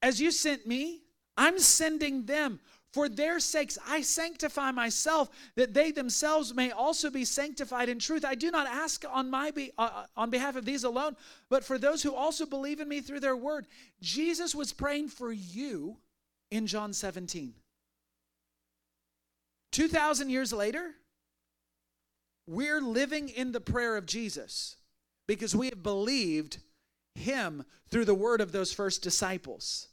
As 0.00 0.20
you 0.20 0.30
sent 0.30 0.66
me, 0.66 1.02
I'm 1.36 1.58
sending 1.58 2.24
them. 2.24 2.58
For 2.92 3.08
their 3.08 3.40
sakes, 3.40 3.78
I 3.88 4.02
sanctify 4.02 4.70
myself, 4.70 5.30
that 5.56 5.72
they 5.72 5.92
themselves 5.92 6.54
may 6.54 6.70
also 6.72 7.10
be 7.10 7.24
sanctified 7.24 7.88
in 7.88 7.98
truth. 7.98 8.22
I 8.24 8.34
do 8.34 8.50
not 8.50 8.66
ask 8.66 9.04
on 9.10 9.30
my 9.30 9.50
be, 9.50 9.72
uh, 9.78 9.88
uh, 9.92 10.06
on 10.14 10.28
behalf 10.28 10.56
of 10.56 10.66
these 10.66 10.84
alone, 10.84 11.16
but 11.48 11.64
for 11.64 11.78
those 11.78 12.02
who 12.02 12.14
also 12.14 12.44
believe 12.44 12.80
in 12.80 12.88
me 12.88 13.00
through 13.00 13.20
their 13.20 13.36
word. 13.36 13.66
Jesus 14.02 14.54
was 14.54 14.74
praying 14.74 15.08
for 15.08 15.32
you 15.32 15.96
in 16.50 16.66
John 16.66 16.92
17. 16.92 17.54
2,000 19.72 20.28
years 20.28 20.52
later, 20.52 20.90
we're 22.46 22.82
living 22.82 23.30
in 23.30 23.52
the 23.52 23.60
prayer 23.60 23.96
of 23.96 24.04
Jesus 24.04 24.76
because 25.26 25.56
we 25.56 25.70
have 25.70 25.82
believed 25.82 26.58
him 27.14 27.64
through 27.88 28.04
the 28.04 28.14
word 28.14 28.42
of 28.42 28.52
those 28.52 28.72
first 28.72 29.02
disciples. 29.02 29.88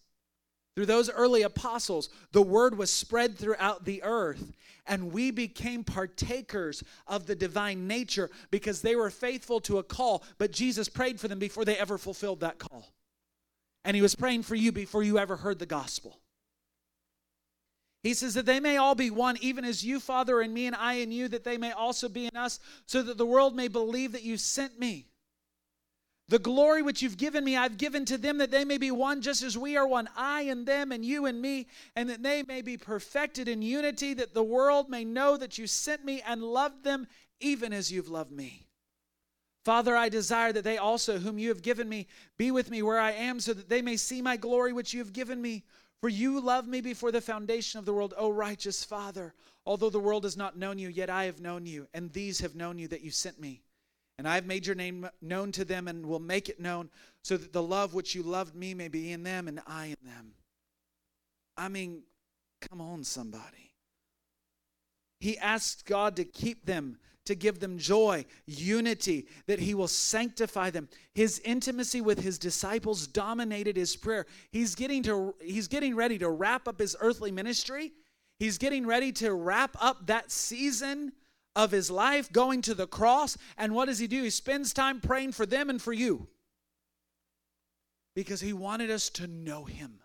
Through 0.80 0.86
those 0.86 1.10
early 1.10 1.42
apostles, 1.42 2.08
the 2.32 2.42
word 2.42 2.78
was 2.78 2.90
spread 2.90 3.38
throughout 3.38 3.84
the 3.84 4.02
earth, 4.02 4.54
and 4.88 5.12
we 5.12 5.30
became 5.30 5.84
partakers 5.84 6.86
of 7.06 7.26
the 7.26 7.36
divine 7.36 7.86
nature 7.86 8.30
because 8.50 8.82
they 8.82 8.96
were 8.96 9.10
faithful 9.10 9.60
to 9.60 9.80
a 9.80 9.84
call. 9.84 10.24
But 10.38 10.54
Jesus 10.54 10.88
prayed 10.88 11.20
for 11.20 11.28
them 11.28 11.38
before 11.38 11.66
they 11.66 11.76
ever 11.76 11.98
fulfilled 11.98 12.40
that 12.40 12.60
call. 12.60 12.94
And 13.84 13.94
he 13.94 14.02
was 14.02 14.16
praying 14.16 14.44
for 14.44 14.56
you 14.56 14.72
before 14.72 15.04
you 15.04 15.20
ever 15.20 15.36
heard 15.36 15.60
the 15.60 15.66
gospel. 15.66 16.22
He 18.02 18.14
says 18.14 18.34
that 18.36 18.46
they 18.46 18.62
may 18.62 18.78
all 18.78 18.96
be 18.96 19.12
one, 19.12 19.36
even 19.42 19.66
as 19.66 19.84
you, 19.84 20.00
Father, 20.00 20.40
and 20.40 20.54
me, 20.54 20.66
and 20.66 20.78
I, 20.78 20.94
and 20.94 21.14
you, 21.14 21.28
that 21.28 21.44
they 21.44 21.58
may 21.58 21.74
also 21.74 22.08
be 22.08 22.26
in 22.26 22.38
us, 22.38 22.62
so 22.86 23.04
that 23.04 23.18
the 23.18 23.26
world 23.26 23.54
may 23.54 23.68
believe 23.68 24.14
that 24.14 24.24
you 24.24 24.38
sent 24.38 24.80
me. 24.80 25.09
The 26.30 26.38
glory 26.40 26.84
which 26.84 27.02
you've 27.02 27.18
given 27.18 27.44
me, 27.44 27.58
I've 27.58 27.78
given 27.78 28.06
to 28.06 28.18
them 28.18 28.38
that 28.38 28.52
they 28.52 28.64
may 28.64 28.78
be 28.78 28.92
one 28.92 29.22
just 29.22 29.42
as 29.42 29.58
we 29.58 29.76
are 29.76 29.88
one, 29.88 30.08
I 30.16 30.44
and 30.44 30.64
them 30.64 30.92
and 30.92 31.04
you 31.04 31.26
and 31.26 31.42
me, 31.42 31.66
and 31.96 32.08
that 32.08 32.22
they 32.22 32.44
may 32.44 32.62
be 32.62 32.78
perfected 32.78 33.48
in 33.48 33.64
unity, 33.64 34.14
that 34.14 34.36
the 34.36 34.44
world 34.44 34.92
may 34.92 35.04
know 35.04 35.38
that 35.38 35.58
you 35.58 35.66
sent 35.66 36.06
me 36.06 36.22
and 36.22 36.44
loved 36.44 36.84
them 36.84 37.08
even 37.40 37.74
as 37.74 37.92
you've 37.92 38.10
loved 38.10 38.32
me. 38.32 38.68
Father, 39.66 39.98
I 39.98 40.10
desire 40.10 40.54
that 40.54 40.64
they 40.64 40.78
also, 40.78 41.18
whom 41.18 41.40
you 41.40 41.50
have 41.50 41.64
given 41.64 41.90
me, 41.90 42.06
be 42.38 42.52
with 42.52 42.70
me 42.70 42.84
where 42.84 43.00
I 43.00 43.12
am, 43.14 43.40
so 43.40 43.54
that 43.54 43.68
they 43.68 43.82
may 43.82 43.98
see 43.98 44.22
my 44.22 44.38
glory 44.38 44.72
which 44.72 44.94
you 44.94 45.00
have 45.00 45.14
given 45.14 45.42
me. 45.42 45.64
For 46.00 46.10
you 46.10 46.40
loved 46.40 46.68
me 46.68 46.80
before 46.80 47.12
the 47.12 47.22
foundation 47.22 47.80
of 47.80 47.86
the 47.86 47.94
world, 47.94 48.14
O 48.16 48.30
righteous 48.30 48.84
Father. 48.84 49.34
Although 49.66 49.90
the 49.90 50.00
world 50.00 50.26
has 50.26 50.38
not 50.38 50.58
known 50.58 50.78
you, 50.78 50.90
yet 50.90 51.10
I 51.10 51.26
have 51.26 51.42
known 51.42 51.66
you, 51.66 51.88
and 51.94 52.14
these 52.14 52.40
have 52.40 52.56
known 52.56 52.78
you 52.78 52.88
that 52.90 53.02
you 53.02 53.10
sent 53.10 53.40
me. 53.40 53.64
And 54.20 54.28
I 54.28 54.36
have 54.36 54.46
made 54.46 54.68
your 54.68 54.76
name 54.76 55.08
known 55.22 55.54
to 55.54 55.64
them 55.64 55.88
and 55.88 56.06
will 56.06 56.20
make 56.20 56.50
it 56.50 56.60
known 56.60 56.90
so 57.24 57.38
that 57.38 57.54
the 57.54 57.64
love 57.64 57.94
which 57.94 58.14
you 58.14 58.22
loved 58.22 58.54
me 58.54 58.74
may 58.74 58.90
be 58.90 59.14
in 59.14 59.24
them 59.24 59.48
and 59.48 59.62
I 59.66 59.86
in 59.86 59.98
them. 60.04 60.34
I 61.56 61.70
mean, 61.70 62.04
come 62.70 62.82
on, 62.82 63.06
somebody. 63.06 63.72
He 65.22 65.38
asked 65.38 65.86
God 65.86 66.18
to 66.18 66.26
keep 66.26 66.66
them, 66.66 66.98
to 67.28 67.34
give 67.34 67.62
them 67.62 67.78
joy, 67.78 68.26
unity, 68.46 69.26
that 69.48 69.60
He 69.60 69.74
will 69.74 69.88
sanctify 69.88 70.70
them. 70.70 70.90
His 71.14 71.40
intimacy 71.46 72.02
with 72.02 72.20
His 72.20 72.38
disciples 72.38 73.08
dominated 73.08 73.78
His 73.78 73.96
prayer. 73.96 74.26
He's 74.52 74.76
getting, 74.76 75.02
to, 75.04 75.34
he's 75.40 75.70
getting 75.70 75.96
ready 75.96 76.18
to 76.18 76.30
wrap 76.30 76.68
up 76.68 76.82
His 76.82 76.98
earthly 77.00 77.32
ministry. 77.32 77.94
He's 78.38 78.58
getting 78.58 78.86
ready 78.86 79.14
to 79.14 79.34
wrap 79.34 79.78
up 79.80 80.08
that 80.08 80.30
season 80.30 81.14
of 81.56 81.72
his 81.72 81.92
life 81.92 82.32
going 82.32 82.62
to 82.64 82.74
the 82.74 82.88
cross. 82.88 83.38
And 83.58 83.74
what 83.74 83.86
does 83.86 84.00
he 84.00 84.08
do? 84.08 84.24
He 84.24 84.30
spends 84.30 84.74
time 84.74 85.02
praying 85.02 85.34
for 85.34 85.46
them 85.46 85.70
and 85.70 85.82
for 85.82 85.94
you 85.94 86.28
because 88.16 88.42
he 88.42 88.54
wanted 88.54 88.90
us 88.90 89.10
to 89.12 89.28
know 89.28 89.66
him. 89.66 90.00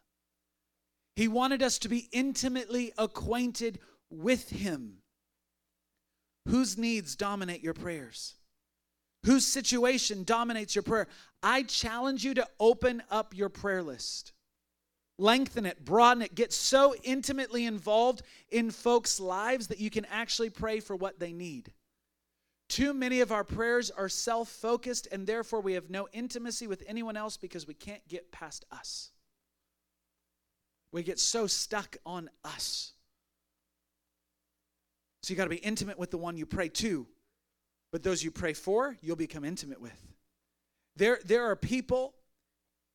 He 1.17 1.29
wanted 1.29 1.63
us 1.63 1.79
to 1.79 1.89
be 1.89 2.09
intimately 2.13 2.93
acquainted 2.99 3.79
with 4.11 4.51
him. 4.51 4.99
Whose 6.47 6.77
needs 6.77 7.17
dominate 7.17 7.63
your 7.63 7.75
prayers? 7.75 8.35
Whose 9.25 9.47
situation 9.47 10.25
dominates 10.25 10.75
your 10.75 10.83
prayer? 10.83 11.09
I 11.43 11.63
challenge 11.63 12.25
you 12.25 12.35
to 12.35 12.47
open 12.61 13.03
up 13.11 13.35
your 13.35 13.49
prayer 13.49 13.83
list 13.83 14.34
lengthen 15.19 15.67
it, 15.67 15.85
broaden 15.85 16.23
it, 16.23 16.35
get 16.35 16.53
so 16.53 16.95
intimately 17.03 17.67
involved 17.67 18.23
in 18.51 18.71
folks' 18.71 19.21
lives 19.21 19.69
that 19.69 19.79
you 19.79 19.91
can 19.91 20.05
actually 20.07 20.51
pray 20.51 20.81
for 20.81 20.97
what 20.97 21.19
they 21.19 21.33
need. 21.33 21.73
Too 22.69 22.95
many 22.95 23.21
of 23.21 23.31
our 23.31 23.45
prayers 23.45 23.91
are 23.91 24.09
self 24.09 24.49
focused, 24.49 25.07
and 25.13 25.27
therefore 25.27 25.61
we 25.61 25.75
have 25.75 25.91
no 25.91 26.09
intimacy 26.13 26.67
with 26.67 26.83
anyone 26.87 27.17
else 27.17 27.37
because 27.37 27.67
we 27.67 27.75
can't 27.75 28.07
get 28.09 28.33
past 28.33 28.65
us. 28.73 29.11
We 30.93 31.03
get 31.03 31.19
so 31.19 31.47
stuck 31.47 31.97
on 32.07 32.31
us. 32.45 32.93
So 35.23 35.33
you 35.33 35.37
got 35.37 35.45
to 35.45 35.51
be 35.51 35.57
intimate 35.57 35.99
with 35.99 36.11
the 36.11 36.19
one 36.19 36.37
you 36.37 36.47
pray 36.47 36.69
to, 36.69 37.07
but 37.93 38.03
those 38.03 38.23
you 38.23 38.31
pray 38.31 38.53
for, 38.53 38.97
you'll 39.01 39.17
become 39.17 39.45
intimate 39.45 39.81
with. 39.81 39.99
There, 40.97 41.19
there 41.25 41.47
are 41.47 41.57
people 41.57 42.15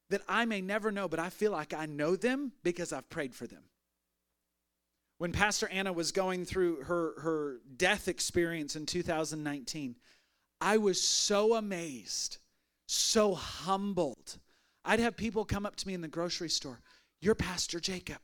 that 0.09 0.21
I 0.27 0.45
may 0.45 0.61
never 0.61 0.91
know, 0.91 1.07
but 1.07 1.19
I 1.19 1.29
feel 1.29 1.51
like 1.51 1.73
I 1.73 1.85
know 1.85 2.15
them 2.15 2.51
because 2.63 2.91
I've 2.91 3.09
prayed 3.09 3.35
for 3.35 3.47
them. 3.47 3.63
When 5.17 5.31
Pastor 5.31 5.67
Anna 5.67 5.91
was 5.91 6.11
going 6.11 6.45
through 6.45 6.83
her, 6.83 7.19
her 7.19 7.57
death 7.75 8.07
experience 8.07 8.75
in 8.75 8.85
2019, 8.85 9.95
I 10.61 10.77
was 10.77 11.01
so 11.01 11.55
amazed, 11.55 12.37
so 12.87 13.35
humbled. 13.35 14.37
I'd 14.85 14.99
have 14.99 15.17
people 15.17 15.45
come 15.45 15.65
up 15.65 15.75
to 15.77 15.87
me 15.87 15.93
in 15.93 16.01
the 16.01 16.07
grocery 16.07 16.49
store, 16.49 16.79
You're 17.21 17.35
Pastor 17.35 17.79
Jacob. 17.79 18.21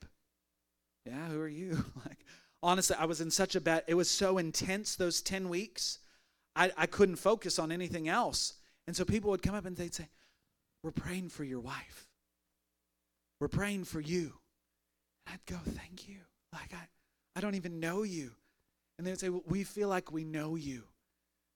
Yeah, 1.06 1.28
who 1.28 1.40
are 1.40 1.48
you? 1.48 1.86
like, 2.06 2.20
honestly, 2.64 2.96
I 2.98 3.06
was 3.06 3.22
in 3.22 3.30
such 3.30 3.56
a 3.56 3.62
bad, 3.62 3.84
it 3.88 3.94
was 3.94 4.10
so 4.10 4.38
intense 4.38 4.96
those 4.96 5.22
10 5.22 5.50
weeks. 5.50 6.00
I, 6.56 6.72
I 6.78 6.86
couldn't 6.86 7.18
focus 7.18 7.60
on 7.60 7.72
anything 7.72 8.08
else. 8.08 8.54
And 8.88 8.96
so 8.96 9.04
people 9.04 9.32
would 9.32 9.44
come 9.44 9.56
up 9.56 9.66
and 9.66 9.76
they'd 9.76 9.94
say, 9.94 10.08
we're 10.86 10.92
praying 10.92 11.30
for 11.30 11.44
your 11.44 11.60
wife. 11.60 12.06
We're 13.42 13.48
praying 13.48 13.86
for 13.86 14.00
you. 14.00 14.34
And 15.26 15.34
I'd 15.34 15.52
go, 15.52 15.58
Thank 15.72 16.08
you. 16.08 16.18
Like, 16.54 16.74
I, 16.74 16.86
I 17.36 17.42
don't 17.42 17.56
even 17.56 17.80
know 17.80 18.04
you. 18.04 18.30
And 18.98 19.06
they 19.06 19.12
would 19.12 19.20
say, 19.20 19.30
well, 19.30 19.42
We 19.48 19.64
feel 19.64 19.90
like 19.90 20.12
we 20.12 20.24
know 20.24 20.56
you 20.56 20.84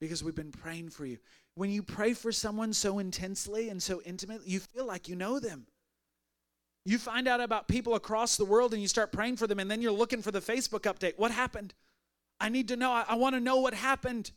because 0.01 0.23
we've 0.23 0.33
been 0.33 0.51
praying 0.51 0.89
for 0.89 1.05
you. 1.05 1.19
When 1.53 1.69
you 1.69 1.83
pray 1.83 2.13
for 2.13 2.31
someone 2.31 2.73
so 2.73 2.97
intensely 2.97 3.69
and 3.69 3.83
so 3.83 4.01
intimately, 4.03 4.49
you 4.49 4.61
feel 4.61 4.87
like 4.87 5.07
you 5.07 5.15
know 5.15 5.39
them. 5.39 5.67
You 6.83 6.97
find 6.97 7.27
out 7.27 7.39
about 7.39 7.67
people 7.67 7.93
across 7.93 8.35
the 8.35 8.45
world 8.45 8.73
and 8.73 8.81
you 8.81 8.87
start 8.87 9.11
praying 9.11 9.37
for 9.37 9.45
them, 9.45 9.59
and 9.59 9.69
then 9.69 9.79
you're 9.79 9.91
looking 9.91 10.23
for 10.23 10.31
the 10.31 10.41
Facebook 10.41 10.91
update. 10.91 11.13
What 11.17 11.29
happened? 11.29 11.75
I 12.39 12.49
need 12.49 12.69
to 12.69 12.75
know. 12.75 12.91
I, 12.91 13.05
I 13.09 13.15
want 13.15 13.35
to 13.35 13.39
know 13.39 13.57
what 13.57 13.75
happened. 13.75 14.31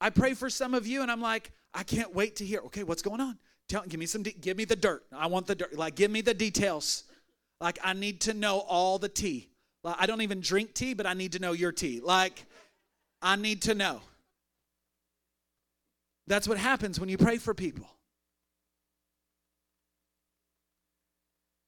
I 0.00 0.10
pray 0.10 0.34
for 0.34 0.50
some 0.50 0.74
of 0.74 0.84
you, 0.84 1.00
and 1.02 1.12
I'm 1.12 1.20
like, 1.20 1.52
I 1.74 1.82
can't 1.82 2.14
wait 2.14 2.36
to 2.36 2.44
hear. 2.46 2.60
Okay, 2.66 2.84
what's 2.84 3.02
going 3.02 3.20
on? 3.20 3.36
Tell, 3.68 3.82
give 3.82 3.98
me 3.98 4.06
some. 4.06 4.22
De- 4.22 4.32
give 4.32 4.56
me 4.56 4.64
the 4.64 4.76
dirt. 4.76 5.04
I 5.12 5.26
want 5.26 5.46
the 5.46 5.54
dirt. 5.54 5.74
Like, 5.74 5.96
give 5.96 6.10
me 6.10 6.20
the 6.20 6.34
details. 6.34 7.04
Like, 7.60 7.78
I 7.82 7.92
need 7.92 8.20
to 8.22 8.34
know 8.34 8.60
all 8.60 8.98
the 8.98 9.08
tea. 9.08 9.48
Like, 9.82 9.96
I 9.98 10.06
don't 10.06 10.22
even 10.22 10.40
drink 10.40 10.74
tea, 10.74 10.94
but 10.94 11.06
I 11.06 11.14
need 11.14 11.32
to 11.32 11.38
know 11.38 11.52
your 11.52 11.72
tea. 11.72 12.00
Like, 12.00 12.44
I 13.20 13.36
need 13.36 13.62
to 13.62 13.74
know. 13.74 14.00
That's 16.26 16.48
what 16.48 16.58
happens 16.58 17.00
when 17.00 17.08
you 17.08 17.18
pray 17.18 17.38
for 17.38 17.52
people. 17.54 17.86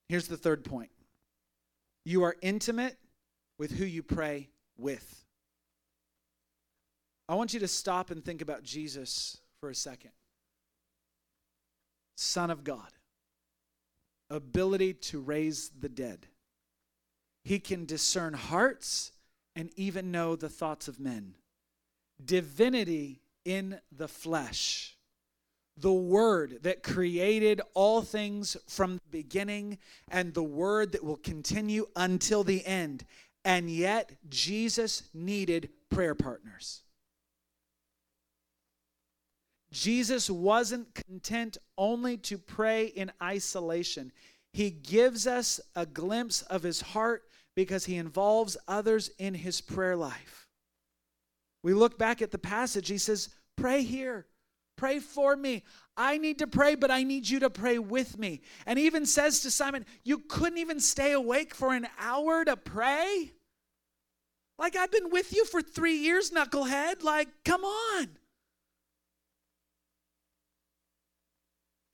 Here's 0.08 0.28
the 0.28 0.36
third 0.36 0.64
point 0.64 0.90
you 2.04 2.22
are 2.22 2.36
intimate 2.40 2.96
with 3.58 3.72
who 3.72 3.84
you 3.84 4.02
pray 4.02 4.48
with. 4.78 5.24
I 7.28 7.34
want 7.34 7.52
you 7.52 7.60
to 7.60 7.68
stop 7.68 8.10
and 8.10 8.24
think 8.24 8.40
about 8.40 8.62
Jesus 8.62 9.38
for 9.66 9.70
a 9.70 9.74
second. 9.74 10.12
Son 12.14 12.52
of 12.52 12.62
God, 12.62 12.92
ability 14.30 14.94
to 14.94 15.18
raise 15.18 15.72
the 15.80 15.88
dead. 15.88 16.28
He 17.42 17.58
can 17.58 17.84
discern 17.84 18.32
hearts 18.32 19.10
and 19.56 19.70
even 19.74 20.12
know 20.12 20.36
the 20.36 20.48
thoughts 20.48 20.86
of 20.86 21.00
men. 21.00 21.34
Divinity 22.24 23.22
in 23.44 23.80
the 23.90 24.06
flesh. 24.06 24.96
The 25.76 25.92
Word 25.92 26.60
that 26.62 26.84
created 26.84 27.60
all 27.74 28.02
things 28.02 28.56
from 28.68 28.94
the 28.94 29.10
beginning 29.10 29.78
and 30.12 30.32
the 30.32 30.44
Word 30.44 30.92
that 30.92 31.02
will 31.02 31.16
continue 31.16 31.88
until 31.96 32.44
the 32.44 32.64
end. 32.64 33.04
And 33.44 33.68
yet, 33.68 34.12
Jesus 34.28 35.02
needed 35.12 35.70
prayer 35.90 36.14
partners. 36.14 36.84
Jesus 39.76 40.30
wasn't 40.30 40.94
content 40.94 41.58
only 41.76 42.16
to 42.16 42.38
pray 42.38 42.86
in 42.86 43.12
isolation. 43.22 44.10
He 44.54 44.70
gives 44.70 45.26
us 45.26 45.60
a 45.74 45.84
glimpse 45.84 46.40
of 46.40 46.62
his 46.62 46.80
heart 46.80 47.24
because 47.54 47.84
he 47.84 47.96
involves 47.96 48.56
others 48.66 49.10
in 49.18 49.34
his 49.34 49.60
prayer 49.60 49.94
life. 49.94 50.48
We 51.62 51.74
look 51.74 51.98
back 51.98 52.22
at 52.22 52.30
the 52.30 52.38
passage, 52.38 52.88
he 52.88 52.96
says, 52.96 53.28
Pray 53.54 53.82
here, 53.82 54.24
pray 54.78 54.98
for 54.98 55.36
me. 55.36 55.62
I 55.94 56.16
need 56.16 56.38
to 56.38 56.46
pray, 56.46 56.74
but 56.74 56.90
I 56.90 57.02
need 57.02 57.28
you 57.28 57.40
to 57.40 57.50
pray 57.50 57.78
with 57.78 58.18
me. 58.18 58.40
And 58.64 58.78
even 58.78 59.04
says 59.04 59.40
to 59.40 59.50
Simon, 59.50 59.84
You 60.04 60.20
couldn't 60.20 60.58
even 60.58 60.80
stay 60.80 61.12
awake 61.12 61.54
for 61.54 61.74
an 61.74 61.86
hour 61.98 62.46
to 62.46 62.56
pray? 62.56 63.30
Like, 64.58 64.74
I've 64.74 64.90
been 64.90 65.10
with 65.10 65.34
you 65.34 65.44
for 65.44 65.60
three 65.60 65.98
years, 65.98 66.30
knucklehead. 66.30 67.02
Like, 67.02 67.28
come 67.44 67.62
on. 67.62 68.08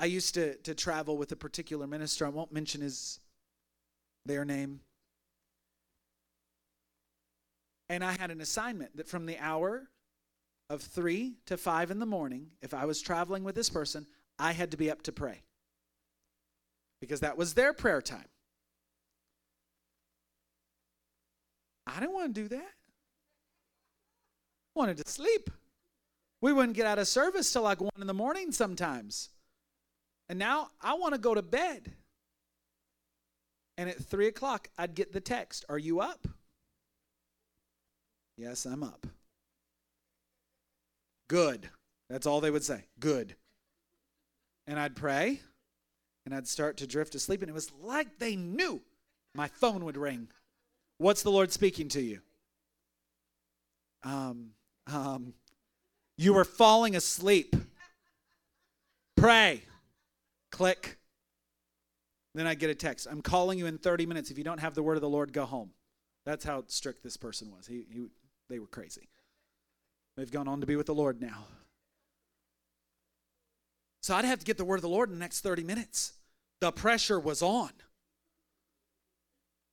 I 0.03 0.07
used 0.07 0.35
to, 0.35 0.57
to 0.57 0.75
travel 0.75 1.17
with 1.17 1.31
a 1.31 1.37
particular 1.37 1.87
minister. 1.87 2.27
I 2.27 2.31
won't 2.31 2.53
mention 2.53 2.81
his 2.81 3.21
their 4.27 4.45
name. 4.45 4.81
And 7.89 8.03
I 8.03 8.17
had 8.19 8.33
an 8.33 8.41
assignment 8.41 8.97
that 8.97 9.07
from 9.07 9.27
the 9.27 9.39
hour 9.39 9.89
of 10.69 10.83
three 10.83 11.37
to 11.47 11.57
five 11.57 11.93
in 11.93 12.01
the 12.01 12.07
morning, 12.07 12.49
if 12.63 12.75
I 12.75 12.85
was 12.85 13.01
traveling 13.01 13.45
with 13.45 13.55
this 13.55 13.71
person, 13.71 14.09
I 14.41 14.51
had 14.51 14.73
to 14.73 14.77
be 14.77 14.91
up 14.91 15.03
to 15.03 15.13
pray. 15.13 15.43
Because 17.01 17.21
that 17.21 17.37
was 17.37 17.55
their 17.55 17.73
prayer 17.73 18.03
time. 18.03 18.29
I 21.87 22.01
didn't 22.01 22.15
want 22.15 22.35
to 22.35 22.43
do 22.43 22.49
that. 22.49 22.73
I 24.75 24.75
wanted 24.75 24.97
to 24.97 25.09
sleep. 25.09 25.49
We 26.41 26.53
wouldn't 26.53 26.77
get 26.77 26.87
out 26.87 26.99
of 26.99 27.07
service 27.07 27.53
till 27.53 27.63
like 27.63 27.81
one 27.81 27.91
in 28.01 28.09
the 28.09 28.15
morning 28.15 28.51
sometimes. 28.51 29.29
And 30.33 30.39
now 30.39 30.71
I 30.81 30.95
want 30.95 31.13
to 31.13 31.21
go 31.21 31.35
to 31.35 31.43
bed. 31.43 31.93
And 33.77 33.91
at 33.91 34.03
three 34.03 34.29
o'clock, 34.29 34.71
I'd 34.79 34.95
get 34.95 35.13
the 35.13 35.21
text 35.21 35.67
Are 35.69 35.77
you 35.79 36.01
up? 36.01 36.27
Yes, 38.39 38.65
I'm 38.65 38.83
up. 38.83 39.07
Good. 41.29 41.69
That's 42.09 42.27
all 42.27 42.41
they 42.41 42.51
would 42.51 42.65
say. 42.65 42.87
Good. 42.99 43.37
And 44.67 44.81
I'd 44.81 44.97
pray 44.97 45.41
and 46.25 46.35
I'd 46.35 46.49
start 46.49 46.79
to 46.79 46.87
drift 46.87 47.13
to 47.13 47.19
sleep. 47.19 47.43
And 47.43 47.51
it 47.51 47.55
was 47.55 47.71
like 47.83 48.19
they 48.19 48.35
knew 48.35 48.81
my 49.35 49.49
phone 49.49 49.85
would 49.85 49.99
ring. 49.99 50.29
What's 50.97 51.23
the 51.23 51.31
Lord 51.31 51.53
speaking 51.53 51.89
to 51.89 52.01
you? 52.01 52.21
Um, 54.03 54.53
um, 54.87 55.35
you 56.17 56.33
were 56.33 56.47
falling 56.47 56.97
asleep. 56.97 57.55
Pray. 59.15 59.65
Click. 60.53 60.99
Then 62.35 62.47
I 62.47 62.55
get 62.55 62.71
a 62.71 62.75
text. 62.75 63.09
I'm 63.11 63.21
calling 63.21 63.59
you 63.59 63.67
in 63.67 63.79
30 63.79 64.07
minutes. 64.07 64.31
If 64.31 64.39
you 64.39 64.45
don't 64.45 64.61
have 64.61 64.75
the 64.75 64.83
word 64.83 64.97
of 64.97 65.01
the 65.01 65.09
Lord, 65.09 65.33
go 65.33 65.45
home. 65.45 65.71
That's 66.25 66.45
how 66.45 66.65
strict 66.69 67.03
this 67.03 67.17
person 67.17 67.51
was. 67.51 67.67
He, 67.67 67.85
he, 67.91 68.07
they 68.49 68.59
were 68.59 68.67
crazy. 68.67 69.09
They've 70.17 70.31
gone 70.31 70.47
on 70.47 70.61
to 70.61 70.67
be 70.67 70.77
with 70.77 70.87
the 70.87 70.95
Lord 70.95 71.21
now. 71.21 71.47
So 74.03 74.15
I'd 74.15 74.25
have 74.25 74.39
to 74.39 74.45
get 74.45 74.59
the 74.59 74.65
word 74.65 74.77
of 74.77 74.83
the 74.83 74.89
Lord 74.89 75.09
in 75.09 75.15
the 75.15 75.21
next 75.21 75.41
30 75.41 75.65
minutes. 75.65 76.13
The 76.61 76.71
pressure 76.73 77.19
was 77.19 77.43
on. 77.43 77.71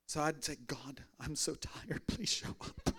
So 0.08 0.22
I'd 0.22 0.44
say, 0.44 0.58
God, 0.68 1.02
I'm 1.20 1.36
so 1.36 1.56
tired. 1.56 2.02
Please 2.08 2.30
show 2.30 2.56
up. 2.62 2.96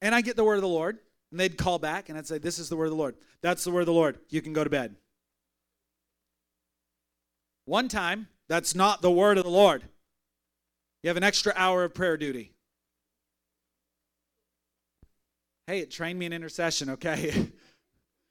And 0.00 0.14
I 0.14 0.20
get 0.20 0.34
the 0.34 0.44
word 0.44 0.56
of 0.56 0.62
the 0.62 0.68
Lord, 0.68 0.98
and 1.30 1.38
they'd 1.38 1.56
call 1.56 1.78
back, 1.78 2.08
and 2.08 2.18
I'd 2.18 2.26
say, 2.26 2.38
This 2.38 2.58
is 2.58 2.68
the 2.68 2.76
word 2.76 2.86
of 2.86 2.90
the 2.90 2.96
Lord. 2.96 3.14
That's 3.40 3.62
the 3.62 3.70
word 3.70 3.80
of 3.80 3.86
the 3.86 3.92
Lord. 3.92 4.18
You 4.28 4.42
can 4.42 4.52
go 4.52 4.64
to 4.64 4.70
bed. 4.70 4.96
One 7.64 7.88
time, 7.88 8.28
that's 8.48 8.74
not 8.74 9.02
the 9.02 9.10
word 9.10 9.38
of 9.38 9.44
the 9.44 9.50
Lord. 9.50 9.82
You 11.02 11.08
have 11.08 11.16
an 11.16 11.24
extra 11.24 11.52
hour 11.56 11.84
of 11.84 11.94
prayer 11.94 12.16
duty. 12.16 12.52
Hey, 15.66 15.80
it 15.80 15.90
trained 15.90 16.18
me 16.18 16.26
in 16.26 16.32
intercession, 16.32 16.90
okay? 16.90 17.30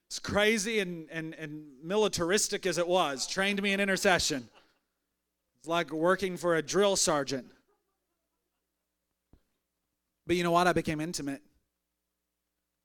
it's 0.09 0.19
crazy 0.19 0.79
and, 0.79 1.07
and, 1.11 1.33
and 1.35 1.65
militaristic 1.83 2.65
as 2.65 2.77
it 2.77 2.87
was, 2.87 3.25
trained 3.25 3.61
me 3.61 3.73
in 3.73 3.79
intercession. 3.79 4.49
It's 5.59 5.67
like 5.67 5.91
working 5.91 6.37
for 6.37 6.55
a 6.55 6.61
drill 6.61 6.95
sergeant. 6.95 7.47
But 10.27 10.35
you 10.35 10.43
know 10.43 10.51
what? 10.51 10.67
I 10.67 10.73
became 10.73 10.99
intimate 11.01 11.41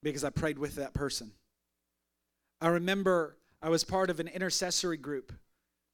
because 0.02 0.24
I 0.24 0.30
prayed 0.30 0.58
with 0.58 0.76
that 0.76 0.94
person. 0.94 1.32
I 2.60 2.68
remember 2.68 3.36
I 3.62 3.68
was 3.68 3.84
part 3.84 4.10
of 4.10 4.20
an 4.20 4.28
intercessory 4.28 4.96
group. 4.96 5.32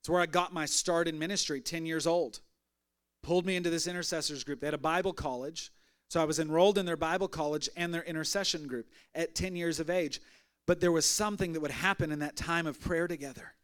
It's 0.02 0.08
where 0.08 0.20
I 0.20 0.26
got 0.26 0.52
my 0.52 0.66
start 0.66 1.06
in 1.06 1.16
ministry, 1.16 1.60
10 1.60 1.86
years 1.86 2.08
old. 2.08 2.40
Pulled 3.22 3.46
me 3.46 3.54
into 3.54 3.70
this 3.70 3.86
intercessors 3.86 4.42
group. 4.42 4.58
They 4.58 4.66
had 4.66 4.74
a 4.74 4.78
Bible 4.78 5.12
college. 5.12 5.70
So 6.08 6.20
I 6.20 6.24
was 6.24 6.40
enrolled 6.40 6.76
in 6.76 6.86
their 6.86 6.96
Bible 6.96 7.28
college 7.28 7.70
and 7.76 7.94
their 7.94 8.02
intercession 8.02 8.66
group 8.66 8.90
at 9.14 9.36
10 9.36 9.54
years 9.54 9.78
of 9.78 9.90
age. 9.90 10.20
But 10.66 10.80
there 10.80 10.90
was 10.90 11.06
something 11.06 11.52
that 11.52 11.60
would 11.60 11.70
happen 11.70 12.10
in 12.10 12.18
that 12.18 12.34
time 12.34 12.66
of 12.66 12.80
prayer 12.80 13.06
together. 13.06 13.54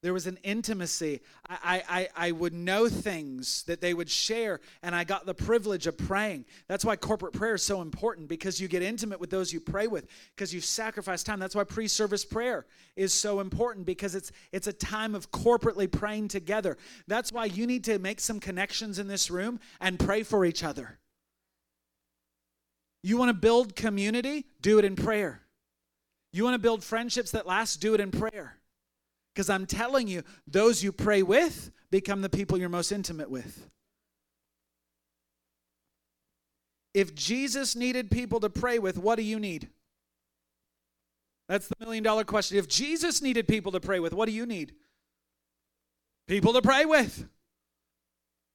There 0.00 0.12
was 0.12 0.28
an 0.28 0.38
intimacy. 0.44 1.20
I, 1.48 1.82
I, 1.88 2.28
I 2.28 2.30
would 2.30 2.54
know 2.54 2.88
things 2.88 3.64
that 3.64 3.80
they 3.80 3.94
would 3.94 4.08
share, 4.08 4.60
and 4.82 4.94
I 4.94 5.02
got 5.02 5.26
the 5.26 5.34
privilege 5.34 5.88
of 5.88 5.98
praying. 5.98 6.44
That's 6.68 6.84
why 6.84 6.94
corporate 6.94 7.32
prayer 7.32 7.54
is 7.54 7.64
so 7.64 7.82
important 7.82 8.28
because 8.28 8.60
you 8.60 8.68
get 8.68 8.80
intimate 8.82 9.18
with 9.18 9.30
those 9.30 9.52
you 9.52 9.60
pray 9.60 9.88
with, 9.88 10.06
because 10.36 10.54
you 10.54 10.60
sacrifice 10.60 11.24
time. 11.24 11.40
That's 11.40 11.56
why 11.56 11.64
pre 11.64 11.88
service 11.88 12.24
prayer 12.24 12.66
is 12.94 13.12
so 13.12 13.40
important 13.40 13.86
because 13.86 14.14
it's, 14.14 14.30
it's 14.52 14.68
a 14.68 14.72
time 14.72 15.16
of 15.16 15.32
corporately 15.32 15.90
praying 15.90 16.28
together. 16.28 16.76
That's 17.08 17.32
why 17.32 17.46
you 17.46 17.66
need 17.66 17.82
to 17.84 17.98
make 17.98 18.20
some 18.20 18.38
connections 18.38 19.00
in 19.00 19.08
this 19.08 19.32
room 19.32 19.58
and 19.80 19.98
pray 19.98 20.22
for 20.22 20.44
each 20.44 20.62
other. 20.62 20.98
You 23.02 23.16
want 23.16 23.30
to 23.30 23.34
build 23.34 23.74
community? 23.74 24.46
Do 24.60 24.78
it 24.78 24.84
in 24.84 24.94
prayer. 24.94 25.42
You 26.32 26.44
want 26.44 26.54
to 26.54 26.58
build 26.58 26.84
friendships 26.84 27.32
that 27.32 27.46
last? 27.46 27.80
Do 27.80 27.94
it 27.94 28.00
in 28.00 28.12
prayer. 28.12 28.57
Because 29.34 29.50
I'm 29.50 29.66
telling 29.66 30.08
you, 30.08 30.22
those 30.46 30.82
you 30.82 30.92
pray 30.92 31.22
with 31.22 31.70
become 31.90 32.22
the 32.22 32.28
people 32.28 32.58
you're 32.58 32.68
most 32.68 32.92
intimate 32.92 33.30
with. 33.30 33.68
If 36.94 37.14
Jesus 37.14 37.76
needed 37.76 38.10
people 38.10 38.40
to 38.40 38.50
pray 38.50 38.78
with, 38.78 38.98
what 38.98 39.16
do 39.16 39.22
you 39.22 39.38
need? 39.38 39.68
That's 41.48 41.68
the 41.68 41.76
million 41.80 42.02
dollar 42.04 42.24
question. 42.24 42.58
If 42.58 42.68
Jesus 42.68 43.22
needed 43.22 43.48
people 43.48 43.72
to 43.72 43.80
pray 43.80 44.00
with, 44.00 44.12
what 44.12 44.26
do 44.26 44.32
you 44.32 44.46
need? 44.46 44.74
People 46.26 46.52
to 46.52 46.62
pray 46.62 46.84
with. 46.84 47.26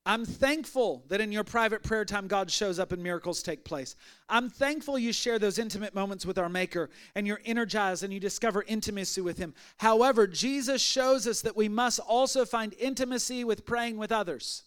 I'm 0.06 0.26
thankful 0.26 1.06
that 1.08 1.22
in 1.22 1.32
your 1.32 1.45
private 1.45 1.82
prayer 1.82 2.04
time, 2.04 2.28
God 2.28 2.51
shows 2.51 2.78
up 2.78 2.91
and 2.91 3.01
miracles 3.01 3.41
take 3.41 3.64
place. 3.64 3.95
I'm 4.28 4.49
thankful 4.49 4.99
you 4.99 5.14
share 5.14 5.39
those 5.39 5.58
intimate 5.58 5.95
moments 5.95 6.26
with 6.26 6.38
our 6.38 6.49
Maker 6.49 6.89
and 7.16 7.26
you're 7.26 7.39
energized 7.45 8.04
and 8.04 8.12
you 8.12 8.20
discover 8.20 8.66
intimacy 8.68 9.22
with 9.22 9.38
Him. 9.38 9.54
However, 9.78 10.28
Jesus 10.28 10.82
shows 10.82 11.26
us 11.26 11.41
that 11.41 11.56
we 11.56 11.70
must 11.70 11.99
also 11.99 12.43
find 12.43 12.74
intimacy 12.80 13.45
with 13.45 13.66
praying 13.66 13.95
with 13.95 14.12
others. 14.12 14.64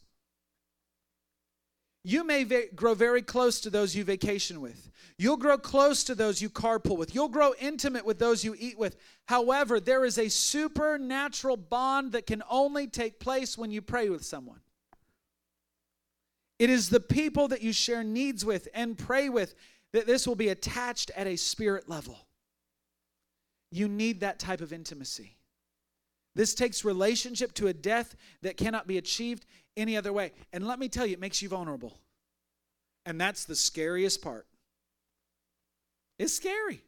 You 2.03 2.25
may 2.25 2.45
va- 2.45 2.69
grow 2.75 2.95
very 2.95 3.21
close 3.21 3.61
to 3.63 3.69
those 3.69 3.95
you 3.95 4.05
vacation 4.05 4.63
with. 4.63 4.91
You'll 5.19 5.37
grow 5.37 5.59
close 5.59 6.05
to 6.05 6.15
those 6.15 6.41
you 6.41 6.49
carpool 6.49 6.97
with. 6.97 7.15
You'll 7.15 7.29
grow 7.29 7.53
intimate 7.59 8.07
with 8.07 8.19
those 8.19 8.43
you 8.43 8.55
eat 8.59 8.79
with. 8.79 8.97
However, 9.27 9.81
there 9.81 10.05
is 10.05 10.17
a 10.17 10.31
supernatural 10.31 11.59
bond 11.59 12.13
that 12.13 12.27
can 12.27 12.43
only 12.49 12.87
take 12.87 13.19
place 13.19 13.59
when 13.59 13.71
you 13.71 13.83
pray 13.83 14.09
with 14.09 14.25
someone. 14.25 14.61
It 16.59 16.71
is 16.71 16.89
the 16.89 17.01
people 17.01 17.49
that 17.49 17.63
you 17.63 17.73
share 17.73 18.03
needs 18.03 18.45
with 18.45 18.69
and 18.75 18.97
pray 18.97 19.29
with 19.29 19.55
that 19.93 20.07
this 20.07 20.27
will 20.27 20.37
be 20.37 20.49
attached 20.49 21.11
at 21.17 21.27
a 21.27 21.37
spirit 21.37 21.89
level. 21.89 22.19
You 23.71 23.89
need 23.89 24.21
that 24.21 24.39
type 24.39 24.61
of 24.61 24.73
intimacy. 24.73 25.37
This 26.35 26.55
takes 26.55 26.85
relationship 26.85 27.53
to 27.55 27.69
a 27.69 27.73
death 27.73 28.15
that 28.43 28.57
cannot 28.57 28.87
be 28.87 28.99
achieved 28.99 29.47
any 29.77 29.97
other 29.97 30.13
way. 30.13 30.33
And 30.53 30.67
let 30.67 30.79
me 30.79 30.89
tell 30.89 31.07
you, 31.07 31.15
it 31.15 31.21
makes 31.21 31.41
you 31.41 31.49
vulnerable. 31.49 31.99
And 33.05 33.21
that's 33.21 33.45
the 33.45 33.57
scariest 33.57 34.23
part. 34.23 34.47
It's 36.19 36.35
scary. 36.35 36.83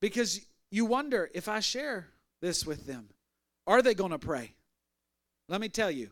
Because 0.00 0.40
you 0.70 0.86
wonder 0.86 1.30
if 1.34 1.48
I 1.48 1.60
share 1.60 2.08
this 2.40 2.66
with 2.66 2.86
them, 2.86 3.08
are 3.66 3.82
they 3.82 3.94
going 3.94 4.12
to 4.12 4.18
pray? 4.18 4.54
Let 5.48 5.60
me 5.60 5.68
tell 5.68 5.90
you, 5.90 6.10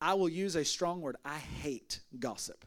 I 0.00 0.14
will 0.14 0.28
use 0.28 0.56
a 0.56 0.64
strong 0.64 1.00
word. 1.00 1.16
I 1.24 1.38
hate 1.38 2.00
gossip. 2.18 2.64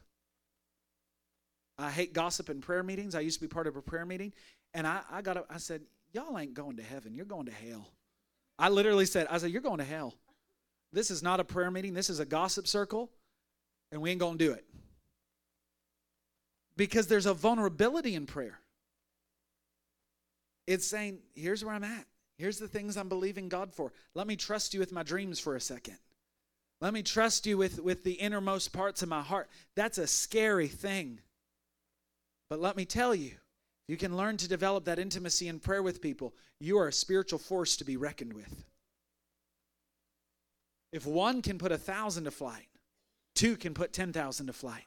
I 1.77 1.89
hate 1.91 2.13
gossip 2.13 2.49
in 2.49 2.59
prayer 2.61 2.83
meetings. 2.83 3.15
I 3.15 3.21
used 3.21 3.39
to 3.39 3.45
be 3.45 3.47
part 3.47 3.67
of 3.67 3.77
a 3.77 3.81
prayer 3.81 4.05
meeting, 4.05 4.33
and 4.73 4.85
I, 4.85 5.01
I 5.09 5.21
got 5.21 5.37
up, 5.37 5.45
I 5.49 5.57
said, 5.57 5.81
Y'all 6.11 6.39
ain't 6.39 6.55
going 6.55 6.77
to 6.77 6.83
heaven. 6.83 7.13
You're 7.13 7.25
going 7.25 7.45
to 7.45 7.51
hell. 7.51 7.87
I 8.57 8.69
literally 8.69 9.05
said, 9.05 9.27
I 9.29 9.37
said, 9.37 9.51
You're 9.51 9.61
going 9.61 9.77
to 9.77 9.83
hell. 9.83 10.15
This 10.91 11.11
is 11.11 11.21
not 11.21 11.39
a 11.39 11.43
prayer 11.43 11.69
meeting. 11.69 11.93
This 11.93 12.09
is 12.09 12.19
a 12.19 12.25
gossip 12.25 12.67
circle, 12.67 13.11
and 13.91 14.01
we 14.01 14.09
ain't 14.09 14.19
going 14.19 14.37
to 14.37 14.45
do 14.45 14.51
it. 14.51 14.65
Because 16.75 17.07
there's 17.07 17.27
a 17.27 17.33
vulnerability 17.33 18.15
in 18.15 18.25
prayer. 18.25 18.59
It's 20.65 20.87
saying, 20.87 21.19
Here's 21.35 21.63
where 21.63 21.75
I'm 21.75 21.83
at. 21.83 22.05
Here's 22.37 22.57
the 22.57 22.67
things 22.67 22.97
I'm 22.97 23.09
believing 23.09 23.49
God 23.49 23.73
for. 23.73 23.93
Let 24.15 24.25
me 24.25 24.35
trust 24.35 24.73
you 24.73 24.79
with 24.79 24.91
my 24.91 25.03
dreams 25.03 25.39
for 25.39 25.55
a 25.55 25.61
second. 25.61 25.97
Let 26.81 26.93
me 26.93 27.03
trust 27.03 27.45
you 27.45 27.57
with, 27.57 27.81
with 27.81 28.03
the 28.03 28.13
innermost 28.13 28.71
parts 28.71 29.01
of 29.01 29.09
my 29.09 29.21
heart. 29.21 29.49
That's 29.75 29.97
a 29.97 30.07
scary 30.07 30.67
thing. 30.67 31.19
But 32.49 32.61
let 32.61 32.77
me 32.77 32.85
tell 32.85 33.13
you, 33.13 33.31
if 33.31 33.89
you 33.89 33.97
can 33.97 34.15
learn 34.15 34.37
to 34.37 34.47
develop 34.47 34.85
that 34.85 34.99
intimacy 34.99 35.47
in 35.47 35.59
prayer 35.59 35.83
with 35.83 36.01
people. 36.01 36.33
You 36.59 36.79
are 36.79 36.87
a 36.87 36.93
spiritual 36.93 37.39
force 37.39 37.77
to 37.77 37.85
be 37.85 37.97
reckoned 37.97 38.33
with. 38.33 38.65
If 40.91 41.05
one 41.05 41.41
can 41.41 41.57
put 41.57 41.71
a 41.71 41.77
thousand 41.77 42.23
to 42.23 42.31
flight, 42.31 42.67
two 43.35 43.55
can 43.55 43.73
put 43.73 43.93
10,000 43.93 44.47
to 44.47 44.53
flight. 44.53 44.85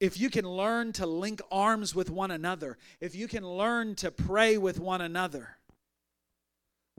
If 0.00 0.18
you 0.18 0.30
can 0.30 0.48
learn 0.48 0.92
to 0.94 1.06
link 1.06 1.42
arms 1.50 1.94
with 1.94 2.08
one 2.08 2.30
another, 2.30 2.78
if 3.00 3.14
you 3.14 3.28
can 3.28 3.46
learn 3.46 3.96
to 3.96 4.10
pray 4.10 4.56
with 4.56 4.78
one 4.78 5.00
another, 5.00 5.57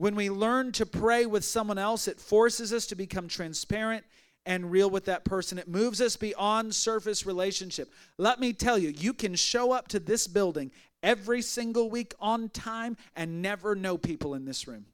when 0.00 0.14
we 0.14 0.30
learn 0.30 0.72
to 0.72 0.86
pray 0.86 1.26
with 1.26 1.44
someone 1.44 1.76
else, 1.76 2.08
it 2.08 2.18
forces 2.18 2.72
us 2.72 2.86
to 2.86 2.94
become 2.94 3.28
transparent 3.28 4.02
and 4.46 4.70
real 4.70 4.88
with 4.88 5.04
that 5.04 5.26
person. 5.26 5.58
It 5.58 5.68
moves 5.68 6.00
us 6.00 6.16
beyond 6.16 6.74
surface 6.74 7.26
relationship. 7.26 7.92
Let 8.16 8.40
me 8.40 8.54
tell 8.54 8.78
you, 8.78 8.94
you 8.96 9.12
can 9.12 9.34
show 9.34 9.72
up 9.72 9.88
to 9.88 10.00
this 10.00 10.26
building 10.26 10.70
every 11.02 11.42
single 11.42 11.90
week 11.90 12.14
on 12.18 12.48
time 12.48 12.96
and 13.14 13.42
never 13.42 13.74
know 13.74 13.98
people 13.98 14.32
in 14.32 14.46
this 14.46 14.66
room. 14.66 14.86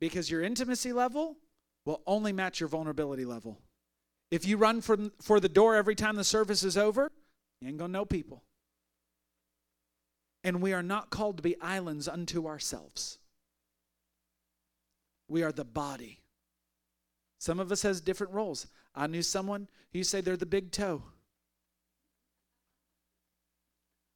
Because 0.00 0.30
your 0.30 0.40
intimacy 0.40 0.94
level 0.94 1.36
will 1.84 2.00
only 2.06 2.32
match 2.32 2.60
your 2.60 2.70
vulnerability 2.70 3.26
level. 3.26 3.58
If 4.30 4.46
you 4.46 4.56
run 4.56 4.80
for, 4.80 4.96
for 5.20 5.38
the 5.38 5.50
door 5.50 5.76
every 5.76 5.94
time 5.94 6.16
the 6.16 6.24
service 6.24 6.64
is 6.64 6.78
over, 6.78 7.12
you 7.60 7.68
ain't 7.68 7.76
gonna 7.76 7.92
know 7.92 8.06
people. 8.06 8.42
And 10.44 10.62
we 10.62 10.72
are 10.72 10.82
not 10.82 11.10
called 11.10 11.36
to 11.38 11.42
be 11.42 11.60
islands 11.60 12.08
unto 12.08 12.46
ourselves. 12.46 13.18
We 15.28 15.42
are 15.42 15.52
the 15.52 15.64
body. 15.64 16.20
Some 17.38 17.60
of 17.60 17.70
us 17.70 17.82
has 17.82 18.00
different 18.00 18.32
roles. 18.32 18.66
I 18.94 19.06
knew 19.06 19.22
someone, 19.22 19.68
who 19.92 20.02
say 20.02 20.20
they're 20.20 20.36
the 20.36 20.46
big 20.46 20.72
toe. 20.72 21.02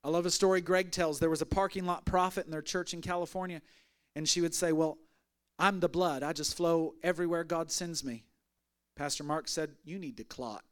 I 0.04 0.08
love 0.08 0.26
a 0.26 0.30
story 0.30 0.60
Greg 0.60 0.90
tells. 0.90 1.20
There 1.20 1.30
was 1.30 1.42
a 1.42 1.46
parking 1.46 1.86
lot 1.86 2.04
prophet 2.04 2.44
in 2.44 2.50
their 2.50 2.62
church 2.62 2.92
in 2.92 3.00
California, 3.00 3.62
and 4.16 4.28
she 4.28 4.40
would 4.40 4.54
say, 4.54 4.72
Well, 4.72 4.98
I'm 5.58 5.80
the 5.80 5.88
blood. 5.88 6.22
I 6.22 6.32
just 6.32 6.56
flow 6.56 6.94
everywhere 7.02 7.44
God 7.44 7.70
sends 7.70 8.02
me. 8.02 8.24
Pastor 8.96 9.22
Mark 9.22 9.46
said, 9.48 9.70
You 9.84 9.98
need 9.98 10.16
to 10.16 10.24
clot. 10.24 10.64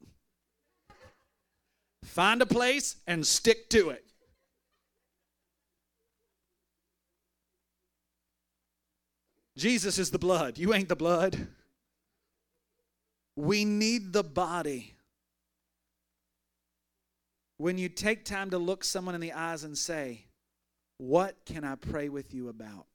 Find 2.05 2.43
a 2.43 2.47
place 2.47 2.97
and 3.07 3.27
stick 3.27 3.69
to 3.71 3.91
it. 3.91 4.05
Jesus 9.61 9.99
is 9.99 10.11
the 10.11 10.19
blood. 10.19 10.57
You 10.57 10.73
ain't 10.73 10.89
the 10.89 10.97
blood. 10.97 11.49
We 13.37 13.67
need 13.67 14.11
the 14.11 14.25
body. 14.25 14.95
When 17.59 17.77
you 17.77 17.91
take 17.91 18.25
time 18.25 18.49
to 18.51 18.59
look 18.59 18.83
someone 18.83 19.15
in 19.15 19.21
the 19.21 19.35
eyes 19.35 19.65
and 19.65 19.77
say, 19.77 20.25
What 20.97 21.45
can 21.45 21.63
I 21.63 21.75
pray 21.75 22.09
with 22.09 22.33
you 22.33 22.49
about? 22.49 22.87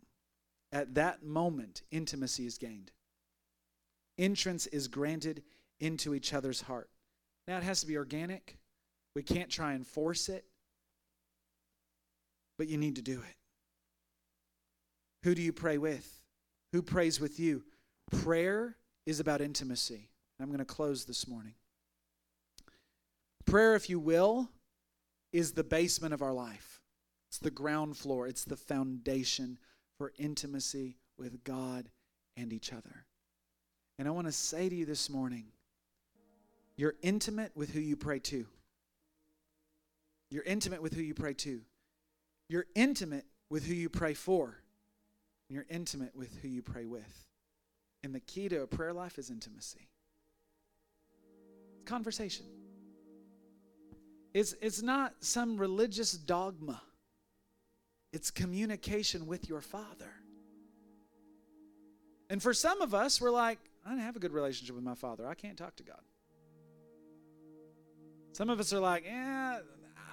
At 0.72 0.96
that 0.96 1.24
moment, 1.24 1.84
intimacy 1.92 2.48
is 2.48 2.58
gained. 2.58 2.92
Entrance 4.18 4.66
is 4.66 4.88
granted 4.88 5.44
into 5.80 6.16
each 6.16 6.34
other's 6.34 6.62
heart. 6.62 6.90
Now, 7.48 7.58
it 7.58 7.64
has 7.64 7.82
to 7.82 7.86
be 7.86 7.96
organic. 7.96 8.58
We 9.16 9.22
can't 9.22 9.52
try 9.52 9.74
and 9.74 9.86
force 9.86 10.30
it, 10.30 10.46
but 12.58 12.68
you 12.68 12.78
need 12.80 12.96
to 12.96 13.04
do 13.04 13.20
it. 13.20 13.36
Who 15.26 15.36
do 15.36 15.44
you 15.44 15.54
pray 15.54 15.78
with? 15.78 16.25
Who 16.76 16.82
prays 16.82 17.22
with 17.22 17.40
you? 17.40 17.64
Prayer 18.12 18.76
is 19.06 19.22
about 19.22 19.40
intimacy. 19.40 20.10
I'm 20.42 20.48
going 20.48 20.60
to 20.60 20.66
close 20.66 21.06
this 21.06 21.26
morning. 21.26 21.54
Prayer, 23.46 23.76
if 23.76 23.90
you 23.90 23.98
will, 23.98 24.50
is 25.32 25.54
the 25.54 25.64
basement 25.64 26.14
of 26.14 26.22
our 26.22 26.34
life. 26.34 26.82
It's 27.30 27.38
the 27.38 27.50
ground 27.50 27.96
floor, 27.96 28.28
it's 28.28 28.44
the 28.44 28.58
foundation 28.58 29.58
for 29.98 30.12
intimacy 30.18 30.98
with 31.18 31.46
God 31.46 31.88
and 32.36 32.52
each 32.52 32.74
other. 32.74 33.06
And 33.98 34.06
I 34.06 34.12
want 34.12 34.28
to 34.28 34.34
say 34.34 34.68
to 34.68 34.76
you 34.76 34.86
this 34.86 35.10
morning 35.10 35.46
you're 36.76 36.96
intimate 37.02 37.54
with 37.56 37.70
who 37.70 37.80
you 37.80 37.96
pray 37.96 38.20
to. 38.20 38.48
You're 40.30 40.44
intimate 40.44 40.82
with 40.82 40.94
who 40.94 41.02
you 41.02 41.14
pray 41.14 41.36
to. 41.36 41.62
You're 42.50 42.66
intimate 42.76 43.24
with 43.50 43.66
who 43.66 43.74
you 43.74 43.88
pray 43.88 44.14
for. 44.14 44.58
You're 45.50 45.66
intimate 45.70 46.16
with 46.16 46.36
who 46.42 46.48
you 46.48 46.62
pray 46.62 46.86
with. 46.86 47.28
And 48.04 48.14
the 48.14 48.20
key 48.20 48.50
to 48.50 48.62
a 48.62 48.68
prayer 48.68 48.94
life 48.94 49.18
is 49.18 49.30
intimacy. 49.30 49.88
Conversation. 51.86 52.46
It's, 54.34 54.54
it's 54.62 54.82
not 54.82 55.14
some 55.22 55.58
religious 55.58 56.12
dogma, 56.12 56.82
it's 58.12 58.32
communication 58.32 59.28
with 59.28 59.48
your 59.48 59.62
Father. 59.62 60.12
And 62.30 62.42
for 62.42 62.54
some 62.54 62.82
of 62.82 62.94
us, 62.94 63.22
we're 63.22 63.30
like, 63.30 63.60
I 63.86 63.90
don't 63.90 64.00
have 64.00 64.16
a 64.16 64.20
good 64.20 64.34
relationship 64.34 64.76
with 64.76 64.84
my 64.84 64.96
Father. 64.96 65.28
I 65.28 65.36
can't 65.36 65.58
talk 65.58 65.76
to 65.76 65.84
God. 65.84 66.02
Some 68.34 68.50
of 68.50 68.60
us 68.60 68.74
are 68.74 68.80
like, 68.80 69.06
yeah, 69.06 69.60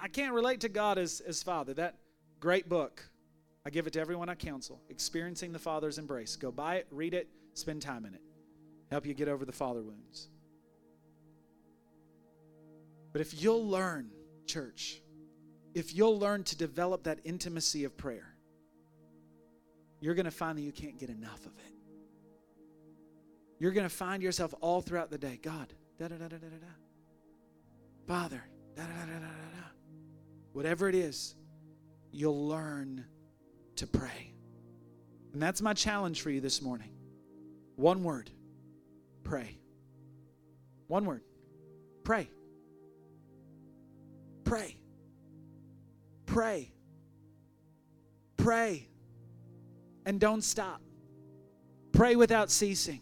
I 0.01 0.07
can't 0.07 0.33
relate 0.33 0.61
to 0.61 0.69
God 0.69 0.97
as, 0.97 1.21
as 1.21 1.43
Father. 1.43 1.73
That 1.73 1.95
great 2.39 2.69
book, 2.69 3.03
I 3.65 3.69
give 3.69 3.87
it 3.87 3.93
to 3.93 4.01
everyone 4.01 4.29
I 4.29 4.35
counsel. 4.35 4.81
Experiencing 4.89 5.53
the 5.53 5.59
Father's 5.59 5.97
Embrace. 5.97 6.35
Go 6.35 6.51
buy 6.51 6.75
it, 6.75 6.87
read 6.91 7.13
it, 7.13 7.29
spend 7.53 7.81
time 7.81 8.05
in 8.05 8.13
it. 8.13 8.21
Help 8.91 9.05
you 9.05 9.13
get 9.13 9.27
over 9.27 9.45
the 9.45 9.51
father 9.51 9.81
wounds. 9.81 10.29
But 13.11 13.21
if 13.21 13.41
you'll 13.41 13.67
learn, 13.67 14.09
church, 14.45 15.01
if 15.73 15.95
you'll 15.95 16.19
learn 16.19 16.43
to 16.43 16.57
develop 16.57 17.03
that 17.03 17.19
intimacy 17.23 17.85
of 17.85 17.95
prayer, 17.95 18.35
you're 20.01 20.15
going 20.15 20.25
to 20.25 20.31
find 20.31 20.57
that 20.57 20.63
you 20.63 20.71
can't 20.71 20.99
get 20.99 21.09
enough 21.09 21.45
of 21.45 21.53
it. 21.57 21.73
You're 23.59 23.71
going 23.71 23.87
to 23.87 23.95
find 23.95 24.21
yourself 24.21 24.53
all 24.59 24.81
throughout 24.81 25.09
the 25.09 25.17
day, 25.17 25.39
God, 25.41 25.73
da 25.97 26.09
da 26.09 26.17
da 26.17 26.27
da 26.27 26.37
da 26.37 26.47
da. 26.47 26.67
Father, 28.07 28.43
da 28.75 28.83
da 28.83 29.05
da 29.05 29.05
da 29.05 29.19
da 29.19 29.27
da. 29.27 29.67
Whatever 30.51 30.89
it 30.89 30.95
is, 30.95 31.35
you'll 32.11 32.47
learn 32.47 33.05
to 33.77 33.87
pray. 33.87 34.33
And 35.33 35.41
that's 35.41 35.61
my 35.61 35.73
challenge 35.73 36.21
for 36.21 36.29
you 36.29 36.41
this 36.41 36.61
morning. 36.61 36.91
One 37.75 38.03
word 38.03 38.29
pray. 39.23 39.57
One 40.87 41.05
word 41.05 41.21
pray. 42.03 42.29
Pray. 44.43 44.77
Pray. 46.25 46.71
Pray. 48.37 48.87
And 50.05 50.19
don't 50.19 50.43
stop. 50.43 50.81
Pray 51.93 52.15
without 52.15 52.51
ceasing. 52.51 53.01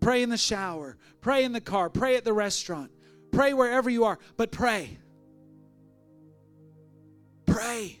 Pray 0.00 0.22
in 0.22 0.28
the 0.28 0.36
shower. 0.36 0.98
Pray 1.20 1.44
in 1.44 1.52
the 1.52 1.60
car. 1.60 1.88
Pray 1.88 2.16
at 2.16 2.24
the 2.24 2.32
restaurant. 2.32 2.90
Pray 3.32 3.54
wherever 3.54 3.88
you 3.88 4.04
are, 4.04 4.18
but 4.36 4.52
pray. 4.52 4.98
Pray. 7.46 7.98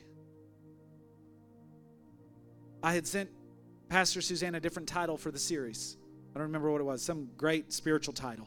I 2.84 2.92
had 2.92 3.06
sent 3.06 3.30
Pastor 3.88 4.20
Suzanne 4.20 4.54
a 4.56 4.60
different 4.60 4.86
title 4.86 5.16
for 5.16 5.30
the 5.30 5.38
series. 5.38 5.96
I 6.34 6.38
don't 6.38 6.48
remember 6.48 6.70
what 6.70 6.82
it 6.82 6.84
was, 6.84 7.02
some 7.02 7.30
great 7.38 7.72
spiritual 7.72 8.12
title 8.12 8.46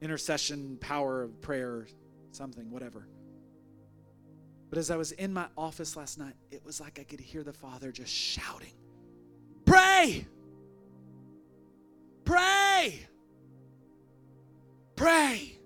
intercession, 0.00 0.78
power 0.80 1.22
of 1.22 1.42
prayer, 1.42 1.86
something, 2.32 2.70
whatever. 2.70 3.06
But 4.70 4.78
as 4.78 4.90
I 4.90 4.96
was 4.96 5.12
in 5.12 5.34
my 5.34 5.48
office 5.58 5.94
last 5.94 6.18
night, 6.18 6.32
it 6.50 6.64
was 6.64 6.80
like 6.80 6.98
I 6.98 7.04
could 7.04 7.20
hear 7.20 7.42
the 7.42 7.52
Father 7.52 7.92
just 7.92 8.10
shouting, 8.10 8.72
Pray! 9.66 10.26
Pray! 12.24 13.06
Pray! 14.96 15.58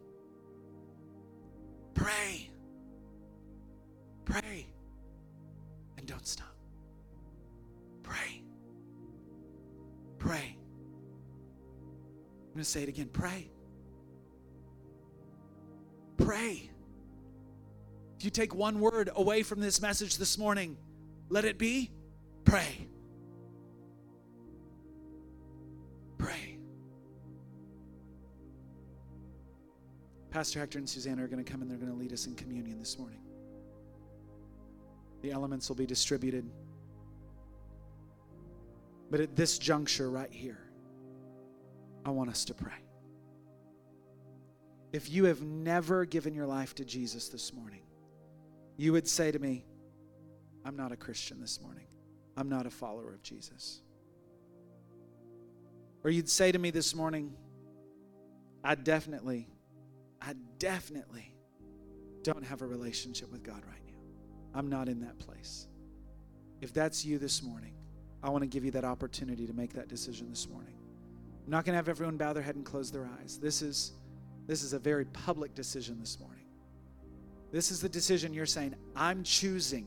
Pray! 1.94 2.50
Pray! 4.24 4.73
To 12.64 12.70
say 12.70 12.82
it 12.82 12.88
again. 12.88 13.08
Pray. 13.12 13.50
Pray. 16.16 16.70
If 18.18 18.24
you 18.24 18.30
take 18.30 18.54
one 18.54 18.80
word 18.80 19.10
away 19.14 19.42
from 19.42 19.60
this 19.60 19.82
message 19.82 20.16
this 20.16 20.38
morning, 20.38 20.76
let 21.28 21.44
it 21.44 21.58
be 21.58 21.90
pray. 22.44 22.88
Pray. 26.16 26.58
Pastor 30.30 30.58
Hector 30.60 30.78
and 30.78 30.88
Susanna 30.88 31.22
are 31.22 31.28
going 31.28 31.44
to 31.44 31.50
come 31.50 31.62
and 31.62 31.70
they're 31.70 31.78
going 31.78 31.92
to 31.92 31.98
lead 31.98 32.12
us 32.12 32.26
in 32.26 32.34
communion 32.34 32.78
this 32.78 32.98
morning. 32.98 33.20
The 35.22 35.30
elements 35.30 35.68
will 35.68 35.76
be 35.76 35.86
distributed. 35.86 36.48
But 39.10 39.20
at 39.20 39.36
this 39.36 39.58
juncture 39.58 40.10
right 40.10 40.32
here, 40.32 40.63
I 42.04 42.10
want 42.10 42.30
us 42.30 42.44
to 42.46 42.54
pray. 42.54 42.72
If 44.92 45.10
you 45.10 45.24
have 45.24 45.42
never 45.42 46.04
given 46.04 46.34
your 46.34 46.46
life 46.46 46.74
to 46.76 46.84
Jesus 46.84 47.28
this 47.28 47.52
morning, 47.52 47.82
you 48.76 48.92
would 48.92 49.08
say 49.08 49.32
to 49.32 49.38
me, 49.38 49.64
I'm 50.64 50.76
not 50.76 50.92
a 50.92 50.96
Christian 50.96 51.40
this 51.40 51.60
morning. 51.60 51.86
I'm 52.36 52.48
not 52.48 52.66
a 52.66 52.70
follower 52.70 53.12
of 53.12 53.22
Jesus. 53.22 53.80
Or 56.02 56.10
you'd 56.10 56.28
say 56.28 56.52
to 56.52 56.58
me 56.58 56.70
this 56.70 56.94
morning, 56.94 57.32
I 58.62 58.74
definitely, 58.74 59.48
I 60.20 60.34
definitely 60.58 61.34
don't 62.22 62.44
have 62.44 62.62
a 62.62 62.66
relationship 62.66 63.30
with 63.30 63.42
God 63.42 63.62
right 63.66 63.82
now. 63.86 64.58
I'm 64.58 64.68
not 64.68 64.88
in 64.88 65.00
that 65.00 65.18
place. 65.18 65.66
If 66.60 66.72
that's 66.72 67.04
you 67.04 67.18
this 67.18 67.42
morning, 67.42 67.74
I 68.22 68.30
want 68.30 68.42
to 68.42 68.48
give 68.48 68.64
you 68.64 68.70
that 68.72 68.84
opportunity 68.84 69.46
to 69.46 69.52
make 69.52 69.74
that 69.74 69.88
decision 69.88 70.30
this 70.30 70.48
morning. 70.48 70.74
I'm 71.44 71.50
not 71.50 71.64
going 71.64 71.74
to 71.74 71.76
have 71.76 71.88
everyone 71.88 72.16
bow 72.16 72.32
their 72.32 72.42
head 72.42 72.56
and 72.56 72.64
close 72.64 72.90
their 72.90 73.08
eyes. 73.20 73.38
This 73.38 73.60
is 73.62 73.92
this 74.46 74.62
is 74.62 74.72
a 74.72 74.78
very 74.78 75.06
public 75.06 75.54
decision 75.54 75.98
this 76.00 76.20
morning. 76.20 76.44
This 77.50 77.70
is 77.70 77.80
the 77.80 77.88
decision 77.88 78.34
you're 78.34 78.46
saying, 78.46 78.74
I'm 78.94 79.22
choosing 79.22 79.86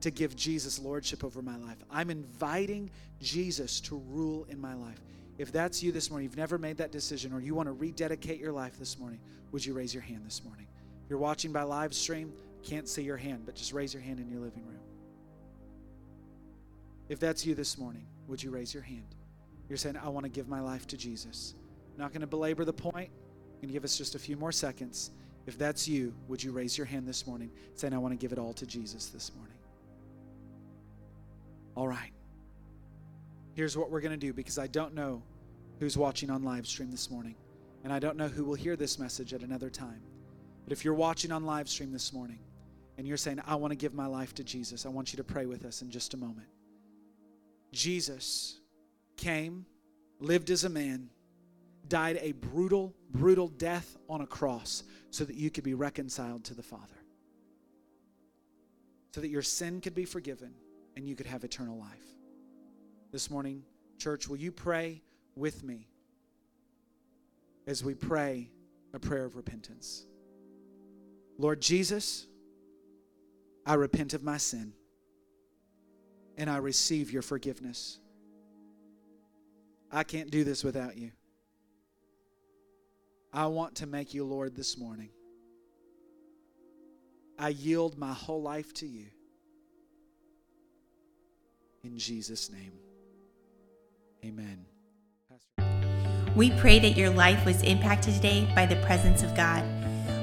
to 0.00 0.10
give 0.10 0.36
Jesus 0.36 0.78
lordship 0.78 1.24
over 1.24 1.42
my 1.42 1.56
life. 1.56 1.78
I'm 1.90 2.10
inviting 2.10 2.90
Jesus 3.20 3.80
to 3.80 3.96
rule 4.08 4.46
in 4.48 4.60
my 4.60 4.74
life. 4.74 5.00
If 5.38 5.50
that's 5.50 5.82
you 5.82 5.92
this 5.92 6.10
morning, 6.10 6.24
you've 6.24 6.36
never 6.36 6.58
made 6.58 6.76
that 6.76 6.92
decision, 6.92 7.32
or 7.32 7.40
you 7.40 7.54
want 7.54 7.66
to 7.68 7.72
rededicate 7.72 8.38
your 8.38 8.52
life 8.52 8.78
this 8.78 8.98
morning, 8.98 9.18
would 9.52 9.64
you 9.64 9.74
raise 9.74 9.92
your 9.92 10.02
hand 10.02 10.24
this 10.24 10.44
morning? 10.44 10.66
If 11.04 11.10
you're 11.10 11.18
watching 11.18 11.52
by 11.52 11.62
live 11.62 11.94
stream, 11.94 12.32
can't 12.62 12.88
see 12.88 13.02
your 13.02 13.16
hand, 13.16 13.42
but 13.44 13.54
just 13.54 13.72
raise 13.72 13.92
your 13.92 14.02
hand 14.02 14.20
in 14.20 14.28
your 14.28 14.40
living 14.40 14.64
room. 14.64 14.80
If 17.08 17.18
that's 17.18 17.44
you 17.46 17.54
this 17.54 17.78
morning, 17.78 18.06
would 18.28 18.42
you 18.42 18.50
raise 18.50 18.72
your 18.72 18.82
hand? 18.82 19.14
You're 19.68 19.78
saying, 19.78 19.96
I 19.96 20.08
want 20.08 20.24
to 20.24 20.30
give 20.30 20.48
my 20.48 20.60
life 20.60 20.86
to 20.88 20.96
Jesus. 20.96 21.54
I'm 21.94 22.00
not 22.00 22.12
going 22.12 22.20
to 22.20 22.26
belabor 22.26 22.64
the 22.64 22.72
point. 22.72 23.10
I'm 23.10 23.60
going 23.60 23.68
to 23.68 23.72
give 23.72 23.84
us 23.84 23.96
just 23.96 24.14
a 24.14 24.18
few 24.18 24.36
more 24.36 24.52
seconds. 24.52 25.10
If 25.46 25.58
that's 25.58 25.88
you, 25.88 26.14
would 26.28 26.42
you 26.42 26.52
raise 26.52 26.76
your 26.76 26.86
hand 26.86 27.06
this 27.06 27.26
morning 27.26 27.50
saying, 27.74 27.94
I 27.94 27.98
want 27.98 28.12
to 28.12 28.18
give 28.18 28.32
it 28.32 28.38
all 28.38 28.52
to 28.54 28.66
Jesus 28.66 29.06
this 29.06 29.32
morning? 29.34 29.56
All 31.76 31.88
right. 31.88 32.12
Here's 33.54 33.76
what 33.76 33.90
we're 33.90 34.00
going 34.00 34.12
to 34.12 34.18
do 34.18 34.32
because 34.32 34.58
I 34.58 34.66
don't 34.66 34.94
know 34.94 35.22
who's 35.78 35.96
watching 35.96 36.30
on 36.30 36.42
live 36.42 36.66
stream 36.66 36.90
this 36.90 37.10
morning, 37.10 37.36
and 37.84 37.92
I 37.92 37.98
don't 37.98 38.16
know 38.16 38.28
who 38.28 38.44
will 38.44 38.54
hear 38.54 38.76
this 38.76 38.98
message 38.98 39.32
at 39.32 39.42
another 39.42 39.70
time. 39.70 40.00
But 40.64 40.72
if 40.72 40.84
you're 40.84 40.94
watching 40.94 41.32
on 41.32 41.44
live 41.44 41.68
stream 41.68 41.92
this 41.92 42.12
morning 42.12 42.40
and 42.98 43.06
you're 43.06 43.16
saying, 43.16 43.40
I 43.46 43.54
want 43.54 43.70
to 43.70 43.76
give 43.76 43.94
my 43.94 44.06
life 44.06 44.34
to 44.34 44.44
Jesus, 44.44 44.84
I 44.84 44.88
want 44.88 45.12
you 45.12 45.16
to 45.18 45.24
pray 45.24 45.46
with 45.46 45.64
us 45.64 45.82
in 45.82 45.90
just 45.90 46.14
a 46.14 46.16
moment. 46.16 46.48
Jesus 47.72 48.60
came, 49.16 49.66
lived 50.20 50.50
as 50.50 50.64
a 50.64 50.68
man, 50.68 51.10
died 51.88 52.18
a 52.20 52.32
brutal, 52.32 52.94
brutal 53.10 53.48
death 53.48 53.96
on 54.08 54.20
a 54.20 54.26
cross 54.26 54.82
so 55.10 55.24
that 55.24 55.36
you 55.36 55.50
could 55.50 55.64
be 55.64 55.74
reconciled 55.74 56.44
to 56.44 56.54
the 56.54 56.62
Father, 56.62 56.96
so 59.14 59.20
that 59.20 59.28
your 59.28 59.42
sin 59.42 59.80
could 59.80 59.94
be 59.94 60.04
forgiven 60.04 60.52
and 60.96 61.08
you 61.08 61.14
could 61.14 61.26
have 61.26 61.44
eternal 61.44 61.78
life. 61.78 62.04
This 63.12 63.30
morning, 63.30 63.62
church, 63.98 64.28
will 64.28 64.36
you 64.36 64.52
pray 64.52 65.02
with 65.34 65.62
me 65.62 65.88
as 67.66 67.84
we 67.84 67.94
pray 67.94 68.50
a 68.92 68.98
prayer 68.98 69.24
of 69.24 69.36
repentance? 69.36 70.06
Lord 71.38 71.60
Jesus, 71.60 72.26
I 73.64 73.74
repent 73.74 74.14
of 74.14 74.22
my 74.22 74.38
sin 74.38 74.72
and 76.38 76.48
I 76.48 76.58
receive 76.58 77.10
your 77.10 77.22
forgiveness. 77.22 77.98
I 79.90 80.02
can't 80.02 80.30
do 80.30 80.44
this 80.44 80.64
without 80.64 80.96
you. 80.96 81.12
I 83.32 83.46
want 83.46 83.76
to 83.76 83.86
make 83.86 84.14
you 84.14 84.24
Lord 84.24 84.56
this 84.56 84.78
morning. 84.78 85.10
I 87.38 87.50
yield 87.50 87.98
my 87.98 88.12
whole 88.12 88.42
life 88.42 88.72
to 88.74 88.86
you. 88.86 89.06
In 91.84 91.98
Jesus' 91.98 92.50
name, 92.50 92.72
amen. 94.24 94.64
We 96.34 96.50
pray 96.52 96.78
that 96.80 96.96
your 96.96 97.10
life 97.10 97.44
was 97.46 97.62
impacted 97.62 98.14
today 98.14 98.50
by 98.54 98.66
the 98.66 98.76
presence 98.76 99.22
of 99.22 99.34
God. 99.36 99.62